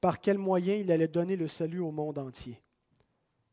par 0.00 0.20
quel 0.20 0.38
moyen 0.38 0.76
il 0.76 0.90
allait 0.92 1.08
donner 1.08 1.36
le 1.36 1.48
salut 1.48 1.80
au 1.80 1.90
monde 1.90 2.18
entier. 2.18 2.60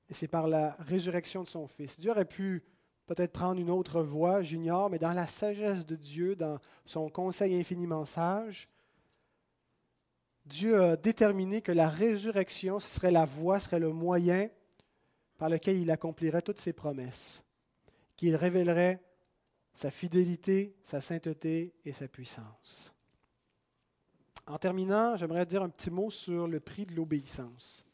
Et 0.09 0.13
c'est 0.13 0.27
par 0.27 0.47
la 0.47 0.75
résurrection 0.79 1.43
de 1.43 1.47
son 1.47 1.67
Fils. 1.67 1.99
Dieu 1.99 2.11
aurait 2.11 2.25
pu 2.25 2.63
peut-être 3.07 3.33
prendre 3.33 3.59
une 3.59 3.69
autre 3.69 4.01
voie, 4.01 4.41
j'ignore, 4.41 4.89
mais 4.89 4.99
dans 4.99 5.13
la 5.13 5.27
sagesse 5.27 5.85
de 5.85 5.95
Dieu, 5.95 6.35
dans 6.35 6.59
son 6.85 7.09
conseil 7.09 7.55
infiniment 7.55 8.05
sage, 8.05 8.69
Dieu 10.45 10.81
a 10.81 10.95
déterminé 10.95 11.61
que 11.61 11.73
la 11.73 11.89
résurrection 11.89 12.79
serait 12.79 13.11
la 13.11 13.25
voie, 13.25 13.59
serait 13.59 13.79
le 13.79 13.91
moyen 13.91 14.49
par 15.37 15.49
lequel 15.49 15.77
il 15.77 15.91
accomplirait 15.91 16.41
toutes 16.41 16.59
ses 16.59 16.73
promesses, 16.73 17.43
qu'il 18.15 18.35
révélerait 18.35 19.01
sa 19.73 19.91
fidélité, 19.91 20.75
sa 20.83 21.01
sainteté 21.01 21.75
et 21.85 21.93
sa 21.93 22.07
puissance. 22.07 22.93
En 24.47 24.57
terminant, 24.57 25.15
j'aimerais 25.15 25.45
dire 25.45 25.61
un 25.61 25.69
petit 25.69 25.91
mot 25.91 26.09
sur 26.09 26.47
le 26.47 26.59
prix 26.59 26.85
de 26.85 26.95
l'obéissance. 26.95 27.85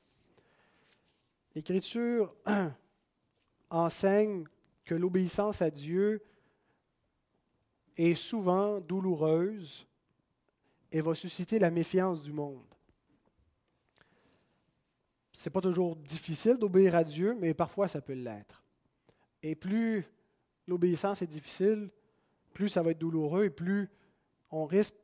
L'Écriture 1.56 2.34
enseigne 3.70 4.46
que 4.86 4.96
l'obéissance 4.96 5.62
à 5.62 5.70
Dieu 5.70 6.24
est 7.98 8.16
souvent 8.16 8.80
douloureuse 8.80 9.88
et 10.92 11.02
va 11.02 11.16
susciter 11.16 11.60
la 11.60 11.72
méfiance 11.72 12.22
du 12.22 12.32
monde. 12.32 12.73
Ce 15.34 15.50
n'est 15.50 15.52
pas 15.52 15.62
toujours 15.62 15.96
difficile 15.96 16.58
d'obéir 16.58 16.96
à 16.96 17.04
Dieu, 17.04 17.36
mais 17.40 17.54
parfois 17.54 17.88
ça 17.88 18.02
peut 18.02 18.14
l'être. 18.14 18.64
Et 19.42 19.56
plus 19.56 20.06
l'obéissance 20.68 21.22
est 21.22 21.28
difficile, 21.28 21.90
plus 22.54 22.70
ça 22.70 22.82
va 22.82 22.92
être 22.92 23.00
douloureux 23.00 23.46
et 23.46 23.50
plus 23.50 23.90
on 24.52 24.66
risque 24.66 24.96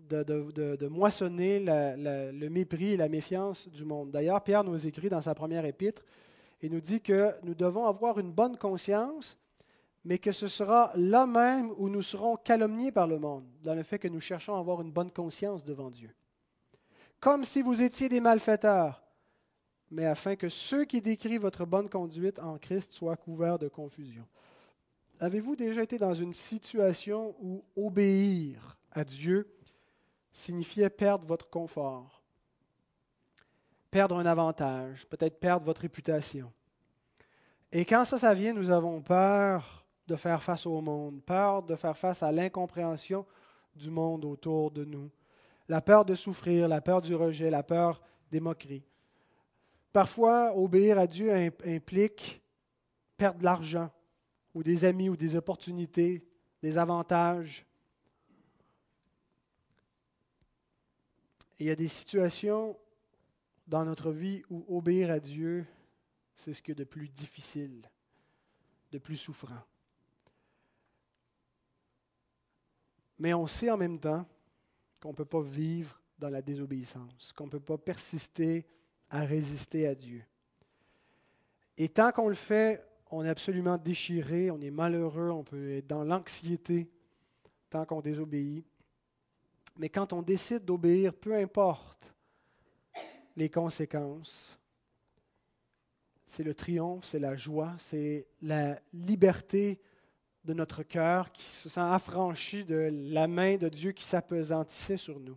de, 0.00 0.88
moissonner 0.88 1.60
le 1.60 2.48
mépris 2.48 2.92
et 2.92 2.96
la 2.96 3.08
méfiance 3.08 3.68
du 3.68 3.84
monde. 3.84 4.10
D'ailleurs, 4.10 4.42
Pierre 4.42 4.64
nous 4.64 4.86
écrit 4.86 5.08
dans 5.08 5.20
sa 5.20 5.34
première 5.34 5.64
épître 5.64 6.02
et 6.60 6.68
nous 6.68 6.80
dit 6.80 7.00
que 7.00 7.34
nous 7.44 7.54
devons 7.54 7.86
avoir 7.86 8.18
une 8.18 8.32
bonne 8.32 8.56
conscience, 8.56 9.38
mais 10.04 10.18
que 10.18 10.32
ce 10.32 10.48
sera 10.48 10.92
là 10.96 11.26
même 11.26 11.72
où 11.78 11.88
nous 11.88 12.02
serons 12.02 12.36
calomniés 12.36 12.92
par 12.92 13.06
le 13.06 13.18
monde, 13.18 13.44
dans 13.62 13.74
le 13.74 13.84
fait 13.84 13.98
que 13.98 14.08
nous 14.08 14.20
cherchons 14.20 14.56
à 14.56 14.58
avoir 14.58 14.82
une 14.82 14.90
bonne 14.90 15.10
conscience 15.10 15.64
devant 15.64 15.90
Dieu. 15.90 16.10
Comme 17.20 17.44
si 17.44 17.62
vous 17.62 17.80
étiez 17.80 18.08
des 18.08 18.20
malfaiteurs, 18.20 19.01
mais 19.92 20.06
afin 20.06 20.36
que 20.36 20.48
ceux 20.48 20.86
qui 20.86 21.02
décrivent 21.02 21.42
votre 21.42 21.66
bonne 21.66 21.90
conduite 21.90 22.38
en 22.38 22.56
Christ 22.56 22.92
soient 22.92 23.16
couverts 23.16 23.58
de 23.58 23.68
confusion. 23.68 24.26
Avez-vous 25.20 25.54
déjà 25.54 25.82
été 25.82 25.98
dans 25.98 26.14
une 26.14 26.32
situation 26.32 27.36
où 27.40 27.62
obéir 27.76 28.78
à 28.90 29.04
Dieu 29.04 29.54
signifiait 30.32 30.88
perdre 30.88 31.26
votre 31.26 31.48
confort, 31.50 32.22
perdre 33.90 34.16
un 34.16 34.24
avantage, 34.24 35.06
peut-être 35.06 35.38
perdre 35.38 35.66
votre 35.66 35.82
réputation? 35.82 36.50
Et 37.70 37.84
quand 37.84 38.06
ça, 38.06 38.18
ça 38.18 38.32
vient, 38.32 38.54
nous 38.54 38.70
avons 38.70 39.02
peur 39.02 39.84
de 40.06 40.16
faire 40.16 40.42
face 40.42 40.64
au 40.64 40.80
monde, 40.80 41.22
peur 41.22 41.62
de 41.62 41.76
faire 41.76 41.98
face 41.98 42.22
à 42.22 42.32
l'incompréhension 42.32 43.26
du 43.76 43.90
monde 43.90 44.24
autour 44.24 44.70
de 44.70 44.86
nous, 44.86 45.10
la 45.68 45.82
peur 45.82 46.06
de 46.06 46.14
souffrir, 46.14 46.66
la 46.66 46.80
peur 46.80 47.02
du 47.02 47.14
rejet, 47.14 47.50
la 47.50 47.62
peur 47.62 48.00
des 48.30 48.40
moqueries. 48.40 48.86
Parfois, 49.92 50.56
obéir 50.56 50.98
à 50.98 51.06
Dieu 51.06 51.32
implique 51.32 52.42
perdre 53.16 53.40
de 53.40 53.44
l'argent, 53.44 53.90
ou 54.54 54.62
des 54.62 54.84
amis, 54.84 55.08
ou 55.08 55.16
des 55.16 55.36
opportunités, 55.36 56.24
des 56.62 56.78
avantages. 56.78 57.66
il 61.62 61.66
y 61.66 61.70
a 61.70 61.76
des 61.76 61.86
situations 61.86 62.76
dans 63.68 63.84
notre 63.84 64.10
vie 64.10 64.42
où 64.50 64.64
obéir 64.76 65.12
à 65.12 65.20
Dieu, 65.20 65.64
c'est 66.34 66.52
ce 66.52 66.60
qui 66.60 66.72
est 66.72 66.74
de 66.74 66.82
plus 66.82 67.08
difficile, 67.08 67.88
de 68.90 68.98
plus 68.98 69.16
souffrant. 69.16 69.62
Mais 73.20 73.32
on 73.32 73.46
sait 73.46 73.70
en 73.70 73.76
même 73.76 74.00
temps 74.00 74.26
qu'on 75.00 75.10
ne 75.10 75.14
peut 75.14 75.24
pas 75.24 75.40
vivre 75.40 76.00
dans 76.18 76.30
la 76.30 76.42
désobéissance, 76.42 77.32
qu'on 77.32 77.46
ne 77.46 77.50
peut 77.50 77.60
pas 77.60 77.78
persister 77.78 78.66
à 79.12 79.20
résister 79.20 79.86
à 79.86 79.94
Dieu. 79.94 80.24
Et 81.76 81.88
tant 81.88 82.10
qu'on 82.10 82.28
le 82.28 82.34
fait, 82.34 82.82
on 83.10 83.24
est 83.24 83.28
absolument 83.28 83.76
déchiré, 83.76 84.50
on 84.50 84.60
est 84.60 84.70
malheureux, 84.70 85.30
on 85.30 85.44
peut 85.44 85.76
être 85.76 85.86
dans 85.86 86.02
l'anxiété 86.02 86.90
tant 87.68 87.84
qu'on 87.84 88.00
désobéit. 88.00 88.64
Mais 89.76 89.90
quand 89.90 90.12
on 90.14 90.22
décide 90.22 90.64
d'obéir, 90.64 91.14
peu 91.14 91.34
importe 91.34 92.12
les 93.36 93.50
conséquences, 93.50 94.58
c'est 96.26 96.42
le 96.42 96.54
triomphe, 96.54 97.04
c'est 97.04 97.18
la 97.18 97.36
joie, 97.36 97.74
c'est 97.78 98.26
la 98.40 98.80
liberté 98.94 99.78
de 100.44 100.54
notre 100.54 100.82
cœur 100.82 101.30
qui 101.32 101.44
se 101.44 101.68
sent 101.68 101.80
affranchi 101.80 102.64
de 102.64 102.90
la 102.90 103.26
main 103.26 103.56
de 103.56 103.68
Dieu 103.68 103.92
qui 103.92 104.04
s'apesantissait 104.04 104.96
sur 104.96 105.20
nous. 105.20 105.36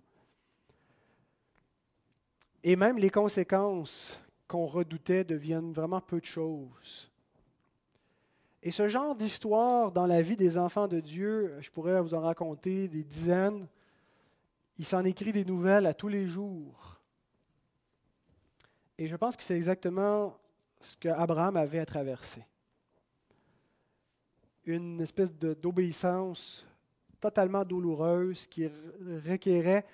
Et 2.67 2.75
même 2.75 2.97
les 2.97 3.11
conséquences 3.11 4.19
qu'on 4.47 4.65
redoutait 4.65 5.23
deviennent 5.23 5.71
vraiment 5.71 6.01
peu 6.01 6.19
de 6.19 6.25
choses. 6.25 7.11
Et 8.63 8.71
ce 8.71 8.87
genre 8.87 9.15
d'histoire 9.15 9.91
dans 9.91 10.07
la 10.07 10.23
vie 10.23 10.35
des 10.35 10.57
enfants 10.57 10.87
de 10.87 10.99
Dieu, 10.99 11.55
je 11.61 11.69
pourrais 11.69 12.01
vous 12.01 12.15
en 12.15 12.21
raconter 12.21 12.87
des 12.87 13.03
dizaines. 13.03 13.67
Il 14.79 14.85
s'en 14.85 15.05
écrit 15.05 15.31
des 15.31 15.45
nouvelles 15.45 15.85
à 15.85 15.93
tous 15.93 16.07
les 16.07 16.25
jours. 16.25 16.99
Et 18.97 19.07
je 19.07 19.15
pense 19.15 19.37
que 19.37 19.43
c'est 19.43 19.55
exactement 19.55 20.35
ce 20.81 20.97
qu'Abraham 20.97 21.57
avait 21.57 21.79
à 21.79 21.85
traverser 21.85 22.43
une 24.65 24.99
espèce 25.01 25.31
d'obéissance 25.31 26.67
totalement 27.19 27.63
douloureuse 27.63 28.47
qui 28.47 28.67
requérait 29.27 29.85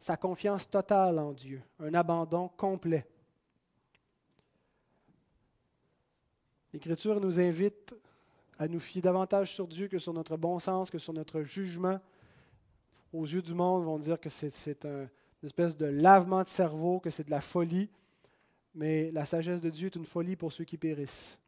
sa 0.00 0.16
confiance 0.16 0.68
totale 0.68 1.18
en 1.18 1.32
Dieu, 1.32 1.62
un 1.78 1.92
abandon 1.94 2.48
complet. 2.48 3.06
L'Écriture 6.72 7.20
nous 7.20 7.38
invite 7.38 7.94
à 8.58 8.66
nous 8.68 8.80
fier 8.80 9.02
davantage 9.02 9.52
sur 9.52 9.66
Dieu 9.66 9.88
que 9.88 9.98
sur 9.98 10.12
notre 10.12 10.36
bon 10.36 10.58
sens, 10.58 10.90
que 10.90 10.98
sur 10.98 11.12
notre 11.12 11.42
jugement. 11.42 12.00
Aux 13.12 13.26
yeux 13.26 13.42
du 13.42 13.54
monde, 13.54 13.84
vont 13.84 13.98
dire 13.98 14.20
que 14.20 14.30
c'est 14.30 14.84
un, 14.84 15.08
une 15.42 15.46
espèce 15.46 15.76
de 15.76 15.86
lavement 15.86 16.42
de 16.44 16.48
cerveau, 16.48 17.00
que 17.00 17.10
c'est 17.10 17.24
de 17.24 17.30
la 17.30 17.40
folie. 17.40 17.90
Mais 18.74 19.10
la 19.10 19.24
sagesse 19.24 19.60
de 19.60 19.70
Dieu 19.70 19.86
est 19.86 19.96
une 19.96 20.04
folie 20.04 20.36
pour 20.36 20.52
ceux 20.52 20.64
qui 20.64 20.76
périssent. 20.76 21.38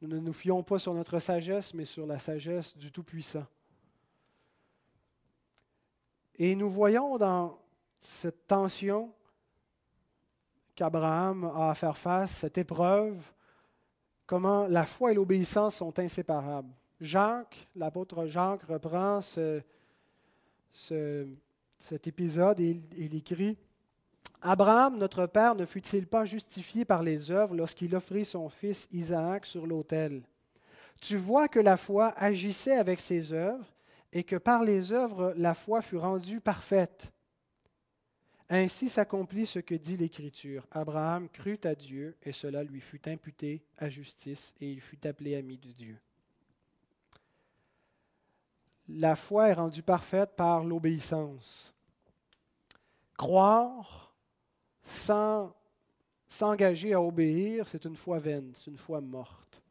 Nous 0.00 0.08
ne 0.08 0.18
nous 0.18 0.32
fions 0.32 0.62
pas 0.62 0.78
sur 0.78 0.92
notre 0.92 1.18
sagesse, 1.18 1.72
mais 1.72 1.84
sur 1.84 2.06
la 2.06 2.18
sagesse 2.18 2.76
du 2.76 2.92
Tout-Puissant. 2.92 3.46
Et 6.38 6.56
nous 6.56 6.70
voyons 6.70 7.18
dans 7.18 7.58
cette 8.00 8.46
tension 8.46 9.12
qu'Abraham 10.74 11.44
a 11.54 11.70
à 11.70 11.74
faire 11.74 11.96
face, 11.96 12.30
cette 12.30 12.58
épreuve, 12.58 13.16
comment 14.26 14.66
la 14.66 14.86
foi 14.86 15.12
et 15.12 15.14
l'obéissance 15.14 15.76
sont 15.76 15.98
inséparables. 15.98 16.72
Jacques, 17.00 17.68
l'apôtre 17.76 18.26
Jacques, 18.26 18.62
reprend 18.62 19.20
cet 20.72 22.06
épisode 22.06 22.60
et 22.60 22.80
il 22.96 23.14
écrit 23.14 23.58
Abraham, 24.40 24.98
notre 24.98 25.26
père, 25.26 25.54
ne 25.54 25.66
fut-il 25.66 26.06
pas 26.06 26.24
justifié 26.24 26.84
par 26.84 27.02
les 27.02 27.30
œuvres 27.30 27.54
lorsqu'il 27.54 27.94
offrit 27.94 28.24
son 28.24 28.48
fils 28.48 28.88
Isaac 28.90 29.46
sur 29.46 29.66
l'autel? 29.66 30.22
Tu 31.00 31.16
vois 31.16 31.46
que 31.48 31.60
la 31.60 31.76
foi 31.76 32.14
agissait 32.16 32.76
avec 32.76 32.98
ses 33.00 33.32
œuvres 33.32 33.66
et 34.12 34.24
que 34.24 34.36
par 34.36 34.64
les 34.64 34.92
œuvres 34.92 35.32
la 35.36 35.54
foi 35.54 35.82
fut 35.82 35.96
rendue 35.96 36.40
parfaite. 36.40 37.12
Ainsi 38.48 38.90
s'accomplit 38.90 39.46
ce 39.46 39.58
que 39.58 39.74
dit 39.74 39.96
l'Écriture. 39.96 40.66
Abraham 40.70 41.28
crut 41.30 41.64
à 41.64 41.74
Dieu 41.74 42.16
et 42.22 42.32
cela 42.32 42.62
lui 42.62 42.80
fut 42.80 43.08
imputé 43.08 43.64
à 43.78 43.88
justice 43.88 44.54
et 44.60 44.70
il 44.70 44.80
fut 44.80 45.06
appelé 45.06 45.36
ami 45.36 45.56
de 45.56 45.72
Dieu. 45.72 45.98
La 48.88 49.16
foi 49.16 49.48
est 49.48 49.54
rendue 49.54 49.82
parfaite 49.82 50.36
par 50.36 50.64
l'obéissance. 50.64 51.74
Croire 53.16 54.14
sans 54.84 55.54
s'engager 56.26 56.92
à 56.92 57.00
obéir, 57.00 57.68
c'est 57.68 57.84
une 57.84 57.96
foi 57.96 58.18
vaine, 58.18 58.52
c'est 58.54 58.70
une 58.70 58.78
foi 58.78 59.00
morte. 59.00 59.61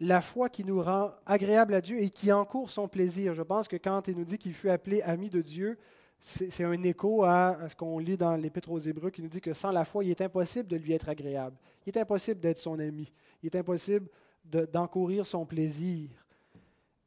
La 0.00 0.20
foi 0.20 0.48
qui 0.48 0.64
nous 0.64 0.82
rend 0.82 1.12
agréable 1.24 1.74
à 1.74 1.80
Dieu 1.80 2.00
et 2.00 2.10
qui 2.10 2.30
encourt 2.30 2.70
son 2.70 2.86
plaisir. 2.86 3.34
Je 3.34 3.42
pense 3.42 3.66
que 3.66 3.76
quand 3.76 4.08
il 4.08 4.16
nous 4.16 4.24
dit 4.24 4.38
qu'il 4.38 4.52
fut 4.52 4.68
appelé 4.68 5.00
ami 5.02 5.30
de 5.30 5.40
Dieu, 5.40 5.78
c'est 6.18 6.64
un 6.64 6.82
écho 6.82 7.24
à, 7.24 7.58
ce 7.68 7.76
qu'on 7.76 7.98
lit 7.98 8.16
dans 8.16 8.36
l'Épître 8.36 8.70
aux 8.70 8.78
Hébreux 8.78 9.10
qui 9.10 9.22
nous 9.22 9.28
dit 9.28 9.40
que 9.40 9.52
sans 9.52 9.70
la 9.70 9.84
foi, 9.84 10.04
il 10.04 10.10
est 10.10 10.20
impossible 10.20 10.68
de 10.68 10.76
lui 10.76 10.92
être 10.92 11.08
agréable. 11.08 11.56
Il 11.86 11.96
est 11.96 12.00
impossible 12.00 12.40
d'être 12.40 12.58
son 12.58 12.78
ami. 12.78 13.12
Il 13.42 13.46
est 13.46 13.56
impossible 13.56 14.08
d'encourir 14.44 15.26
son 15.26 15.46
plaisir. 15.46 16.10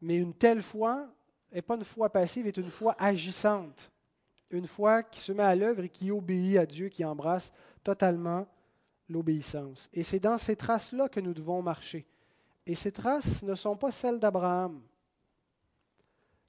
Mais 0.02 0.18
une 0.18 0.34
telle 0.34 0.62
foi 0.62 1.08
n'est 1.52 1.62
pas 1.62 1.76
une 1.76 1.84
foi 1.84 2.10
passive, 2.10 2.48
est 2.48 2.58
une 2.58 2.70
foi 2.70 2.96
agissante 2.98 3.92
une 4.50 4.68
foi 4.68 5.04
qui 5.04 5.20
se 5.20 5.32
met 5.32 5.44
à 5.44 5.56
l'œuvre 5.56 5.84
et 5.84 5.90
qui 5.90 6.12
obéit 6.12 6.58
à 6.58 6.66
Dieu, 6.66 6.90
qui 6.90 7.06
embrasse 7.06 7.52
totalement 7.84 8.48
l'obéissance. 9.08 9.90
Et 9.94 10.04
c'est 10.04 10.20
dans 10.20 10.38
ces 10.38 10.56
traces-là 10.56 11.10
que 11.10 11.20
nous 11.20 11.34
devons 11.34 11.62
marcher. 11.62 12.06
Et 12.66 12.76
ces 12.76 12.92
traces 12.92 13.44
ne 13.44 13.56
sont 13.56 13.76
pas 13.76 13.92
celles 13.92 14.20
d'Abraham. 14.20 14.82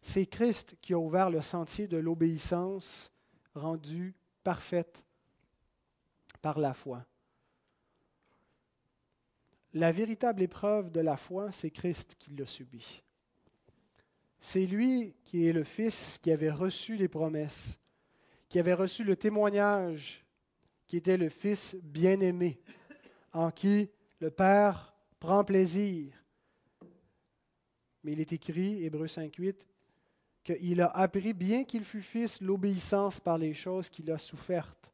C'est 0.03 0.27
Christ 0.27 0.77
qui 0.81 0.95
a 0.95 0.99
ouvert 0.99 1.31
le 1.31 1.41
sentier 1.41 1.87
de 1.87 1.97
l'obéissance 1.97 3.13
rendue 3.55 4.15
parfaite 4.43 5.05
par 6.41 6.59
la 6.59 6.75
foi. 6.75 7.05
La 9.73 9.93
véritable 9.93 10.43
épreuve 10.43 10.91
de 10.91 11.01
la 11.01 11.17
foi, 11.17 11.53
c'est 11.53 11.71
Christ 11.71 12.17
qui 12.19 12.33
l'a 12.33 12.47
subi. 12.47 13.03
C'est 14.41 14.67
lui 14.67 15.15
qui 15.25 15.47
est 15.47 15.53
le 15.53 15.65
Fils 15.65 16.19
qui 16.19 16.33
avait 16.33 16.51
reçu 16.51 16.97
les 16.97 17.09
promesses, 17.09 17.79
qui 18.49 18.59
avait 18.59 18.75
reçu 18.75 19.05
le 19.05 19.15
témoignage, 19.15 20.25
qui 20.87 20.97
était 20.97 21.19
le 21.19 21.29
Fils 21.29 21.77
bien-aimé, 21.83 22.61
en 23.33 23.51
qui 23.51 23.91
le 24.19 24.31
Père 24.31 24.90
prend 25.21 25.45
plaisir. 25.45 26.13
Mais 28.03 28.13
il 28.13 28.21
est 28.21 28.33
écrit, 28.33 28.83
Hébreu 28.83 29.07
5.8, 29.07 29.55
qu'il 30.43 30.81
a 30.81 30.87
appris, 30.87 31.35
bien 31.35 31.65
qu'il 31.65 31.85
fût 31.85 32.01
fils, 32.01 32.41
l'obéissance 32.41 33.21
par 33.21 33.37
les 33.37 33.53
choses 33.53 33.91
qu'il 33.91 34.11
a 34.11 34.19
souffertes. 34.19 34.91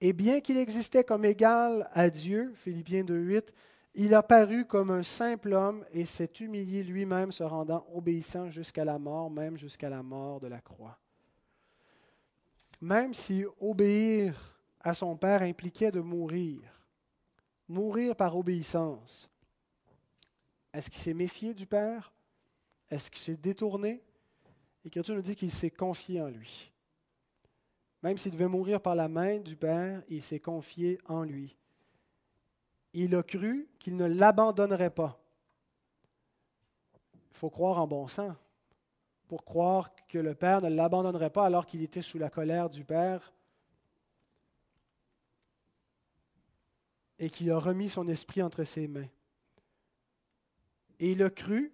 Et 0.00 0.12
bien 0.12 0.40
qu'il 0.40 0.56
existait 0.56 1.04
comme 1.04 1.26
égal 1.26 1.88
à 1.92 2.08
Dieu, 2.08 2.52
Philippiens 2.54 3.04
2.8, 3.04 3.48
il 3.94 4.14
a 4.14 4.22
paru 4.22 4.64
comme 4.64 4.90
un 4.90 5.02
simple 5.02 5.52
homme 5.52 5.84
et 5.92 6.06
s'est 6.06 6.30
humilié 6.40 6.82
lui-même, 6.82 7.32
se 7.32 7.42
rendant 7.42 7.86
obéissant 7.92 8.48
jusqu'à 8.48 8.84
la 8.84 8.98
mort, 8.98 9.30
même 9.30 9.58
jusqu'à 9.58 9.90
la 9.90 10.02
mort 10.02 10.40
de 10.40 10.46
la 10.46 10.60
croix. 10.60 10.98
Même 12.80 13.12
si 13.12 13.44
obéir 13.60 14.56
à 14.80 14.94
son 14.94 15.16
Père 15.16 15.42
impliquait 15.42 15.90
de 15.90 16.00
mourir, 16.00 16.77
mourir 17.68 18.16
par 18.16 18.36
obéissance, 18.36 19.30
est-ce 20.72 20.90
qu'il 20.90 21.00
s'est 21.00 21.14
méfié 21.14 21.54
du 21.54 21.66
Père? 21.66 22.12
Est-ce 22.90 23.10
qu'il 23.10 23.20
s'est 23.20 23.36
détourné? 23.36 24.02
L'Écriture 24.84 25.14
nous 25.14 25.22
dit 25.22 25.36
qu'il 25.36 25.50
s'est 25.50 25.70
confié 25.70 26.20
en 26.20 26.28
lui. 26.28 26.72
Même 28.02 28.16
s'il 28.16 28.32
devait 28.32 28.48
mourir 28.48 28.80
par 28.80 28.94
la 28.94 29.08
main 29.08 29.38
du 29.38 29.56
Père, 29.56 30.02
il 30.08 30.22
s'est 30.22 30.40
confié 30.40 30.98
en 31.06 31.24
lui. 31.24 31.56
Il 32.92 33.14
a 33.14 33.22
cru 33.22 33.68
qu'il 33.78 33.96
ne 33.96 34.06
l'abandonnerait 34.06 34.90
pas. 34.90 35.20
Il 37.32 37.36
faut 37.36 37.50
croire 37.50 37.78
en 37.78 37.86
bon 37.86 38.06
sens. 38.08 38.34
Pour 39.26 39.44
croire 39.44 39.94
que 40.06 40.18
le 40.18 40.34
Père 40.34 40.62
ne 40.62 40.70
l'abandonnerait 40.70 41.30
pas 41.30 41.44
alors 41.44 41.66
qu'il 41.66 41.82
était 41.82 42.02
sous 42.02 42.18
la 42.18 42.30
colère 42.30 42.70
du 42.70 42.84
Père 42.84 43.32
et 47.18 47.30
qu'il 47.30 47.50
a 47.50 47.58
remis 47.58 47.88
son 47.88 48.06
esprit 48.08 48.42
entre 48.42 48.64
ses 48.64 48.86
mains. 48.86 49.08
Et 51.00 51.12
il 51.12 51.22
a 51.22 51.30
cru 51.30 51.72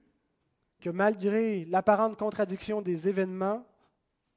que 0.81 0.91
malgré 0.91 1.65
l'apparente 1.67 2.19
contradiction 2.19 2.83
des 2.83 3.09
événements 3.09 3.67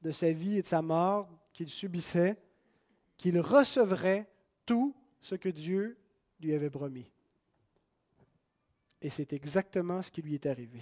de 0.02 0.12
sa 0.12 0.32
vie 0.32 0.58
et 0.58 0.62
de 0.62 0.68
sa 0.68 0.82
mort 0.82 1.30
qu'il 1.54 1.70
subissait, 1.70 2.38
qu'il 3.18 3.40
recevrait 3.40 4.30
tout 4.66 4.96
ce 5.22 5.36
que 5.36 5.50
Dieu 5.50 5.98
lui 6.40 6.54
avait 6.54 6.70
promis. 6.70 7.12
Et 9.02 9.10
c'est 9.10 9.34
exactement 9.34 10.02
ce 10.02 10.12
qui 10.12 10.22
lui 10.22 10.36
est 10.36 10.46
arrivé. 10.46 10.82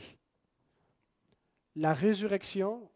La 1.76 1.93
résurrection 1.93 2.89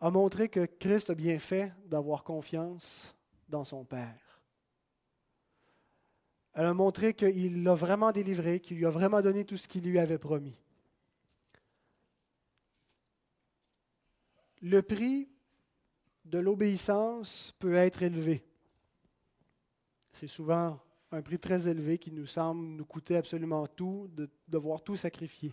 a 0.00 0.10
montré 0.10 0.48
que 0.48 0.66
Christ 0.66 1.10
a 1.10 1.14
bien 1.14 1.38
fait 1.38 1.72
d'avoir 1.86 2.24
confiance 2.24 3.13
dans 3.48 3.64
son 3.64 3.84
Père. 3.84 4.42
Elle 6.54 6.66
a 6.66 6.74
montré 6.74 7.14
qu'il 7.14 7.64
l'a 7.64 7.74
vraiment 7.74 8.12
délivré, 8.12 8.60
qu'il 8.60 8.76
lui 8.76 8.86
a 8.86 8.90
vraiment 8.90 9.20
donné 9.20 9.44
tout 9.44 9.56
ce 9.56 9.66
qu'il 9.66 9.84
lui 9.84 9.98
avait 9.98 10.18
promis. 10.18 10.56
Le 14.62 14.80
prix 14.80 15.28
de 16.24 16.38
l'obéissance 16.38 17.52
peut 17.58 17.74
être 17.74 18.02
élevé. 18.02 18.44
C'est 20.12 20.28
souvent 20.28 20.80
un 21.10 21.22
prix 21.22 21.38
très 21.38 21.68
élevé 21.68 21.98
qui 21.98 22.12
nous 22.12 22.26
semble 22.26 22.64
nous 22.66 22.84
coûter 22.84 23.16
absolument 23.16 23.66
tout, 23.66 24.08
de 24.14 24.30
devoir 24.48 24.82
tout 24.82 24.96
sacrifier. 24.96 25.52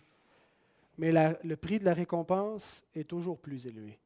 Mais 0.97 1.11
le 1.11 1.55
prix 1.55 1.79
de 1.79 1.85
la 1.85 1.93
récompense 1.93 2.83
est 2.93 3.09
toujours 3.09 3.39
plus 3.39 3.65
élevé. 3.65 3.99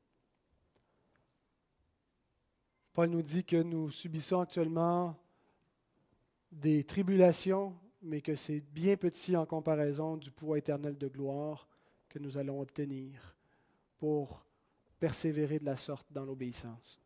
Paul 2.95 3.09
nous 3.09 3.21
dit 3.21 3.43
que 3.43 3.61
nous 3.61 3.91
subissons 3.91 4.39
actuellement 4.39 5.17
des 6.49 6.85
tribulations, 6.85 7.75
mais 8.01 8.21
que 8.21 8.37
c'est 8.37 8.61
bien 8.61 8.95
petit 8.95 9.35
en 9.35 9.45
comparaison 9.45 10.15
du 10.15 10.31
poids 10.31 10.57
éternel 10.57 10.97
de 10.97 11.09
gloire 11.09 11.67
que 12.07 12.19
nous 12.19 12.37
allons 12.37 12.61
obtenir 12.61 13.35
pour 13.97 14.45
persévérer 14.97 15.59
de 15.59 15.65
la 15.65 15.75
sorte 15.75 16.07
dans 16.09 16.23
l'obéissance. 16.23 17.01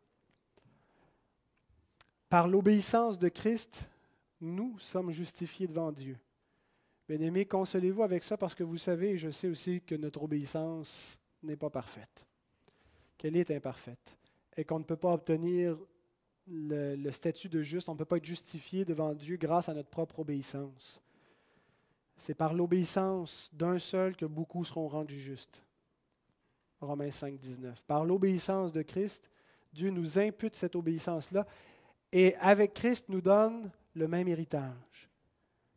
Par 2.28 2.46
l'obéissance 2.46 3.18
de 3.18 3.28
Christ, 3.28 3.90
nous 4.40 4.78
sommes 4.78 5.10
justifiés 5.10 5.66
devant 5.66 5.90
Dieu. 5.90 6.16
Bien-aimés, 7.08 7.46
consolez-vous 7.46 8.04
avec 8.04 8.22
ça 8.22 8.36
parce 8.36 8.54
que 8.54 8.62
vous 8.62 8.78
savez, 8.78 9.10
et 9.10 9.18
je 9.18 9.30
sais 9.30 9.48
aussi 9.48 9.80
que 9.80 9.96
notre 9.96 10.22
obéissance 10.22 11.18
n'est 11.42 11.56
pas 11.56 11.68
parfaite, 11.68 12.24
qu'elle 13.18 13.36
est 13.36 13.50
imparfaite, 13.50 14.19
et 14.56 14.64
qu'on 14.64 14.78
ne 14.78 14.84
peut 14.84 14.96
pas 14.96 15.12
obtenir 15.12 15.76
le, 16.46 17.10
statut 17.12 17.48
de 17.48 17.62
juste, 17.62 17.88
on 17.88 17.92
ne 17.92 17.98
peut 17.98 18.04
pas 18.04 18.16
être 18.16 18.24
justifié 18.24 18.84
devant 18.84 19.14
Dieu 19.14 19.36
grâce 19.36 19.68
à 19.68 19.74
notre 19.74 19.88
propre 19.88 20.20
obéissance. 20.20 21.00
C'est 22.16 22.34
par 22.34 22.52
l'obéissance 22.52 23.50
d'un 23.52 23.78
seul 23.78 24.16
que 24.16 24.26
beaucoup 24.26 24.64
seront 24.64 24.88
rendus 24.88 25.20
justes. 25.20 25.62
Romains 26.80 27.10
5, 27.10 27.38
19. 27.38 27.82
Par 27.82 28.04
l'obéissance 28.04 28.72
de 28.72 28.82
Christ, 28.82 29.30
Dieu 29.72 29.90
nous 29.90 30.18
impute 30.18 30.56
cette 30.56 30.76
obéissance-là 30.76 31.46
et 32.12 32.34
avec 32.36 32.74
Christ 32.74 33.08
nous 33.08 33.20
donne 33.20 33.70
le 33.94 34.08
même 34.08 34.28
héritage. 34.28 35.08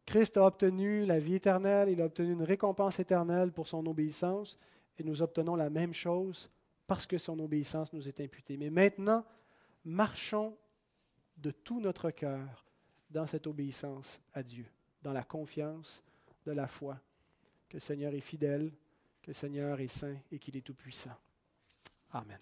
Christ 0.05 0.37
a 0.37 0.45
obtenu 0.45 1.05
la 1.05 1.19
vie 1.19 1.35
éternelle, 1.35 1.89
il 1.89 2.01
a 2.01 2.05
obtenu 2.05 2.33
une 2.33 2.43
récompense 2.43 2.99
éternelle 2.99 3.51
pour 3.51 3.67
son 3.67 3.85
obéissance, 3.85 4.57
et 4.97 5.03
nous 5.03 5.21
obtenons 5.21 5.55
la 5.55 5.69
même 5.69 5.93
chose 5.93 6.49
parce 6.87 7.05
que 7.05 7.17
son 7.17 7.39
obéissance 7.39 7.93
nous 7.93 8.07
est 8.07 8.19
imputée. 8.19 8.57
Mais 8.57 8.69
maintenant, 8.69 9.25
marchons 9.85 10.57
de 11.37 11.51
tout 11.51 11.79
notre 11.79 12.11
cœur 12.11 12.65
dans 13.09 13.27
cette 13.27 13.47
obéissance 13.47 14.21
à 14.33 14.43
Dieu, 14.43 14.65
dans 15.01 15.13
la 15.13 15.23
confiance 15.23 16.03
de 16.45 16.51
la 16.51 16.67
foi 16.67 16.99
que 17.69 17.77
le 17.77 17.81
Seigneur 17.81 18.13
est 18.13 18.21
fidèle, 18.21 18.71
que 19.21 19.27
le 19.31 19.33
Seigneur 19.33 19.79
est 19.79 19.87
saint 19.87 20.17
et 20.31 20.39
qu'il 20.39 20.55
est 20.57 20.61
tout-puissant. 20.61 21.17
Amen. 22.11 22.39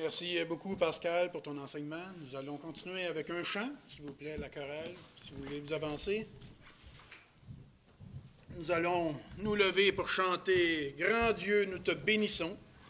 Merci 0.00 0.38
beaucoup, 0.44 0.76
Pascal, 0.76 1.32
pour 1.32 1.42
ton 1.42 1.58
enseignement. 1.58 1.96
Nous 2.20 2.36
allons 2.36 2.56
continuer 2.56 3.06
avec 3.06 3.30
un 3.30 3.42
chant, 3.42 3.68
s'il 3.84 4.02
vous 4.02 4.12
plaît, 4.12 4.38
la 4.38 4.48
chorale, 4.48 4.94
si 5.20 5.32
vous 5.32 5.42
voulez 5.42 5.58
vous 5.58 5.72
avancer. 5.72 6.28
Nous 8.54 8.70
allons 8.70 9.16
nous 9.38 9.56
lever 9.56 9.90
pour 9.90 10.08
chanter 10.08 10.94
Grand 10.96 11.32
Dieu, 11.32 11.64
nous 11.64 11.80
te 11.80 11.90
bénissons. 11.90 12.56